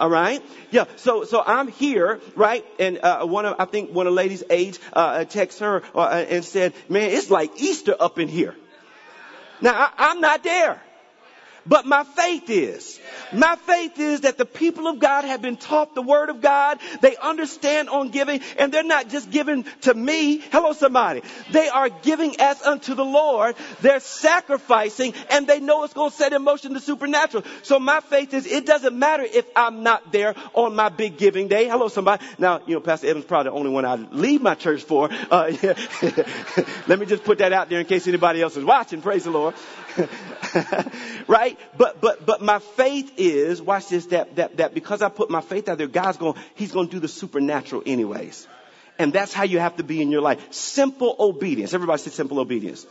All 0.00 0.10
right. 0.10 0.42
Yeah. 0.70 0.86
So, 0.96 1.24
so 1.24 1.42
I'm 1.44 1.68
here, 1.68 2.20
right? 2.34 2.64
And, 2.78 2.98
uh, 2.98 3.24
one 3.24 3.46
of, 3.46 3.56
I 3.58 3.66
think 3.66 3.92
one 3.92 4.06
of 4.06 4.14
ladies' 4.14 4.42
aides, 4.50 4.80
uh, 4.92 5.18
texted 5.20 5.60
her 5.60 5.82
uh, 5.94 6.24
and 6.28 6.44
said, 6.44 6.72
man, 6.88 7.10
it's 7.10 7.30
like 7.30 7.60
Easter 7.60 7.94
up 7.98 8.18
in 8.18 8.28
here. 8.28 8.56
Now, 9.60 9.74
I, 9.74 10.10
I'm 10.10 10.20
not 10.20 10.42
there. 10.42 10.82
But 11.66 11.86
my 11.86 12.04
faith 12.04 12.50
is. 12.50 13.00
My 13.32 13.56
faith 13.56 13.98
is 13.98 14.22
that 14.22 14.36
the 14.36 14.44
people 14.44 14.88
of 14.88 14.98
God 14.98 15.24
have 15.24 15.40
been 15.40 15.56
taught 15.56 15.94
the 15.94 16.02
word 16.02 16.28
of 16.28 16.40
God. 16.40 16.80
They 17.00 17.16
understand 17.16 17.88
on 17.88 18.10
giving 18.10 18.40
and 18.58 18.72
they're 18.72 18.82
not 18.82 19.08
just 19.08 19.30
giving 19.30 19.64
to 19.82 19.94
me. 19.94 20.38
Hello 20.38 20.72
somebody. 20.72 21.22
They 21.50 21.68
are 21.68 21.88
giving 21.88 22.40
as 22.40 22.60
unto 22.62 22.94
the 22.94 23.04
Lord. 23.04 23.56
They're 23.80 24.00
sacrificing 24.00 25.14
and 25.30 25.46
they 25.46 25.60
know 25.60 25.84
it's 25.84 25.94
going 25.94 26.10
to 26.10 26.16
set 26.16 26.32
in 26.32 26.42
motion 26.42 26.72
the 26.72 26.80
supernatural. 26.80 27.44
So 27.62 27.78
my 27.78 28.00
faith 28.00 28.34
is 28.34 28.46
it 28.46 28.66
doesn't 28.66 28.98
matter 28.98 29.22
if 29.22 29.46
I'm 29.54 29.82
not 29.82 30.12
there 30.12 30.34
on 30.54 30.74
my 30.74 30.88
big 30.88 31.16
giving 31.16 31.48
day. 31.48 31.68
Hello 31.68 31.88
somebody. 31.88 32.24
Now, 32.38 32.60
you 32.66 32.74
know, 32.74 32.80
Pastor 32.80 33.06
Evans 33.06 33.24
probably 33.24 33.50
the 33.50 33.56
only 33.56 33.70
one 33.70 33.84
I 33.84 33.94
leave 33.94 34.42
my 34.42 34.54
church 34.54 34.82
for. 34.82 35.08
Uh, 35.30 35.52
yeah. 35.62 35.74
Let 36.86 36.98
me 36.98 37.06
just 37.06 37.24
put 37.24 37.38
that 37.38 37.52
out 37.52 37.68
there 37.68 37.78
in 37.78 37.86
case 37.86 38.08
anybody 38.08 38.42
else 38.42 38.56
is 38.56 38.64
watching. 38.64 39.00
Praise 39.00 39.24
the 39.24 39.30
Lord. 39.30 39.54
right? 41.26 41.51
But, 41.76 42.00
but, 42.00 42.24
but 42.24 42.42
my 42.42 42.58
faith 42.58 43.12
is, 43.16 43.60
watch 43.60 43.88
this, 43.88 44.06
that, 44.06 44.36
that, 44.36 44.56
that 44.58 44.74
because 44.74 45.02
I 45.02 45.08
put 45.08 45.30
my 45.30 45.40
faith 45.40 45.68
out 45.68 45.78
there, 45.78 45.86
God's 45.86 46.18
going, 46.18 46.34
He's 46.54 46.72
going 46.72 46.88
to 46.88 46.92
do 46.92 47.00
the 47.00 47.08
supernatural 47.08 47.82
anyways. 47.86 48.46
And 48.98 49.12
that's 49.12 49.32
how 49.32 49.44
you 49.44 49.58
have 49.58 49.76
to 49.76 49.82
be 49.82 50.00
in 50.02 50.10
your 50.10 50.20
life. 50.20 50.52
Simple 50.52 51.16
obedience. 51.18 51.74
Everybody 51.74 52.00
say 52.02 52.10
simple 52.10 52.38
obedience. 52.38 52.86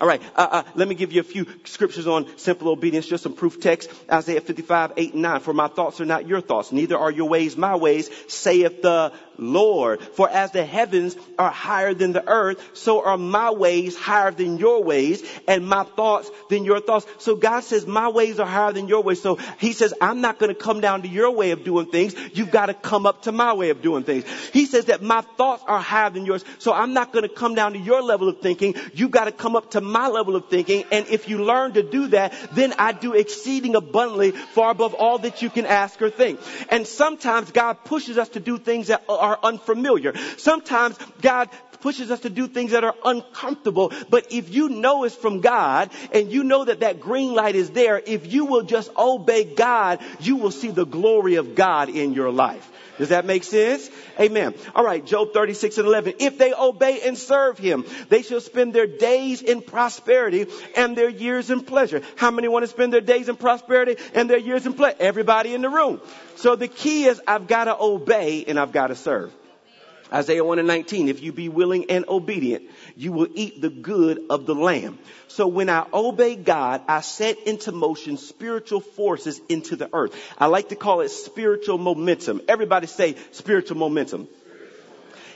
All 0.00 0.06
right. 0.06 0.22
Uh, 0.36 0.48
uh, 0.50 0.62
let 0.74 0.86
me 0.86 0.94
give 0.94 1.12
you 1.12 1.20
a 1.20 1.24
few 1.24 1.46
scriptures 1.64 2.06
on 2.06 2.38
simple 2.38 2.68
obedience, 2.68 3.06
just 3.06 3.22
some 3.22 3.34
proof 3.34 3.60
text. 3.60 3.90
Isaiah 4.10 4.40
55, 4.40 4.92
8 4.96 5.12
and 5.14 5.22
9. 5.22 5.40
For 5.40 5.52
my 5.52 5.68
thoughts 5.68 6.00
are 6.00 6.06
not 6.06 6.28
your 6.28 6.40
thoughts, 6.40 6.72
neither 6.72 6.96
are 6.96 7.10
your 7.10 7.28
ways 7.28 7.56
my 7.56 7.74
ways, 7.74 8.10
saith 8.28 8.82
the 8.82 9.12
Lord. 9.38 10.02
For 10.02 10.28
as 10.28 10.50
the 10.52 10.64
heavens 10.64 11.16
are 11.38 11.50
higher 11.50 11.94
than 11.94 12.12
the 12.12 12.28
earth, 12.28 12.62
so 12.74 13.04
are 13.04 13.16
my 13.16 13.50
ways 13.50 13.96
higher 13.96 14.30
than 14.30 14.58
your 14.58 14.82
ways, 14.82 15.22
and 15.46 15.66
my 15.66 15.84
thoughts 15.84 16.30
than 16.50 16.64
your 16.64 16.80
thoughts. 16.80 17.06
So 17.18 17.36
God 17.36 17.60
says, 17.60 17.86
my 17.86 18.08
ways 18.08 18.40
are 18.40 18.46
higher 18.46 18.72
than 18.72 18.88
your 18.88 19.02
ways. 19.02 19.22
So 19.22 19.36
He 19.58 19.72
says, 19.72 19.94
I'm 20.00 20.20
not 20.20 20.38
going 20.38 20.54
to 20.54 20.60
come 20.60 20.80
down 20.80 21.02
to 21.02 21.08
your 21.08 21.30
way 21.30 21.52
of 21.52 21.64
doing 21.64 21.86
things. 21.86 22.14
You've 22.34 22.50
got 22.50 22.66
to 22.66 22.74
come 22.74 23.06
up 23.06 23.22
to 23.22 23.32
my 23.32 23.52
way 23.54 23.70
of 23.70 23.82
doing 23.82 24.04
things. 24.04 24.24
He 24.52 24.66
says 24.66 24.86
that 24.86 25.02
my 25.02 25.20
thoughts 25.20 25.62
are 25.66 25.80
higher 25.80 26.10
than 26.10 26.26
yours. 26.26 26.44
So 26.58 26.72
I'm 26.72 26.92
not 26.92 27.12
going 27.12 27.22
to 27.22 27.28
come 27.28 27.54
down 27.54 27.72
to 27.74 27.78
your 27.78 28.02
level 28.02 28.28
of 28.28 28.40
thinking. 28.40 28.74
You've 28.94 29.10
got 29.10 29.24
to 29.24 29.32
come 29.32 29.56
up 29.56 29.70
to 29.72 29.80
my 29.80 30.08
level 30.08 30.36
of 30.36 30.48
thinking. 30.48 30.84
And 30.90 31.06
if 31.08 31.28
you 31.28 31.44
learn 31.44 31.74
to 31.74 31.82
do 31.82 32.08
that, 32.08 32.34
then 32.52 32.74
I 32.78 32.92
do 32.92 33.14
exceeding 33.14 33.74
abundantly 33.74 34.32
far 34.32 34.70
above 34.70 34.94
all 34.94 35.18
that 35.18 35.42
you 35.42 35.50
can 35.50 35.66
ask 35.66 36.00
or 36.02 36.10
think. 36.10 36.40
And 36.70 36.86
sometimes 36.86 37.52
God 37.52 37.84
pushes 37.84 38.18
us 38.18 38.30
to 38.30 38.40
do 38.40 38.58
things 38.58 38.88
that 38.88 39.04
are 39.08 39.27
are 39.28 39.38
unfamiliar. 39.42 40.14
Sometimes 40.38 40.98
God 41.20 41.50
pushes 41.80 42.10
us 42.10 42.20
to 42.20 42.30
do 42.30 42.46
things 42.46 42.72
that 42.72 42.84
are 42.84 42.94
uncomfortable. 43.04 43.92
But 44.10 44.32
if 44.32 44.52
you 44.52 44.68
know 44.68 45.04
it's 45.04 45.14
from 45.14 45.40
God 45.40 45.90
and 46.12 46.30
you 46.30 46.44
know 46.44 46.64
that 46.64 46.80
that 46.80 47.00
green 47.00 47.34
light 47.34 47.54
is 47.54 47.70
there, 47.70 48.00
if 48.04 48.32
you 48.32 48.44
will 48.46 48.62
just 48.62 48.90
obey 48.96 49.44
God, 49.44 50.00
you 50.20 50.36
will 50.36 50.50
see 50.50 50.70
the 50.70 50.86
glory 50.86 51.36
of 51.36 51.54
God 51.54 51.88
in 51.88 52.12
your 52.12 52.30
life. 52.30 52.70
Does 52.98 53.10
that 53.10 53.24
make 53.24 53.44
sense? 53.44 53.88
Amen. 54.18 54.54
All 54.74 54.84
right, 54.84 55.04
Job 55.04 55.32
36 55.32 55.78
and 55.78 55.86
11. 55.86 56.14
If 56.18 56.36
they 56.36 56.52
obey 56.52 57.00
and 57.02 57.16
serve 57.16 57.56
him, 57.56 57.84
they 58.08 58.22
shall 58.22 58.40
spend 58.40 58.74
their 58.74 58.88
days 58.88 59.40
in 59.40 59.62
prosperity 59.62 60.46
and 60.76 60.96
their 60.96 61.08
years 61.08 61.50
in 61.50 61.60
pleasure. 61.60 62.02
How 62.16 62.32
many 62.32 62.48
want 62.48 62.64
to 62.64 62.66
spend 62.66 62.92
their 62.92 63.00
days 63.00 63.28
in 63.28 63.36
prosperity 63.36 63.96
and 64.14 64.28
their 64.28 64.38
years 64.38 64.66
in 64.66 64.72
pleasure? 64.74 64.96
Everybody 64.98 65.54
in 65.54 65.62
the 65.62 65.70
room. 65.70 66.00
So 66.34 66.56
the 66.56 66.66
key 66.66 67.04
is 67.04 67.20
I've 67.26 67.46
got 67.46 67.64
to 67.64 67.80
obey 67.80 68.44
and 68.46 68.58
I've 68.58 68.72
got 68.72 68.88
to 68.88 68.96
serve. 68.96 69.32
Isaiah 70.12 70.44
1 70.44 70.58
and 70.58 70.68
19, 70.68 71.08
if 71.08 71.22
you 71.22 71.32
be 71.32 71.48
willing 71.48 71.90
and 71.90 72.04
obedient, 72.08 72.64
you 72.96 73.12
will 73.12 73.28
eat 73.34 73.60
the 73.60 73.70
good 73.70 74.24
of 74.30 74.46
the 74.46 74.54
land. 74.54 74.98
So 75.28 75.46
when 75.46 75.68
I 75.68 75.86
obey 75.92 76.36
God, 76.36 76.82
I 76.88 77.00
set 77.00 77.38
into 77.46 77.72
motion 77.72 78.16
spiritual 78.16 78.80
forces 78.80 79.40
into 79.48 79.76
the 79.76 79.90
earth. 79.92 80.14
I 80.38 80.46
like 80.46 80.70
to 80.70 80.76
call 80.76 81.00
it 81.00 81.10
spiritual 81.10 81.78
momentum. 81.78 82.40
Everybody 82.48 82.86
say 82.86 83.16
spiritual 83.32 83.76
momentum. 83.76 84.28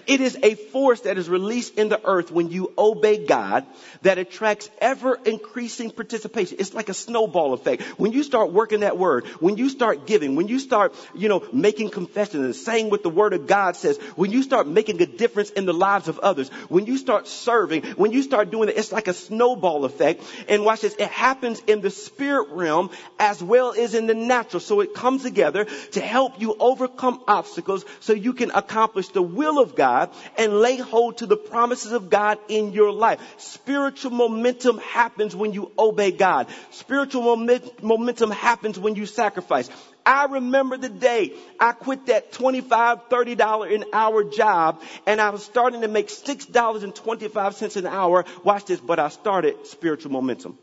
It 0.07 0.21
is 0.21 0.37
a 0.43 0.55
force 0.55 1.03
that 1.03 1.19
is 1.19 1.29
released 1.29 1.79
in 1.79 1.89
the 1.89 2.01
earth 2.05 2.31
when 2.31 2.51
you 2.51 2.73
obey 2.77 3.25
God 3.25 3.65
that 4.03 4.19
attracts 4.19 4.69
ever 4.81 5.15
increasing 5.25 5.91
participation. 5.91 6.57
It's 6.59 6.75
like 6.75 6.89
a 6.89 6.95
snowball 6.95 7.53
effect. 7.53 7.83
When 7.99 8.13
you 8.13 8.23
start 8.23 8.53
working 8.53 8.81
that 8.81 8.99
word, 8.99 9.27
when 9.41 9.57
you 9.57 9.69
start 9.69 10.07
giving, 10.07 10.35
when 10.35 10.49
you 10.49 10.59
start, 10.59 10.95
you 11.15 11.29
know, 11.29 11.47
making 11.53 11.91
confessions 11.91 12.45
and 12.45 12.57
saying 12.57 12.91
what 12.91 13.03
the 13.03 13.11
word 13.11 13.33
of 13.33 13.47
God 13.47 13.77
says, 13.77 13.97
when 14.17 14.33
you 14.33 14.43
start 14.43 14.67
making 14.67 15.01
a 15.01 15.07
difference 15.07 15.51
in 15.51 15.67
the 15.67 15.73
lives 15.75 16.09
of 16.09 16.19
others, 16.19 16.49
when 16.69 16.87
you 16.87 16.97
start 16.97 17.29
serving, 17.29 17.83
when 17.93 18.11
you 18.13 18.23
start 18.23 18.51
doing 18.51 18.69
it, 18.69 18.77
it's 18.77 18.93
like 18.93 19.09
a 19.09 19.15
snowball 19.15 19.85
effect. 19.85 20.23
And 20.49 20.65
watch 20.65 20.81
this, 20.81 20.97
it 20.97 21.09
happens 21.09 21.61
in 21.67 21.81
the 21.81 21.91
spirit 21.91 22.49
realm 22.51 22.91
as 23.19 23.43
well 23.43 23.73
as 23.73 23.95
in 23.95 24.07
the 24.09 24.15
natural. 24.15 24.61
So 24.61 24.81
it 24.81 24.95
comes 24.95 25.23
together 25.23 25.67
to 25.93 26.01
help 26.01 26.41
you 26.41 26.57
overcome 26.59 27.23
obstacles 27.29 27.85
so 28.01 28.13
you 28.13 28.33
can 28.33 28.51
accomplish 28.51 29.09
the 29.09 29.23
will 29.23 29.61
of 29.61 29.77
God 29.77 29.92
God 29.93 30.11
and 30.39 30.61
lay 30.61 30.77
hold 30.77 31.19
to 31.19 31.27
the 31.27 31.37
promises 31.37 31.93
of 31.93 32.09
God 32.09 32.39
in 32.49 32.73
your 32.73 32.93
life. 32.93 33.21
Spiritual 33.39 34.11
momentum 34.11 34.79
happens 34.79 35.37
when 35.37 35.53
you 35.53 35.71
obey 35.79 36.11
God. 36.13 36.49
Spiritual 36.71 37.23
moment, 37.23 37.83
momentum 37.83 38.31
happens 38.31 38.79
when 38.79 38.95
you 38.95 39.07
sacrifice. 39.07 39.69
I 40.05 40.25
remember 40.25 40.77
the 40.79 40.89
day 40.89 41.33
I 41.61 41.73
quit 41.73 42.07
that 42.07 42.33
$25, 42.33 43.09
$30 43.09 43.75
an 43.75 43.85
hour 43.93 44.25
job 44.25 44.83
and 45.07 45.21
I 45.21 45.31
was 45.31 45.45
starting 45.45 45.83
to 45.83 45.89
make 45.89 46.09
$6.25 46.09 47.77
an 47.77 47.87
hour. 47.87 48.25
Watch 48.43 48.65
this, 48.65 48.81
but 48.81 48.99
I 48.99 49.09
started 49.11 49.67
spiritual 49.67 50.13
momentum. 50.13 50.59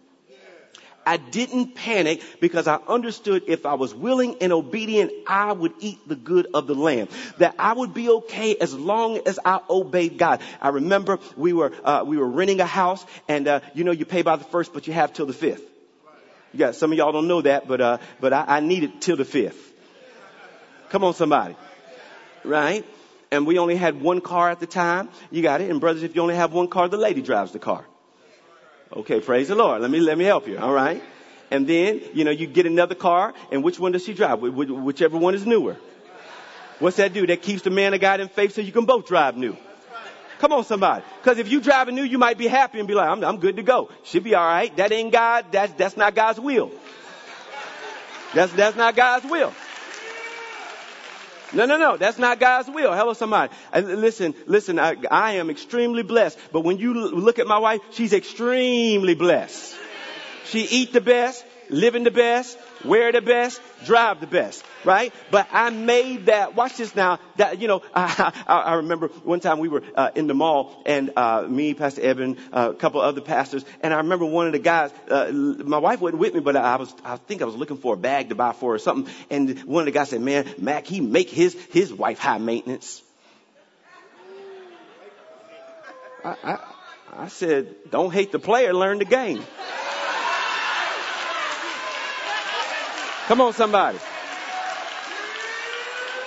I 1.06 1.18
didn't 1.18 1.76
panic 1.76 2.22
because 2.40 2.68
I 2.68 2.80
understood 2.88 3.44
if 3.48 3.66
I 3.66 3.74
was 3.74 3.94
willing 3.94 4.38
and 4.42 4.54
obedient, 4.54 5.12
I 5.28 5.52
would 5.52 5.74
eat 5.80 6.08
the 6.08 6.16
good 6.16 6.48
of 6.54 6.68
the 6.68 6.76
land. 6.76 7.10
That 7.38 7.56
I 7.58 7.74
would 7.74 7.94
be 7.94 8.10
okay 8.10 8.56
as 8.56 8.74
long 8.74 9.20
as 9.26 9.40
I 9.44 9.60
obeyed 9.70 10.18
God. 10.18 10.42
I 10.62 10.70
remember 10.70 11.20
we 11.36 11.54
were, 11.54 11.72
uh, 11.84 12.04
we 12.06 12.18
were 12.18 12.30
renting 12.30 12.60
a 12.60 12.66
house 12.66 13.06
and, 13.28 13.48
uh, 13.48 13.60
you 13.74 13.84
know, 13.84 13.92
you 13.92 14.06
pay 14.06 14.22
by 14.22 14.36
the 14.36 14.44
first, 14.44 14.74
but 14.74 14.88
you 14.88 14.94
have 14.94 15.14
till 15.14 15.26
the 15.26 15.34
fifth. 15.34 15.64
Yeah, 16.54 16.72
some 16.72 16.92
of 16.92 16.98
y'all 16.98 17.12
don't 17.12 17.28
know 17.28 17.42
that, 17.42 17.68
but, 17.68 17.82
uh, 17.82 17.98
but 18.20 18.34
I, 18.34 18.46
I 18.48 18.60
needed 18.60 19.02
till 19.02 19.18
the 19.18 19.26
fifth. 19.26 19.74
Come 20.90 21.04
on, 21.04 21.14
somebody. 21.14 21.56
Right? 22.44 22.86
And 23.32 23.46
we 23.46 23.60
only 23.60 23.76
had 23.76 24.02
one 24.02 24.22
car 24.22 24.50
at 24.50 24.60
the 24.60 24.66
time. 24.66 25.10
You 25.30 25.44
got 25.44 25.62
it. 25.62 25.70
And 25.70 25.80
brothers, 25.80 26.04
if 26.04 26.16
you 26.16 26.22
only 26.22 26.36
have 26.36 26.52
one 26.52 26.68
car, 26.68 26.88
the 26.88 26.98
lady 26.98 27.22
drives 27.22 27.52
the 27.52 27.60
car. 27.60 27.86
Okay, 28.92 29.20
praise 29.20 29.48
the 29.50 29.56
Lord. 29.56 29.82
Let 29.82 29.92
me, 29.92 30.00
let 30.00 30.18
me 30.18 30.26
help 30.26 30.48
you. 30.48 30.58
All 30.58 30.74
right. 30.74 31.02
And 31.52 31.68
then, 31.68 32.02
you 32.14 32.24
know, 32.24 32.32
you 32.32 32.48
get 32.48 32.66
another 32.66 32.96
car 32.96 33.34
and 33.52 33.64
which 33.64 33.80
one 33.80 33.92
does 33.92 34.04
she 34.04 34.14
drive? 34.14 34.42
Whichever 34.42 35.18
one 35.18 35.36
is 35.36 35.46
newer. 35.46 35.78
What's 36.80 36.98
that 36.98 37.14
do? 37.14 37.28
That 37.28 37.42
keeps 37.42 37.62
the 37.62 37.70
man 37.70 37.94
of 37.94 38.02
God 38.02 38.20
in 38.20 38.30
faith 38.30 38.54
so 38.54 38.62
you 38.62 38.72
can 38.72 38.86
both 38.86 39.08
drive 39.08 39.36
new. 39.36 39.58
Come 40.40 40.54
on, 40.54 40.64
somebody. 40.64 41.04
Because 41.22 41.38
if 41.38 41.52
you 41.52 41.60
drive 41.60 41.90
a 41.90 41.92
new, 41.92 42.04
you 42.04 42.18
might 42.18 42.38
be 42.38 42.48
happy 42.48 42.80
and 42.80 42.88
be 42.88 42.94
like, 42.94 43.10
I'm, 43.10 43.24
I'm 43.24 43.40
good 43.40 43.58
to 43.58 43.64
go. 43.64 43.90
She'll 44.04 44.24
be 44.24 44.36
all 44.36 44.46
right. 44.46 44.76
That 44.78 44.92
ain't 44.92 45.12
God. 45.12 45.48
That's, 45.52 45.74
that's 45.74 45.98
not 45.98 46.16
God's 46.16 46.40
will. 46.40 46.72
That's, 48.34 48.54
that's 48.54 48.78
not 48.78 48.96
God's 48.96 49.26
will. 49.26 49.54
No, 51.54 51.66
no, 51.66 51.78
no. 51.78 51.98
That's 51.98 52.18
not 52.20 52.40
God's 52.40 52.70
will. 52.70 52.94
Hello, 52.94 53.14
somebody. 53.14 53.52
Uh, 53.74 53.78
and 53.78 54.02
listen, 54.02 54.36
listen, 54.46 54.80
I, 54.80 54.96
I 55.10 55.34
am 55.34 55.50
extremely 55.50 56.04
blessed. 56.04 56.38
But 56.52 56.62
when 56.62 56.78
you 56.78 56.94
look 56.94 57.40
at 57.40 57.48
my 57.48 57.58
wife, 57.58 57.82
she's 57.92 58.14
extremely 58.14 59.16
blessed. 59.16 59.76
She 60.46 60.62
eat 60.62 60.94
the 60.94 61.02
best, 61.02 61.46
living 61.70 62.04
the 62.04 62.12
best, 62.12 62.58
wear 62.84 63.12
the 63.12 63.22
best, 63.22 63.62
drive 63.86 64.20
the 64.20 64.28
best, 64.28 64.64
right? 64.84 65.14
But 65.32 65.48
I 65.52 65.70
made 65.70 66.28
that, 66.28 66.56
watch 66.56 66.78
this 66.78 66.96
now, 66.96 67.20
that, 67.38 67.62
you 67.62 67.68
know, 67.68 67.82
I, 67.94 68.34
I, 68.48 68.58
I 68.58 68.74
remember 68.76 69.08
one 69.08 69.40
time 69.40 69.60
we 69.60 69.70
were 69.70 69.84
uh, 69.96 70.12
in 70.16 70.28
the 70.28 70.34
mall 70.34 70.82
and 70.86 71.12
uh, 71.16 71.44
me, 71.48 71.74
Pastor 71.74 72.02
Evan, 72.02 72.38
uh, 72.52 72.72
a 72.72 72.74
couple 72.76 73.02
other 73.02 73.22
pastors, 73.22 73.64
and 73.82 73.94
I 73.94 73.98
remember 73.98 74.26
one 74.26 74.48
of 74.48 74.54
the 74.54 74.60
guys, 74.60 74.92
uh, 75.10 75.32
my 75.32 75.78
wife 75.78 76.02
wasn't 76.02 76.20
with 76.20 76.34
me, 76.34 76.40
but 76.40 76.56
I 76.56 76.76
was, 76.76 76.94
I 77.04 77.18
think 77.18 77.42
I 77.42 77.46
was 77.46 77.56
looking 77.56 77.78
for 77.78 77.94
a 77.94 77.98
bag 77.98 78.30
to 78.30 78.36
buy 78.36 78.54
for 78.54 78.76
or 78.76 78.80
something, 78.80 79.14
and 79.30 79.60
one 79.64 79.82
of 79.82 79.86
the 79.86 79.92
guys 79.92 80.10
said, 80.10 80.22
man, 80.22 80.48
Mac, 80.58 80.88
he 80.88 81.02
make 81.02 81.30
his, 81.30 81.54
his 81.72 81.94
wife 81.94 82.20
high 82.20 82.38
maintenance. 82.38 83.02
I, 86.24 86.36
I, 86.44 86.60
I 87.12 87.28
said, 87.28 87.90
don't 87.90 88.14
hate 88.14 88.32
the 88.32 88.40
player, 88.40 88.74
learn 88.74 89.00
the 89.00 89.06
game. 89.06 89.44
Come 93.30 93.42
on, 93.42 93.54
somebody. 93.54 94.00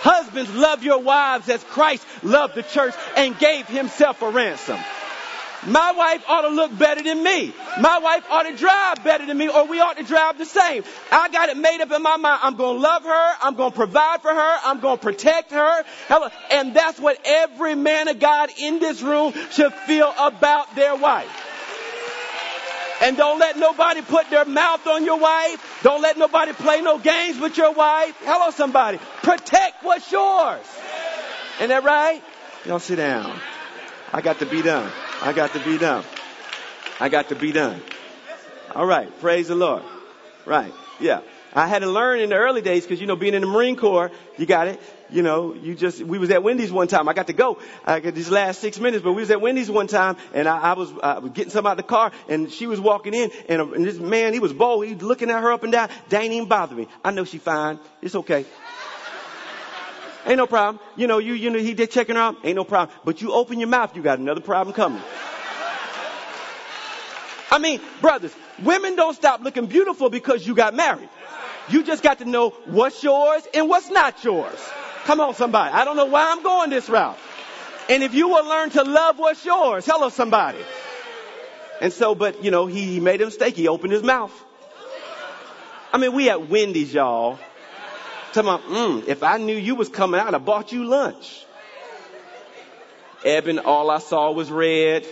Husbands, 0.03 0.55
love 0.55 0.85
your 0.85 1.01
wives 1.01 1.49
as 1.49 1.65
Christ 1.65 2.07
loved 2.23 2.55
the 2.55 2.63
church 2.63 2.95
and 3.17 3.37
gave 3.37 3.67
himself 3.67 4.23
a 4.23 4.31
ransom. 4.31 4.79
My 5.67 5.91
wife 5.91 6.25
ought 6.29 6.43
to 6.43 6.51
look 6.51 6.79
better 6.79 7.03
than 7.03 7.21
me. 7.25 7.53
My 7.81 7.99
wife 7.99 8.25
ought 8.31 8.45
to 8.45 8.57
drive 8.57 9.03
better 9.03 9.27
than 9.27 9.37
me, 9.37 9.49
or 9.49 9.67
we 9.67 9.81
ought 9.81 9.97
to 9.97 10.05
drive 10.05 10.39
the 10.39 10.45
same. 10.45 10.85
I 11.11 11.29
got 11.29 11.49
it 11.49 11.57
made 11.57 11.81
up 11.81 11.91
in 11.91 12.05
my 12.05 12.17
mind. 12.19 12.39
I'm 12.41 12.55
going 12.55 12.77
to 12.77 12.83
love 12.83 13.03
her. 13.03 13.33
I'm 13.43 13.57
going 13.57 13.73
to 13.73 13.77
provide 13.77 14.23
for 14.23 14.33
her. 14.33 14.57
I'm 14.63 14.79
going 14.79 14.99
to 14.99 15.03
protect 15.03 15.51
her. 15.51 15.85
And 16.53 16.73
that's 16.73 17.01
what 17.01 17.19
every 17.25 17.75
man 17.75 18.07
of 18.07 18.21
God 18.21 18.51
in 18.61 18.79
this 18.79 19.03
room 19.03 19.33
should 19.51 19.73
feel 19.73 20.15
about 20.17 20.73
their 20.77 20.95
wife. 20.95 21.49
And 23.03 23.17
don't 23.17 23.41
let 23.41 23.59
nobody 23.59 24.01
put 24.01 24.31
their 24.31 24.45
mouth 24.45 24.87
on 24.87 25.05
your 25.05 25.19
wife. 25.19 25.81
Don't 25.83 26.03
let 26.03 26.17
nobody 26.17 26.53
play 26.53 26.83
no 26.83 26.99
games 26.99 27.37
with 27.37 27.57
your 27.57 27.73
wife. 27.73 28.17
Hello, 28.21 28.53
somebody. 28.53 28.99
Protect 29.23 29.83
what's 29.83 30.11
yours. 30.13 30.65
Ain't 31.59 31.71
that 31.71 31.83
right? 31.83 32.23
Y'all 32.65 32.79
sit 32.79 32.97
down. 32.97 33.37
I 34.13 34.21
got 34.21 34.39
to 34.39 34.47
be 34.47 34.63
done. 34.63 34.89
I 35.21 35.33
got 35.33 35.53
to 35.55 35.59
be 35.59 35.79
done. 35.79 36.05
I 37.01 37.09
got 37.09 37.31
to 37.31 37.35
be 37.35 37.51
done. 37.51 37.83
All 38.73 38.87
right. 38.87 39.09
Praise 39.21 39.49
the 39.49 39.57
Lord. 39.57 39.83
Right. 40.47 40.73
Yeah. 41.01 41.23
I 41.55 41.67
had 41.67 41.81
to 41.81 41.91
learn 41.91 42.21
in 42.21 42.31
the 42.31 42.37
early 42.37 42.63
days 42.63 42.85
because, 42.85 43.01
you 43.01 43.09
know, 43.09 43.17
being 43.17 43.35
in 43.35 43.41
the 43.41 43.49
Marine 43.49 43.75
Corps, 43.75 44.13
you 44.39 44.47
got 44.47 44.69
it. 44.69 44.81
You 45.13 45.23
know, 45.23 45.55
you 45.55 45.75
just, 45.75 46.03
we 46.03 46.19
was 46.19 46.31
at 46.31 46.43
Wendy's 46.43 46.73
one 46.73 46.89
time. 46.89 47.09
I 47.09 47.13
got 47.13 47.27
to 47.27 47.33
go. 47.33 47.59
I 47.85 48.01
got 48.01 48.15
these 48.15 48.31
last 48.31 48.61
six 48.61 48.81
minutes, 48.81 49.05
but 49.05 49.13
we 49.13 49.21
was 49.23 49.31
at 49.31 49.41
Wendy's 49.41 49.71
one 49.71 49.87
time 49.87 50.17
and 50.33 50.49
I, 50.49 50.59
I 50.59 50.73
was, 50.73 50.91
I 51.03 51.19
was 51.19 51.33
getting 51.33 51.51
something 51.51 51.71
out 51.71 51.77
the 51.77 51.83
car 51.83 52.13
and 52.29 52.51
she 52.51 52.67
was 52.67 52.81
walking 52.81 53.13
in 53.13 53.31
and, 53.49 53.61
uh, 53.61 53.73
and 53.73 53.85
this 53.85 53.99
man, 53.99 54.33
he 54.33 54.41
was 54.41 54.53
bold. 54.53 54.87
He 54.87 54.95
was 54.95 55.03
looking 55.03 55.31
at 55.31 55.43
her 55.43 55.53
up 55.53 55.63
and 55.65 55.73
down. 55.73 55.91
They 56.09 56.21
ain't 56.21 56.33
even 56.33 56.49
bother 56.49 56.75
me. 56.75 56.89
I 57.05 57.11
know 57.11 57.25
she 57.25 57.39
fine. 57.39 57.79
It's 58.01 58.15
okay. 58.15 58.47
Ain't 60.25 60.39
no 60.39 60.47
problem. 60.47 60.81
You 60.97 61.09
know, 61.09 61.19
you, 61.19 61.35
you 61.35 61.51
know, 61.51 61.59
he 61.59 61.75
did 61.75 61.91
checking 61.91 62.15
her 62.15 62.23
out. 62.23 62.37
Ain't 62.45 62.57
no 62.57 62.65
problem. 62.65 62.97
But 63.05 63.21
you 63.21 63.33
open 63.33 63.59
your 63.61 63.69
mouth, 63.69 63.95
you 63.97 64.03
got 64.03 64.19
another 64.19 64.41
problem 64.41 64.75
coming. 64.75 65.03
I 67.51 67.59
mean, 67.59 67.81
brothers, 68.01 68.35
women 68.63 68.97
don't 68.97 69.15
stop 69.15 69.43
looking 69.43 69.67
beautiful 69.67 70.09
because 70.09 70.47
you 70.47 70.55
got 70.55 70.75
married. 70.75 71.09
You 71.69 71.83
just 71.83 72.03
got 72.03 72.19
to 72.19 72.25
know 72.25 72.51
what's 72.65 73.03
yours 73.03 73.47
and 73.53 73.69
what's 73.69 73.91
not 73.91 74.25
yours. 74.25 74.59
Come 75.05 75.21
on, 75.21 75.35
somebody. 75.35 75.73
I 75.73 75.85
don't 75.85 75.97
know 75.97 76.07
why 76.07 76.31
I'm 76.31 76.43
going 76.43 76.71
this 76.71 76.89
route. 76.89 77.19
And 77.89 78.03
if 78.03 78.15
you 78.15 78.29
will 78.29 78.49
learn 78.49 78.71
to 78.71 78.85
love 78.85 79.19
what's 79.19 79.45
yours, 79.45 79.85
hello, 79.85 80.09
somebody. 80.09 80.59
And 81.81 81.93
so, 81.93 82.15
but 82.15 82.45
you 82.45 82.51
know, 82.51 82.67
he, 82.67 82.85
he 82.85 83.01
made 83.01 83.21
a 83.21 83.25
mistake. 83.25 83.57
He 83.57 83.67
opened 83.67 83.93
his 83.93 84.03
mouth. 84.03 84.33
I 85.93 85.99
mean, 85.99 86.13
we 86.13 86.31
at 86.31 86.49
Wendy's, 86.49 86.95
y'all. 86.95 87.39
Talking 88.33 88.49
about, 88.49 88.63
mm, 88.63 89.09
if 89.09 89.23
I 89.23 89.37
knew 89.39 89.57
you 89.57 89.75
was 89.75 89.89
coming 89.89 90.21
out, 90.21 90.35
I 90.35 90.39
bought 90.39 90.73
you 90.73 90.85
lunch. 90.85 91.45
Eben, 93.25 93.59
all 93.59 93.91
I 93.91 93.99
saw 93.99 94.33
was 94.33 94.51
red. 94.51 95.05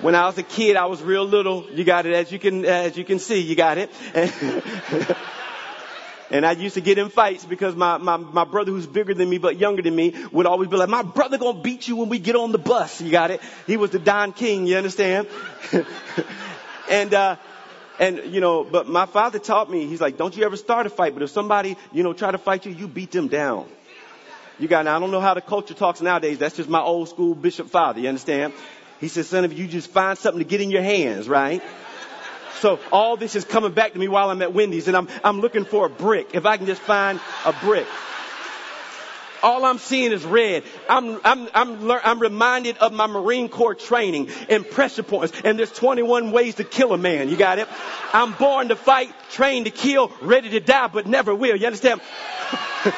When 0.00 0.14
I 0.14 0.26
was 0.26 0.38
a 0.38 0.42
kid, 0.44 0.76
I 0.76 0.86
was 0.86 1.02
real 1.02 1.24
little. 1.24 1.66
You 1.70 1.84
got 1.84 2.06
it, 2.06 2.14
as 2.14 2.30
you 2.30 2.38
can, 2.38 2.64
as 2.64 2.96
you 2.96 3.04
can 3.04 3.18
see, 3.18 3.40
you 3.40 3.56
got 3.56 3.78
it. 3.78 3.90
And 6.30 6.44
I 6.44 6.52
used 6.52 6.74
to 6.74 6.82
get 6.82 6.98
in 6.98 7.08
fights 7.08 7.44
because 7.44 7.74
my, 7.74 7.96
my, 7.96 8.18
my 8.18 8.44
brother 8.44 8.70
who's 8.70 8.86
bigger 8.86 9.14
than 9.14 9.30
me 9.30 9.38
but 9.38 9.58
younger 9.58 9.80
than 9.80 9.96
me 9.96 10.14
would 10.30 10.46
always 10.46 10.68
be 10.68 10.76
like, 10.76 10.88
my 10.88 11.02
brother 11.02 11.38
gonna 11.38 11.60
beat 11.60 11.88
you 11.88 11.96
when 11.96 12.08
we 12.08 12.18
get 12.18 12.36
on 12.36 12.52
the 12.52 12.58
bus. 12.58 13.00
You 13.00 13.10
got 13.10 13.30
it? 13.30 13.40
He 13.66 13.76
was 13.76 13.90
the 13.90 13.98
Don 13.98 14.32
King, 14.32 14.66
you 14.66 14.76
understand? 14.76 15.26
and, 16.90 17.14
uh, 17.14 17.36
and, 17.98 18.32
you 18.32 18.40
know, 18.40 18.62
but 18.62 18.86
my 18.86 19.06
father 19.06 19.38
taught 19.38 19.70
me, 19.70 19.86
he's 19.86 20.00
like, 20.00 20.18
don't 20.18 20.36
you 20.36 20.44
ever 20.44 20.56
start 20.56 20.86
a 20.86 20.90
fight, 20.90 21.14
but 21.14 21.22
if 21.22 21.30
somebody, 21.30 21.76
you 21.92 22.02
know, 22.02 22.12
try 22.12 22.30
to 22.30 22.38
fight 22.38 22.66
you, 22.66 22.72
you 22.72 22.88
beat 22.88 23.10
them 23.10 23.28
down. 23.28 23.66
You 24.58 24.68
got, 24.68 24.84
now 24.84 24.96
I 24.96 25.00
don't 25.00 25.10
know 25.10 25.20
how 25.20 25.34
the 25.34 25.40
culture 25.40 25.74
talks 25.74 26.00
nowadays. 26.00 26.38
That's 26.38 26.56
just 26.56 26.68
my 26.68 26.80
old 26.80 27.08
school 27.08 27.34
bishop 27.34 27.70
father, 27.70 28.00
you 28.00 28.08
understand? 28.08 28.52
He 29.00 29.08
says, 29.08 29.28
son, 29.28 29.44
if 29.44 29.56
you 29.56 29.66
just 29.66 29.90
find 29.90 30.18
something 30.18 30.42
to 30.42 30.48
get 30.48 30.60
in 30.60 30.70
your 30.70 30.82
hands, 30.82 31.28
right? 31.28 31.62
So 32.60 32.80
all 32.90 33.16
this 33.16 33.36
is 33.36 33.44
coming 33.44 33.72
back 33.72 33.92
to 33.92 33.98
me 33.98 34.08
while 34.08 34.30
I'm 34.30 34.42
at 34.42 34.52
Wendy's 34.52 34.88
and 34.88 34.96
I'm, 34.96 35.08
I'm 35.22 35.40
looking 35.40 35.64
for 35.64 35.86
a 35.86 35.90
brick. 35.90 36.30
If 36.34 36.46
I 36.46 36.56
can 36.56 36.66
just 36.66 36.82
find 36.82 37.20
a 37.44 37.52
brick. 37.52 37.86
All 39.40 39.64
I'm 39.64 39.78
seeing 39.78 40.10
is 40.10 40.24
red. 40.24 40.64
I'm, 40.88 41.20
I'm, 41.24 41.48
I'm, 41.54 41.90
I'm 41.90 42.18
reminded 42.18 42.78
of 42.78 42.92
my 42.92 43.06
Marine 43.06 43.48
Corps 43.48 43.76
training 43.76 44.30
and 44.48 44.68
pressure 44.68 45.04
points. 45.04 45.40
And 45.44 45.56
there's 45.56 45.70
21 45.70 46.32
ways 46.32 46.56
to 46.56 46.64
kill 46.64 46.92
a 46.92 46.98
man. 46.98 47.28
You 47.28 47.36
got 47.36 47.60
it? 47.60 47.68
I'm 48.12 48.32
born 48.32 48.68
to 48.68 48.76
fight, 48.76 49.14
trained 49.30 49.66
to 49.66 49.70
kill, 49.70 50.10
ready 50.20 50.50
to 50.50 50.60
die, 50.60 50.88
but 50.88 51.06
never 51.06 51.32
will. 51.34 51.54
You 51.54 51.66
understand? 51.66 52.00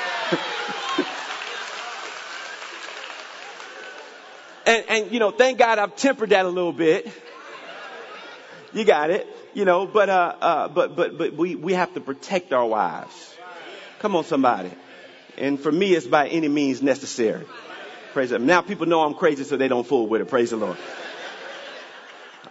And, 4.67 4.85
and, 4.89 5.13
you 5.13 5.19
know, 5.19 5.33
thank 5.33 5.59
God 5.59 5.81
I've 5.81 5.97
tempered 5.97 6.31
that 6.31 6.45
a 6.45 6.49
little 6.49 6.73
bit. 6.73 7.11
You 8.73 8.85
got 8.85 9.11
it. 9.11 9.27
You 9.55 9.65
know, 9.65 9.87
but, 9.87 10.09
uh, 10.09 10.37
uh, 10.41 10.69
but, 10.69 10.95
but, 10.95 11.19
but 11.19 11.35
we, 11.35 11.57
we 11.57 11.73
have 11.73 11.93
to 11.95 12.01
protect 12.01 12.53
our 12.53 12.67
wives. 12.67 13.35
Come 13.99 14.15
on, 14.15 14.25
somebody. 14.25 14.71
And 15.37 15.59
for 15.59 15.73
me, 15.73 15.95
it's 15.95 16.07
by 16.07 16.29
any 16.29 16.49
means 16.49 16.83
necessary. 16.83 17.47
Praise 18.13 18.31
them. 18.31 18.47
Now 18.47 18.61
people 18.61 18.87
know 18.87 19.03
I'm 19.03 19.15
crazy, 19.15 19.45
so 19.45 19.57
they 19.57 19.69
don't 19.69 19.87
fool 19.87 20.07
with 20.07 20.21
it. 20.21 20.29
Praise 20.29 20.51
the 20.51 20.57
Lord. 20.57 20.77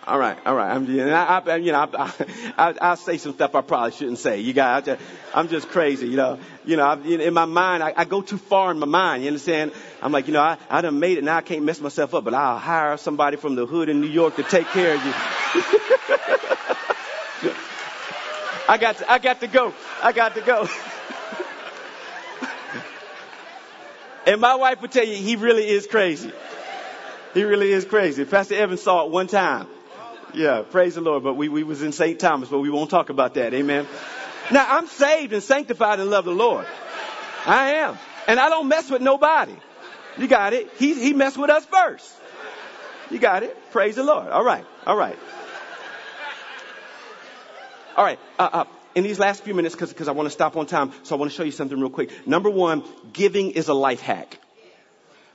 All 0.08 0.18
right, 0.18 0.38
all 0.46 0.56
right. 0.56 0.72
I'm, 0.74 0.86
you 0.90 1.06
know, 1.06 1.14
I, 1.14 1.56
you 1.58 1.72
know, 1.72 1.88
I, 1.94 2.12
I, 2.58 2.74
I, 2.82 2.96
say 2.96 3.18
some 3.18 3.34
stuff 3.34 3.54
I 3.54 3.62
probably 3.62 3.92
shouldn't 3.92 4.18
say. 4.18 4.40
You 4.40 4.54
guys, 4.54 4.88
I'm 5.36 5.50
just 5.50 5.70
crazy. 5.70 6.08
You 6.08 6.18
know, 6.18 6.40
you 6.66 6.78
know, 6.78 6.84
I, 6.84 6.96
in 6.98 7.34
my 7.34 7.46
mind, 7.46 7.84
I, 7.84 7.94
I 7.96 8.06
go 8.06 8.22
too 8.22 8.40
far 8.40 8.72
in 8.72 8.80
my 8.80 8.88
mind. 8.88 9.22
You 9.24 9.28
understand? 9.28 9.72
I'm 10.02 10.12
like, 10.12 10.26
you 10.26 10.34
know, 10.34 10.42
I, 10.42 10.58
I 10.68 10.82
done 10.82 11.00
made 11.00 11.20
it. 11.20 11.24
Now 11.24 11.38
I 11.38 11.42
can't 11.42 11.64
mess 11.64 11.80
myself 11.80 12.16
up, 12.16 12.24
but 12.24 12.34
I'll 12.34 12.58
hire 12.58 12.98
somebody 12.98 13.38
from 13.38 13.54
the 13.54 13.68
hood 13.68 13.88
in 13.88 14.02
New 14.02 14.08
York 14.08 14.38
to 14.38 14.44
take 14.44 14.66
care 14.68 14.96
of 14.96 15.06
you. 15.06 15.14
I 18.70 18.78
got, 18.78 18.98
to, 19.00 19.12
I 19.12 19.18
got 19.18 19.40
to 19.40 19.48
go. 19.48 19.74
I 20.04 20.12
got 20.12 20.36
to 20.36 20.42
go. 20.42 20.70
and 24.28 24.40
my 24.40 24.54
wife 24.54 24.80
will 24.80 24.90
tell 24.90 25.08
you, 25.08 25.16
he 25.16 25.38
really 25.38 25.68
is 25.68 25.88
crazy. 25.88 26.32
He 27.34 27.44
really 27.46 27.72
is 27.72 27.86
crazy. 27.86 28.26
Pastor 28.26 28.54
Evans 28.54 28.84
saw 28.84 29.06
it 29.06 29.12
one 29.12 29.26
time. 29.26 29.66
Yeah, 30.36 30.62
praise 30.62 30.94
the 30.94 31.02
Lord. 31.02 31.24
But 31.24 31.34
we, 31.34 31.50
we 31.50 31.64
was 31.64 31.82
in 31.82 31.92
St. 31.92 32.20
Thomas, 32.20 32.50
but 32.50 32.60
we 32.60 32.70
won't 32.70 32.92
talk 32.92 33.10
about 33.10 33.34
that. 33.34 33.56
Amen. 33.56 33.88
Now 34.52 34.68
I'm 34.78 34.86
saved 34.86 35.34
and 35.34 35.42
sanctified 35.42 36.00
and 36.00 36.12
love 36.12 36.26
the 36.26 36.32
Lord. 36.32 36.68
I 37.48 37.72
am. 37.72 37.98
And 38.28 38.40
I 38.40 38.50
don't 38.50 38.68
mess 38.68 38.92
with 38.92 39.02
nobody. 39.02 39.56
You 40.20 40.28
got 40.28 40.54
it. 40.54 40.70
He, 40.78 40.94
he 40.94 41.14
messed 41.14 41.40
with 41.40 41.50
us 41.50 41.66
first. 41.66 42.08
You 43.10 43.18
got 43.18 43.42
it. 43.42 43.58
Praise 43.72 43.96
the 43.96 44.04
Lord. 44.04 44.28
All 44.28 44.44
right. 44.44 44.66
All 44.86 44.96
right. 44.96 45.18
All 48.00 48.06
right. 48.06 48.18
Uh, 48.40 48.50
uh, 48.54 48.66
in 48.96 49.04
these 49.04 49.20
last 49.20 49.44
few 49.44 49.54
minutes, 49.54 49.76
because 49.76 50.08
I 50.08 50.14
want 50.14 50.28
to 50.28 50.32
stop 50.32 50.56
on 50.56 50.68
time, 50.68 50.94
so 51.04 51.18
I 51.18 51.20
want 51.20 51.32
to 51.32 51.36
show 51.36 51.44
you 51.44 51.52
something 51.52 51.78
real 51.78 51.90
quick. 51.90 52.26
Number 52.26 52.50
one, 52.50 52.86
giving 53.12 53.52
is 53.52 53.68
a 53.68 53.74
life 53.74 54.00
hack. 54.00 54.40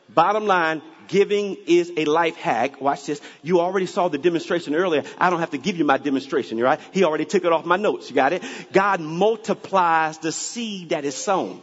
Bottom 0.08 0.46
line, 0.46 0.80
giving 1.06 1.58
is 1.66 1.92
a 1.94 2.06
life 2.06 2.36
hack. 2.36 2.80
Watch 2.80 3.04
this. 3.04 3.20
You 3.42 3.60
already 3.60 3.84
saw 3.84 4.08
the 4.08 4.16
demonstration 4.16 4.74
earlier. 4.74 5.04
I 5.18 5.28
don't 5.28 5.40
have 5.40 5.50
to 5.50 5.58
give 5.58 5.76
you 5.76 5.84
my 5.84 5.98
demonstration, 5.98 6.58
right? 6.58 6.80
He 6.90 7.04
already 7.04 7.26
took 7.26 7.44
it 7.44 7.52
off 7.52 7.66
my 7.66 7.76
notes. 7.76 8.08
You 8.08 8.16
got 8.16 8.32
it? 8.32 8.42
God 8.72 9.02
multiplies 9.02 10.16
the 10.16 10.32
seed 10.32 10.88
that 10.88 11.04
is 11.04 11.14
sown 11.14 11.60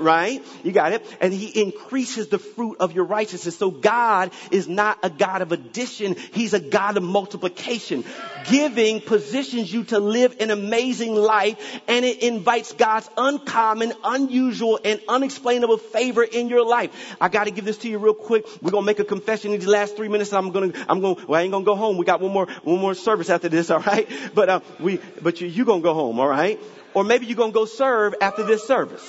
right? 0.00 0.42
You 0.64 0.72
got 0.72 0.92
it? 0.92 1.06
And 1.20 1.32
he 1.32 1.62
increases 1.62 2.28
the 2.28 2.38
fruit 2.38 2.76
of 2.80 2.92
your 2.92 3.04
righteousness. 3.04 3.56
So 3.56 3.70
God 3.70 4.30
is 4.50 4.68
not 4.68 4.98
a 5.02 5.10
God 5.10 5.42
of 5.42 5.52
addition. 5.52 6.16
He's 6.32 6.54
a 6.54 6.60
God 6.60 6.96
of 6.96 7.02
multiplication. 7.02 8.04
Giving 8.46 9.00
positions 9.00 9.72
you 9.72 9.84
to 9.84 9.98
live 9.98 10.36
an 10.40 10.50
amazing 10.50 11.14
life 11.14 11.80
and 11.88 12.04
it 12.04 12.22
invites 12.22 12.72
God's 12.72 13.08
uncommon, 13.16 13.92
unusual, 14.04 14.80
and 14.84 15.00
unexplainable 15.08 15.78
favor 15.78 16.22
in 16.22 16.48
your 16.48 16.64
life. 16.64 17.16
I 17.20 17.28
gotta 17.28 17.50
give 17.50 17.64
this 17.64 17.78
to 17.78 17.88
you 17.88 17.98
real 17.98 18.14
quick. 18.14 18.46
We're 18.62 18.70
gonna 18.70 18.86
make 18.86 18.98
a 18.98 19.04
confession 19.04 19.52
in 19.52 19.60
these 19.60 19.68
last 19.68 19.96
three 19.96 20.08
minutes. 20.08 20.32
I'm 20.32 20.50
gonna, 20.50 20.72
I'm 20.88 21.00
gonna, 21.00 21.26
well, 21.26 21.40
I 21.40 21.42
ain't 21.42 21.52
gonna 21.52 21.64
go 21.64 21.76
home. 21.76 21.98
We 21.98 22.04
got 22.04 22.20
one 22.20 22.32
more, 22.32 22.46
one 22.64 22.80
more 22.80 22.94
service 22.94 23.30
after 23.30 23.48
this, 23.48 23.70
alright? 23.70 24.08
But, 24.34 24.48
uh, 24.48 24.60
we, 24.78 25.00
but 25.20 25.40
you, 25.40 25.48
you 25.48 25.64
gonna 25.64 25.82
go 25.82 25.94
home, 25.94 26.18
alright? 26.18 26.60
Or 26.94 27.04
maybe 27.04 27.26
you're 27.26 27.36
gonna 27.36 27.52
go 27.52 27.66
serve 27.66 28.14
after 28.20 28.42
this 28.42 28.66
service. 28.66 29.06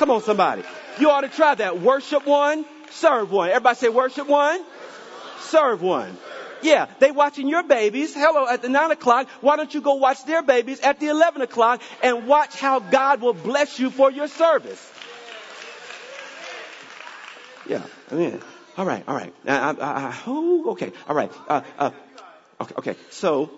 Come 0.00 0.12
on, 0.12 0.22
somebody. 0.22 0.62
You 0.98 1.10
ought 1.10 1.20
to 1.20 1.28
try 1.28 1.54
that. 1.56 1.82
Worship 1.82 2.26
one, 2.26 2.64
serve 2.88 3.30
one. 3.30 3.50
Everybody 3.50 3.76
say 3.76 3.90
worship 3.90 4.26
one, 4.26 4.64
serve 5.40 5.82
one. 5.82 6.16
Yeah, 6.62 6.86
they 7.00 7.10
watching 7.10 7.48
your 7.48 7.62
babies. 7.62 8.14
Hello, 8.14 8.48
at 8.48 8.62
the 8.62 8.70
nine 8.70 8.92
o'clock. 8.92 9.28
Why 9.42 9.56
don't 9.56 9.74
you 9.74 9.82
go 9.82 9.96
watch 9.96 10.24
their 10.24 10.42
babies 10.42 10.80
at 10.80 11.00
the 11.00 11.08
eleven 11.08 11.42
o'clock 11.42 11.82
and 12.02 12.26
watch 12.26 12.58
how 12.58 12.80
God 12.80 13.20
will 13.20 13.34
bless 13.34 13.78
you 13.78 13.90
for 13.90 14.10
your 14.10 14.28
service? 14.28 14.80
Yeah, 17.68 17.82
I 18.10 18.14
mean, 18.14 18.40
all 18.78 18.86
right, 18.86 19.04
all 19.06 19.14
right. 19.14 19.34
I, 19.46 19.58
I, 19.58 19.72
I, 19.80 20.22
oh, 20.26 20.70
okay, 20.70 20.92
all 21.10 21.14
right. 21.14 21.30
Uh, 21.46 21.60
uh, 21.78 21.90
okay, 22.62 22.74
okay. 22.78 22.96
So 23.10 23.50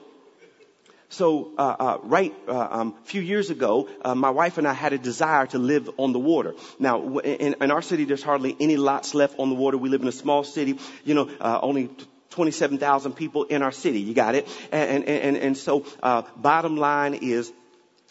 so, 1.12 1.52
uh, 1.58 1.76
uh, 1.78 1.98
right 2.04 2.34
uh, 2.48 2.68
um, 2.70 2.94
a 3.02 3.06
few 3.06 3.20
years 3.20 3.50
ago, 3.50 3.86
uh, 4.02 4.14
my 4.14 4.30
wife 4.30 4.56
and 4.56 4.66
I 4.66 4.72
had 4.72 4.94
a 4.94 4.98
desire 4.98 5.46
to 5.48 5.58
live 5.58 5.90
on 5.98 6.14
the 6.14 6.18
water. 6.18 6.54
Now, 6.78 7.18
in, 7.18 7.54
in, 7.60 7.70
our 7.70 7.82
city, 7.82 8.06
there's 8.06 8.22
hardly 8.22 8.56
any 8.58 8.78
lots 8.78 9.14
left 9.14 9.38
on 9.38 9.50
the 9.50 9.54
water. 9.54 9.76
We 9.76 9.90
live 9.90 10.00
in 10.00 10.08
a 10.08 10.12
small 10.12 10.42
city. 10.42 10.78
You 11.04 11.14
know, 11.14 11.30
uh, 11.38 11.58
only 11.60 11.90
27,000 12.30 13.12
people 13.12 13.44
in 13.44 13.60
our 13.60 13.72
city. 13.72 14.00
You 14.00 14.14
got 14.14 14.34
it? 14.34 14.48
And, 14.72 15.04
and, 15.04 15.08
and, 15.08 15.36
and 15.36 15.56
so, 15.56 15.84
uh, 16.02 16.22
bottom 16.34 16.78
line 16.78 17.12
is, 17.12 17.52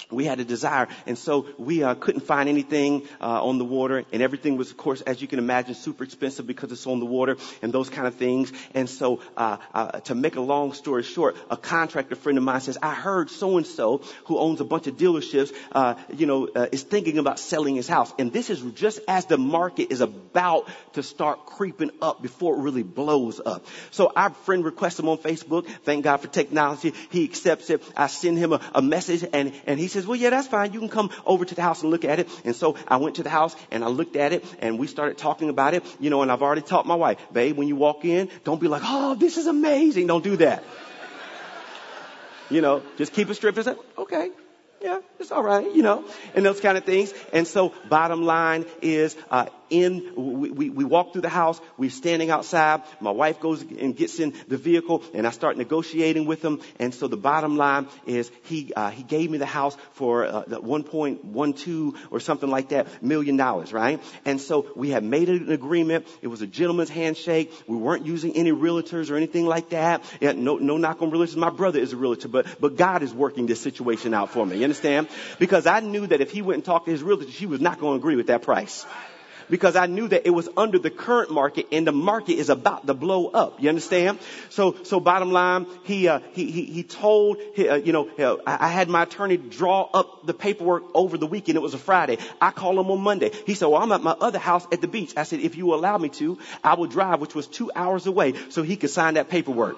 we 0.10 0.26
had 0.26 0.40
a 0.40 0.46
desire, 0.46 0.88
and 1.06 1.18
so 1.18 1.48
we 1.58 1.84
uh, 1.84 1.96
couldn't 1.96 2.22
find 2.22 2.50
anything 2.50 3.08
uh, 3.20 3.44
on 3.44 3.58
the 3.58 3.66
water, 3.66 4.04
and 4.12 4.22
everything 4.22 4.58
was, 4.58 4.72
of 4.72 4.78
course, 4.78 5.02
as 5.02 5.22
you 5.22 5.28
can 5.28 5.40
imagine, 5.40 5.76
super 5.76 6.04
expensive 6.04 6.48
because 6.48 6.72
it's 6.72 6.88
on 6.88 7.00
the 7.00 7.06
water 7.06 7.38
and 7.62 7.74
those 7.74 7.90
kind 7.90 8.08
of 8.08 8.16
things. 8.16 8.52
And 8.74 8.90
so, 8.90 9.22
uh, 9.38 9.58
uh 9.74 10.00
to 10.02 10.16
make 10.16 10.36
a 10.36 10.42
long 10.42 10.74
story 10.74 11.04
short, 11.04 11.36
a 11.50 11.58
contractor 11.58 12.16
friend 12.16 12.38
of 12.38 12.44
mine 12.44 12.62
says, 12.62 12.78
"I 12.82 12.94
heard 12.94 13.30
so 13.30 13.58
and 13.58 13.68
so 13.68 14.02
who 14.26 14.38
owns 14.38 14.62
a 14.62 14.66
bunch 14.66 14.88
of 14.88 14.98
dealerships, 14.98 15.54
uh, 15.72 15.96
you 16.16 16.26
know, 16.26 16.48
uh, 16.48 16.68
is 16.72 16.84
thinking 16.84 17.18
about 17.18 17.40
selling 17.40 17.76
his 17.76 17.88
house." 17.88 18.14
And 18.18 18.32
this 18.32 18.50
is 18.50 18.62
just 18.74 19.00
as 19.08 19.26
the 19.26 19.38
market 19.38 19.92
is 19.92 20.02
about 20.02 20.68
to 20.94 21.04
start 21.04 21.46
creeping 21.46 21.92
up 22.02 22.22
before 22.22 22.56
it 22.56 22.62
really 22.62 22.84
blows 22.84 23.40
up. 23.44 23.66
So 23.92 24.12
our 24.16 24.32
friend 24.46 24.64
requests 24.64 25.00
him 25.00 25.10
on 25.10 25.18
Facebook. 25.18 25.68
Thank 25.84 26.04
God 26.04 26.18
for 26.18 26.28
technology. 26.28 26.94
He 27.10 27.24
accepts 27.24 27.70
it. 27.70 27.84
I 27.96 28.08
send 28.08 28.38
him 28.38 28.54
a, 28.54 28.62
a 28.76 28.82
message, 28.82 29.26
and 29.34 29.54
and 29.66 29.80
he 29.80 29.88
says, 29.92 30.08
well, 30.08 30.16
yeah, 30.16 30.30
that's 30.32 30.48
fine. 30.48 30.74
You 30.74 30.80
can 30.80 30.90
come 30.90 31.10
over 31.26 31.46
to 31.46 31.56
the 31.56 31.62
house 31.62 31.82
and 31.82 31.92
look 31.92 32.06
at 32.06 32.20
it. 32.20 32.30
And 32.44 32.56
so 32.56 32.76
I 32.88 32.98
went 32.98 33.16
to 33.18 33.24
the 33.24 33.30
house 33.30 33.56
and 33.70 33.84
I 33.84 33.88
looked 33.88 34.16
at 34.16 34.34
it 34.34 34.46
and 34.60 34.80
we 34.80 34.88
started 34.88 35.18
talking 35.18 35.50
about 35.50 35.74
it, 35.74 35.84
you 36.00 36.10
know, 36.10 36.22
and 36.22 36.32
I've 36.32 36.42
already 36.42 36.62
taught 36.62 36.86
my 36.86 36.96
wife, 36.96 37.20
babe, 37.32 37.58
when 37.58 37.68
you 37.68 37.76
walk 37.76 38.06
in, 38.06 38.30
don't 38.44 38.60
be 38.60 38.68
like, 38.68 38.82
oh, 38.86 39.16
this 39.16 39.38
is 39.38 39.48
amazing. 39.48 40.08
Don't 40.08 40.24
do 40.24 40.38
that. 40.38 40.64
you 42.50 42.62
know, 42.62 42.84
just 42.98 43.14
keep 43.14 43.30
it 43.30 43.36
straight 43.36 43.56
and 43.56 43.66
say, 43.66 43.76
okay, 43.98 44.32
yeah, 44.82 45.00
it's 45.20 45.32
all 45.32 45.44
right, 45.44 45.74
you 45.76 45.84
know, 45.84 46.04
and 46.34 46.46
those 46.46 46.60
kind 46.60 46.78
of 46.78 46.84
things. 46.84 47.14
And 47.32 47.48
so 47.48 47.74
bottom 47.88 48.24
line 48.24 48.66
is, 48.82 49.16
uh, 49.30 49.46
in, 49.72 50.14
we, 50.16 50.52
we, 50.52 50.70
we 50.70 50.84
walk 50.84 51.14
through 51.14 51.22
the 51.22 51.30
house. 51.30 51.60
We're 51.78 51.90
standing 51.90 52.30
outside. 52.30 52.84
My 53.00 53.12
wife 53.12 53.40
goes 53.40 53.62
and 53.62 53.96
gets 53.96 54.20
in 54.20 54.34
the 54.48 54.58
vehicle 54.58 55.04
and 55.14 55.26
I 55.26 55.32
start 55.32 55.58
negotiating 55.58 56.26
with 56.26 56.44
him. 56.44 56.62
And 56.80 56.94
so 56.94 57.08
the 57.08 57.18
bottom 57.18 57.58
line 57.58 57.88
is 58.06 58.32
he, 58.44 58.74
uh, 58.76 58.92
he 58.92 59.04
gave 59.04 59.32
me 59.32 59.38
the 59.38 59.46
house 59.46 59.76
for 59.94 60.26
uh, 60.26 60.44
1.12 60.44 61.96
or 62.12 62.20
something 62.20 62.50
like 62.50 62.70
that 62.70 63.02
million 63.02 63.38
dollars, 63.38 63.74
right? 63.74 64.02
And 64.26 64.40
so 64.40 64.68
we 64.76 64.90
had 64.90 65.04
made 65.04 65.30
an 65.30 65.52
agreement. 65.52 66.06
It 66.22 66.28
was 66.28 66.42
a 66.42 66.48
gentleman's 66.48 66.90
handshake. 66.90 67.52
We 67.68 67.78
weren't 67.78 68.06
using 68.06 68.36
any 68.36 68.52
realtors 68.52 69.10
or 69.10 69.16
anything 69.16 69.46
like 69.46 69.70
that. 69.70 70.04
Yeah, 70.20 70.34
no, 70.34 70.58
no 70.58 70.78
knock 70.78 71.02
on 71.02 71.12
realtors. 71.12 71.36
My 71.36 71.50
brother 71.50 71.80
is 71.80 71.94
a 71.94 71.98
realtor, 71.98 72.28
but, 72.28 72.46
but 72.60 72.76
God 72.76 73.04
is 73.04 73.14
working 73.14 73.46
this 73.46 73.62
situation 73.62 74.14
out 74.14 74.32
for 74.32 74.46
me. 74.46 74.58
You 74.58 74.64
understand? 74.64 75.08
Because 75.40 75.66
I 75.66 75.80
knew 75.80 76.08
that 76.08 76.20
if 76.22 76.32
he 76.32 76.42
went 76.42 76.56
and 76.56 76.66
talked 76.66 76.86
to 76.86 76.92
his 76.92 77.02
realtor, 77.02 77.32
she 77.32 77.46
was 77.46 77.62
not 77.62 77.80
going 77.80 77.94
to 77.94 77.98
agree 78.02 78.16
with 78.16 78.28
that 78.28 78.42
price 78.42 78.86
because 79.50 79.76
I 79.76 79.86
knew 79.86 80.08
that 80.08 80.26
it 80.26 80.32
was 80.32 80.50
under 80.58 80.80
the 80.80 80.90
current 80.90 81.32
market 81.32 81.68
and 81.72 81.86
the 81.86 81.92
market 81.92 82.34
is 82.34 82.50
about 82.50 82.88
to 82.88 82.94
blow 82.94 83.28
up. 83.28 83.62
You 83.62 83.70
understand? 83.70 84.20
So, 84.50 84.76
so 84.84 85.00
bottom 85.00 85.32
line, 85.32 85.68
he, 85.84 86.08
uh, 86.08 86.20
he, 86.34 86.50
he, 86.52 86.66
he 86.66 86.84
told, 86.84 87.38
uh, 87.58 87.76
you 87.76 87.94
know, 87.94 88.10
uh, 88.10 88.38
I 88.46 88.68
had 88.70 88.90
my 88.90 89.04
attorney 89.04 89.38
draw 89.38 89.90
up 89.94 90.26
the 90.26 90.34
paperwork 90.34 90.84
over 90.94 91.18
the 91.18 91.28
weekend. 91.28 91.58
It 91.58 91.62
was 91.62 91.74
a 91.74 91.80
Friday. 91.80 92.18
I 92.40 92.52
called 92.52 92.78
him 92.78 92.92
on 92.92 93.02
Monday. 93.02 93.32
He 93.46 93.56
said, 93.56 93.68
well, 93.68 93.82
I'm 93.82 93.92
at 93.92 94.02
my 94.02 94.12
other 94.12 94.40
house 94.40 94.66
at 94.72 94.82
the 94.82 94.88
beach. 94.88 95.14
I 95.18 95.24
said, 95.24 95.40
if 95.40 95.56
you 95.56 95.74
allow 95.74 95.98
me 95.98 96.10
to, 96.10 96.38
I 96.64 96.76
will 96.76 96.88
drive, 96.88 97.22
which 97.22 97.36
was 97.36 97.48
two 97.48 97.72
hours 97.76 98.08
away 98.08 98.34
so 98.50 98.64
he 98.64 98.76
could 98.76 98.90
sign 98.90 99.16
that 99.16 99.30
paperwork. 99.30 99.78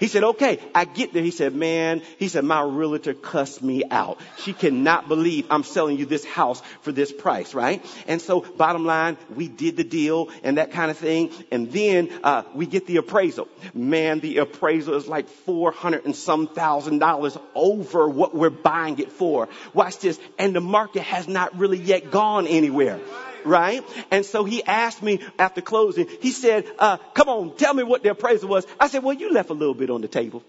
He 0.00 0.08
said, 0.08 0.24
okay, 0.24 0.58
I 0.74 0.86
get 0.86 1.12
there. 1.12 1.22
He 1.22 1.30
said, 1.30 1.54
man, 1.54 2.00
he 2.18 2.28
said, 2.28 2.42
my 2.42 2.62
realtor 2.62 3.12
cussed 3.12 3.62
me 3.62 3.84
out. 3.90 4.18
She 4.38 4.54
cannot 4.54 5.08
believe 5.08 5.46
I'm 5.50 5.62
selling 5.62 5.98
you 5.98 6.06
this 6.06 6.24
house 6.24 6.62
for 6.80 6.90
this 6.90 7.12
price, 7.12 7.52
right? 7.52 7.84
And 8.08 8.20
so 8.20 8.40
bottom 8.40 8.86
line, 8.86 9.18
we 9.36 9.46
did 9.46 9.76
the 9.76 9.84
deal 9.84 10.30
and 10.42 10.56
that 10.56 10.72
kind 10.72 10.90
of 10.90 10.96
thing. 10.96 11.30
And 11.52 11.70
then, 11.70 12.10
uh, 12.24 12.44
we 12.54 12.66
get 12.66 12.86
the 12.86 12.96
appraisal. 12.96 13.46
Man, 13.74 14.20
the 14.20 14.38
appraisal 14.38 14.94
is 14.94 15.06
like 15.06 15.28
400 15.28 16.06
and 16.06 16.16
some 16.16 16.46
thousand 16.46 16.98
dollars 16.98 17.36
over 17.54 18.08
what 18.08 18.34
we're 18.34 18.48
buying 18.48 18.98
it 18.98 19.12
for. 19.12 19.50
Watch 19.74 19.98
this. 19.98 20.18
And 20.38 20.56
the 20.56 20.60
market 20.60 21.02
has 21.02 21.28
not 21.28 21.58
really 21.58 21.78
yet 21.78 22.10
gone 22.10 22.46
anywhere 22.46 22.98
right? 23.44 23.84
And 24.10 24.24
so 24.24 24.44
he 24.44 24.62
asked 24.64 25.02
me 25.02 25.20
after 25.38 25.60
closing, 25.60 26.06
he 26.20 26.30
said, 26.30 26.66
uh, 26.78 26.96
come 27.14 27.28
on, 27.28 27.56
tell 27.56 27.74
me 27.74 27.82
what 27.82 28.02
the 28.02 28.10
appraisal 28.10 28.48
was. 28.48 28.66
I 28.78 28.88
said, 28.88 29.02
well, 29.02 29.14
you 29.14 29.32
left 29.32 29.50
a 29.50 29.54
little 29.54 29.74
bit 29.74 29.90
on 29.90 30.00
the 30.00 30.08
table. 30.08 30.42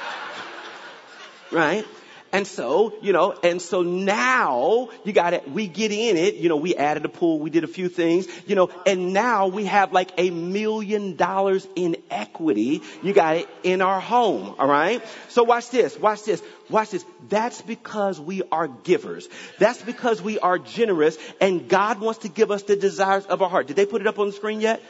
right? 1.50 1.86
And 2.32 2.46
so, 2.46 2.94
you 3.02 3.12
know, 3.12 3.32
and 3.42 3.60
so 3.60 3.82
now 3.82 4.90
you 5.04 5.12
got 5.12 5.34
it. 5.34 5.50
We 5.50 5.66
get 5.66 5.90
in 5.90 6.16
it. 6.16 6.36
You 6.36 6.48
know, 6.48 6.56
we 6.56 6.76
added 6.76 7.04
a 7.04 7.08
pool. 7.08 7.40
We 7.40 7.50
did 7.50 7.64
a 7.64 7.68
few 7.68 7.88
things, 7.88 8.28
you 8.46 8.54
know, 8.54 8.70
and 8.86 9.12
now 9.12 9.48
we 9.48 9.64
have 9.64 9.92
like 9.92 10.12
a 10.16 10.30
million 10.30 11.16
dollars 11.16 11.66
in 11.74 11.96
equity. 12.08 12.82
You 13.02 13.12
got 13.12 13.36
it 13.36 13.48
in 13.64 13.82
our 13.82 14.00
home. 14.00 14.54
All 14.60 14.68
right. 14.68 15.02
So 15.28 15.42
watch 15.42 15.70
this. 15.70 15.98
Watch 15.98 16.22
this. 16.22 16.40
Watch 16.68 16.90
this. 16.90 17.04
That's 17.28 17.62
because 17.62 18.20
we 18.20 18.42
are 18.52 18.68
givers. 18.68 19.28
That's 19.58 19.82
because 19.82 20.22
we 20.22 20.38
are 20.38 20.58
generous 20.58 21.18
and 21.40 21.68
God 21.68 22.00
wants 22.00 22.20
to 22.20 22.28
give 22.28 22.52
us 22.52 22.62
the 22.62 22.76
desires 22.76 23.26
of 23.26 23.42
our 23.42 23.50
heart. 23.50 23.66
Did 23.66 23.74
they 23.74 23.86
put 23.86 24.02
it 24.02 24.06
up 24.06 24.20
on 24.20 24.28
the 24.28 24.32
screen 24.32 24.60
yet? 24.60 24.80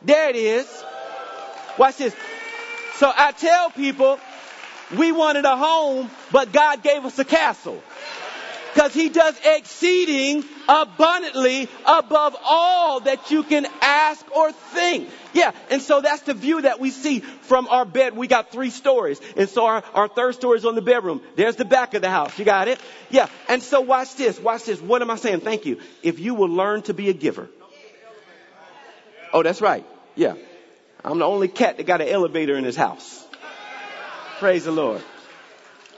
There 0.00 0.30
it 0.30 0.36
is. 0.36 0.84
Watch 1.78 1.98
this. 1.98 2.16
So 2.94 3.12
I 3.14 3.32
tell 3.32 3.70
people, 3.70 4.18
we 4.96 5.12
wanted 5.12 5.44
a 5.44 5.56
home, 5.56 6.10
but 6.30 6.52
God 6.52 6.82
gave 6.82 7.04
us 7.04 7.18
a 7.18 7.24
castle. 7.24 7.82
Because 8.72 8.94
he 8.94 9.10
does 9.10 9.38
exceeding 9.44 10.44
abundantly 10.66 11.68
above 11.84 12.34
all 12.42 13.00
that 13.00 13.30
you 13.30 13.42
can 13.42 13.66
ask 13.82 14.24
or 14.34 14.50
think. 14.52 15.10
Yeah, 15.34 15.52
and 15.68 15.82
so 15.82 16.00
that's 16.00 16.22
the 16.22 16.32
view 16.32 16.62
that 16.62 16.80
we 16.80 16.90
see 16.90 17.20
from 17.20 17.68
our 17.68 17.84
bed. 17.84 18.16
We 18.16 18.28
got 18.28 18.50
three 18.50 18.70
stories. 18.70 19.20
And 19.36 19.48
so 19.48 19.66
our, 19.66 19.84
our 19.92 20.08
third 20.08 20.36
story 20.36 20.58
is 20.58 20.64
on 20.64 20.74
the 20.74 20.82
bedroom. 20.82 21.20
There's 21.36 21.56
the 21.56 21.66
back 21.66 21.92
of 21.92 22.00
the 22.00 22.08
house. 22.10 22.38
You 22.38 22.46
got 22.46 22.68
it? 22.68 22.80
Yeah. 23.10 23.28
And 23.48 23.62
so 23.62 23.82
watch 23.82 24.14
this. 24.14 24.40
Watch 24.40 24.64
this. 24.64 24.80
What 24.80 25.02
am 25.02 25.10
I 25.10 25.16
saying? 25.16 25.40
Thank 25.40 25.66
you. 25.66 25.78
If 26.02 26.18
you 26.18 26.34
will 26.34 26.48
learn 26.48 26.82
to 26.82 26.94
be 26.94 27.10
a 27.10 27.14
giver. 27.14 27.48
Oh, 29.34 29.42
that's 29.42 29.60
right. 29.60 29.84
Yeah. 30.14 30.34
I'm 31.04 31.18
the 31.18 31.26
only 31.26 31.48
cat 31.48 31.76
that 31.76 31.84
got 31.84 32.00
an 32.00 32.08
elevator 32.08 32.56
in 32.56 32.64
his 32.64 32.76
house. 32.76 33.21
Praise 34.42 34.64
the 34.64 34.72
Lord. 34.72 35.00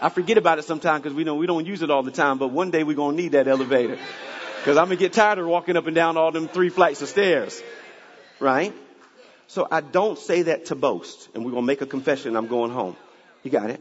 I 0.03 0.11
forget 0.11 0.37
about 0.37 0.59
it 0.59 0.67
sometimes 0.67 1.03
because 1.03 1.17
we 1.17 1.25
know 1.25 1.35
we 1.35 1.47
don't 1.47 1.65
use 1.65 1.81
it 1.81 1.91
all 1.91 2.03
the 2.03 2.11
time, 2.11 2.37
but 2.37 2.49
one 2.49 2.71
day 2.71 2.85
we're 2.85 2.95
going 2.95 3.17
to 3.17 3.23
need 3.23 3.33
that 3.33 3.49
elevator. 3.49 3.97
Because 4.59 4.77
I'm 4.77 4.89
going 4.89 4.99
to 4.99 5.03
get 5.03 5.15
tired 5.15 5.39
of 5.39 5.47
walking 5.47 5.79
up 5.79 5.87
and 5.87 5.95
down 5.95 6.19
all 6.19 6.31
them 6.31 6.49
three 6.49 6.69
flights 6.69 7.01
of 7.01 7.09
stairs. 7.09 7.63
Right? 8.41 8.75
So 9.47 9.67
I 9.71 9.81
don't 9.81 10.19
say 10.19 10.43
that 10.43 10.67
to 10.67 10.75
boast. 10.75 11.31
And 11.35 11.43
we're 11.43 11.53
going 11.53 11.63
to 11.63 11.67
make 11.67 11.81
a 11.81 11.87
confession. 11.87 12.37
I'm 12.37 12.49
going 12.49 12.71
home. 12.71 12.97
You 13.45 13.51
got 13.51 13.71
it? 13.71 13.81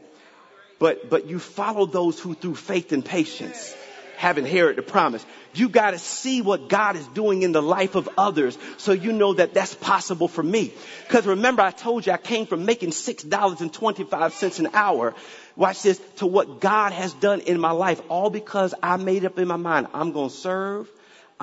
But, 0.80 1.09
but 1.09 1.28
you 1.28 1.39
follow 1.39 1.86
those 1.86 2.18
who 2.18 2.34
through 2.34 2.55
faith 2.55 2.93
and 2.93 3.03
patience 3.03 3.76
have 4.18 4.38
inherited 4.38 4.78
the 4.78 4.89
promise. 4.89 5.26
You 5.53 5.70
got 5.70 5.91
to 5.91 5.99
see 5.99 6.41
what 6.41 6.68
God 6.70 6.95
is 6.95 7.05
doing 7.07 7.43
in 7.43 7.51
the 7.51 7.61
life 7.61 7.95
of 7.95 8.09
others 8.18 8.57
so 8.78 8.91
you 8.91 9.11
know 9.11 9.34
that 9.34 9.53
that's 9.53 9.76
possible 9.76 10.28
for 10.28 10.41
me. 10.41 10.74
Because 11.07 11.26
remember, 11.26 11.61
I 11.61 11.72
told 11.72 12.05
you 12.05 12.14
I 12.14 12.18
came 12.18 12.45
from 12.45 12.66
making 12.66 12.89
$6.25 12.89 14.59
an 14.59 14.70
hour. 14.74 15.14
Watch 15.55 15.84
this 15.84 16.01
to 16.18 16.26
what 16.26 16.59
God 16.59 16.91
has 16.93 17.14
done 17.14 17.41
in 17.41 17.59
my 17.59 17.72
life, 17.72 18.01
all 18.09 18.30
because 18.30 18.74
I 18.82 18.97
made 18.97 19.26
up 19.26 19.38
in 19.38 19.47
my 19.47 19.57
mind 19.57 19.88
I'm 19.93 20.11
going 20.11 20.30
to 20.30 20.36
serve 20.36 20.89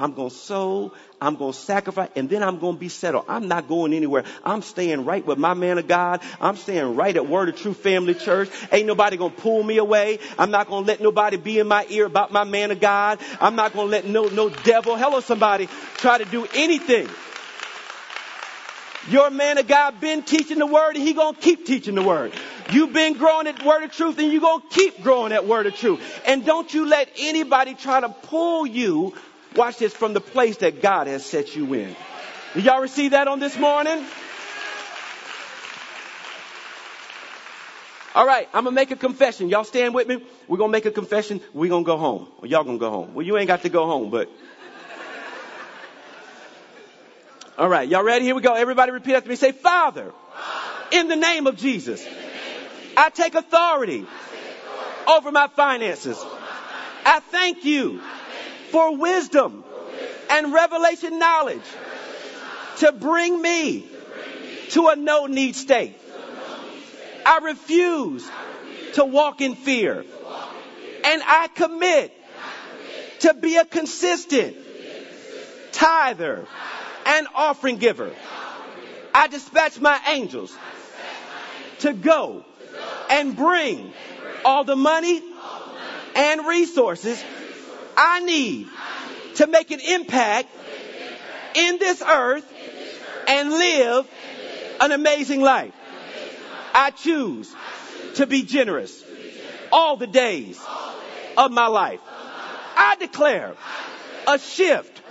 I'm 0.00 0.14
going 0.14 0.30
to 0.30 0.34
sow. 0.34 0.92
I'm 1.20 1.36
going 1.36 1.52
to 1.52 1.58
sacrifice 1.58 2.08
and 2.16 2.30
then 2.30 2.42
I'm 2.42 2.58
going 2.58 2.76
to 2.76 2.80
be 2.80 2.88
settled. 2.88 3.26
I'm 3.28 3.48
not 3.48 3.68
going 3.68 3.92
anywhere. 3.92 4.24
I'm 4.42 4.62
staying 4.62 5.04
right 5.04 5.24
with 5.24 5.36
my 5.36 5.52
man 5.52 5.76
of 5.76 5.86
God. 5.86 6.22
I'm 6.40 6.56
staying 6.56 6.96
right 6.96 7.14
at 7.14 7.28
Word 7.28 7.50
of 7.50 7.56
Truth 7.56 7.76
Family 7.76 8.14
Church. 8.14 8.48
Ain't 8.72 8.86
nobody 8.86 9.18
going 9.18 9.34
to 9.34 9.40
pull 9.40 9.62
me 9.62 9.76
away. 9.76 10.18
I'm 10.38 10.50
not 10.50 10.68
going 10.68 10.84
to 10.84 10.88
let 10.88 11.02
nobody 11.02 11.36
be 11.36 11.58
in 11.58 11.68
my 11.68 11.86
ear 11.90 12.06
about 12.06 12.32
my 12.32 12.44
man 12.44 12.70
of 12.70 12.80
God. 12.80 13.18
I'm 13.40 13.56
not 13.56 13.74
going 13.74 13.88
to 13.88 13.90
let 13.90 14.06
no, 14.06 14.28
no 14.28 14.48
devil, 14.48 14.96
hello 14.96 15.20
somebody, 15.20 15.68
try 15.96 16.16
to 16.16 16.24
do 16.24 16.46
anything. 16.54 17.08
Your 19.08 19.30
man 19.30 19.56
of 19.58 19.66
God 19.66 20.00
been 20.00 20.22
teaching 20.22 20.58
the 20.58 20.66
word 20.66 20.94
and 20.94 21.02
he 21.02 21.14
gonna 21.14 21.36
keep 21.36 21.64
teaching 21.64 21.94
the 21.94 22.02
word. 22.02 22.32
You've 22.70 22.92
been 22.92 23.14
growing 23.14 23.46
at 23.46 23.64
word 23.64 23.82
of 23.82 23.92
truth 23.92 24.18
and 24.18 24.30
you 24.30 24.40
gonna 24.40 24.62
keep 24.68 25.02
growing 25.02 25.32
at 25.32 25.46
word 25.46 25.66
of 25.66 25.74
truth. 25.74 26.00
And 26.26 26.44
don't 26.44 26.72
you 26.72 26.86
let 26.86 27.08
anybody 27.18 27.74
try 27.74 28.00
to 28.00 28.10
pull 28.10 28.66
you 28.66 29.14
Watch 29.56 29.78
this 29.78 29.92
from 29.92 30.12
the 30.14 30.20
place 30.20 30.58
that 30.58 30.80
God 30.80 31.06
has 31.06 31.24
set 31.24 31.56
you 31.56 31.72
in. 31.74 31.96
Did 32.54 32.64
y'all 32.64 32.80
receive 32.80 33.12
that 33.12 33.28
on 33.28 33.40
this 33.40 33.58
morning? 33.58 34.04
All 38.14 38.26
right, 38.26 38.48
I'm 38.52 38.64
gonna 38.64 38.74
make 38.74 38.90
a 38.90 38.96
confession. 38.96 39.48
Y'all 39.48 39.64
stand 39.64 39.94
with 39.94 40.08
me? 40.08 40.22
We're 40.48 40.58
gonna 40.58 40.72
make 40.72 40.86
a 40.86 40.90
confession. 40.90 41.40
We're 41.52 41.70
gonna 41.70 41.84
go 41.84 41.96
home. 41.96 42.26
Well, 42.40 42.50
y'all 42.50 42.64
gonna 42.64 42.78
go 42.78 42.90
home. 42.90 43.14
Well, 43.14 43.24
you 43.24 43.36
ain't 43.38 43.46
got 43.46 43.62
to 43.62 43.68
go 43.68 43.86
home, 43.86 44.10
but. 44.10 44.28
All 47.56 47.68
right, 47.68 47.88
y'all 47.88 48.02
ready? 48.02 48.24
Here 48.24 48.34
we 48.34 48.40
go. 48.40 48.54
Everybody 48.54 48.90
repeat 48.90 49.14
after 49.14 49.28
me. 49.28 49.36
Say, 49.36 49.52
Father, 49.52 50.12
in 50.92 51.08
the 51.08 51.16
name 51.16 51.46
of 51.46 51.56
Jesus, 51.56 52.04
I 52.96 53.10
take 53.10 53.34
authority 53.34 54.06
over 55.06 55.30
my 55.30 55.46
finances. 55.48 56.18
I 57.04 57.20
thank 57.20 57.64
you 57.64 58.00
for 58.70 58.96
wisdom 58.96 59.64
and 60.30 60.52
revelation 60.52 61.18
knowledge 61.18 61.62
to 62.78 62.92
bring 62.92 63.40
me 63.40 63.86
to 64.70 64.88
a 64.88 64.96
no 64.96 65.26
need 65.26 65.56
state. 65.56 65.96
I 67.26 67.38
refuse 67.38 68.28
to 68.94 69.04
walk 69.04 69.40
in 69.40 69.54
fear. 69.54 70.04
And 71.04 71.22
I 71.26 71.48
commit 71.54 72.16
to 73.20 73.34
be 73.34 73.56
a 73.56 73.64
consistent 73.64 74.56
tither 75.72 76.46
and 77.06 77.26
offering 77.34 77.76
giver. 77.76 78.10
I 79.14 79.26
dispatch 79.28 79.80
my 79.80 80.00
angels 80.08 80.56
to 81.80 81.92
go 81.92 82.44
and 83.08 83.36
bring 83.36 83.92
all 84.44 84.64
the 84.64 84.76
money 84.76 85.22
and 86.14 86.46
resources 86.46 87.22
I 88.02 88.20
need 88.20 88.66
to 89.36 89.46
make 89.46 89.70
an 89.70 89.80
impact 89.80 90.48
in 91.54 91.78
this 91.78 92.00
earth 92.00 92.50
and 93.28 93.50
live 93.50 94.08
an 94.80 94.90
amazing 94.92 95.42
life. 95.42 95.74
I 96.74 96.92
choose 96.92 97.54
to 98.14 98.26
be 98.26 98.42
generous 98.42 99.04
all 99.70 99.98
the 99.98 100.06
days 100.06 100.58
of 101.36 101.50
my 101.52 101.66
life. 101.66 102.00
I 102.74 102.96
declare 102.98 103.54
a 104.26 104.38
shift 104.38 105.02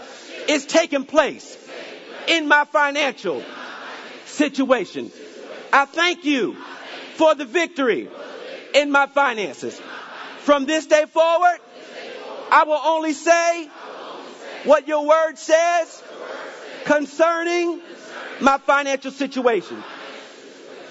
is 0.49 0.65
taking 0.65 1.05
place 1.05 1.57
in 2.27 2.47
my 2.47 2.65
financial 2.65 3.43
situation. 4.25 5.11
I 5.71 5.85
thank 5.85 6.25
you 6.25 6.55
for 7.17 7.35
the 7.35 7.45
victory 7.45 8.09
in 8.73 8.89
my 8.89 9.05
finances. 9.05 9.79
From 10.39 10.65
this 10.65 10.87
day 10.87 11.05
forward, 11.05 11.59
I 12.52 12.64
will 12.66 12.82
only 12.84 13.14
say 13.14 13.70
what 14.64 14.88
your 14.88 15.06
word 15.06 15.38
says 15.38 16.04
concerning 16.86 17.82
my 18.41 18.58
financial 18.58 19.12
situation. 19.12 19.84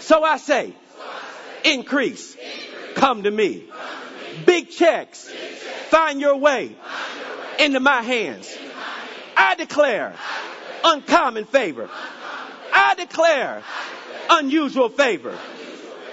So 0.00 0.22
I 0.22 0.36
say, 0.38 0.72
increase. 1.64 2.36
Come 2.94 3.24
to 3.24 3.30
me. 3.30 3.64
Big 4.46 4.70
checks. 4.70 5.28
Find 5.88 6.20
your 6.20 6.36
way 6.36 6.76
into 7.58 7.80
my 7.80 8.02
hands. 8.02 8.56
I 9.36 9.54
declare 9.54 10.14
uncommon 10.84 11.44
favor. 11.44 11.88
I 12.72 12.94
declare 12.94 13.62
unusual 14.30 14.88
favor. 14.88 15.36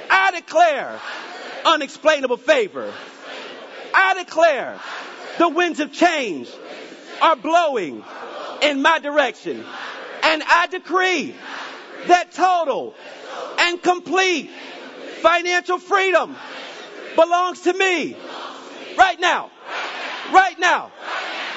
I 0.09 0.31
declare 0.31 0.99
unexplainable 1.65 2.37
favor. 2.37 2.93
I 3.93 4.23
declare 4.23 4.79
the 5.37 5.49
winds 5.49 5.79
of 5.79 5.91
change 5.91 6.49
are 7.21 7.35
blowing 7.35 8.03
in 8.61 8.81
my 8.81 8.99
direction. 8.99 9.63
And 10.23 10.43
I 10.43 10.67
decree 10.67 11.35
that 12.07 12.31
total 12.31 12.95
and 13.59 13.81
complete 13.81 14.49
financial 15.21 15.79
freedom 15.79 16.35
belongs 17.15 17.61
to 17.61 17.73
me 17.73 18.15
right 18.97 19.19
now. 19.19 19.51
Right 20.33 20.59
now. 20.59 20.91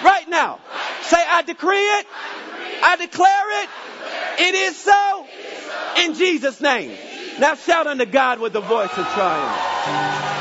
Right 0.03 0.29
now. 0.29 0.61
Say, 1.03 1.23
I 1.27 1.43
decree 1.43 1.77
it. 1.77 2.07
I 2.83 2.97
declare 2.97 3.63
it. 3.63 3.69
It 4.41 4.55
is 4.55 4.77
so 4.77 5.27
in 5.99 6.15
Jesus' 6.15 6.61
name. 6.61 6.97
Now 7.39 7.55
shout 7.55 7.87
unto 7.87 8.07
God 8.07 8.41
with 8.41 8.53
the 8.53 8.61
voice 8.61 8.91
of 8.97 9.07
triumph. 9.07 10.38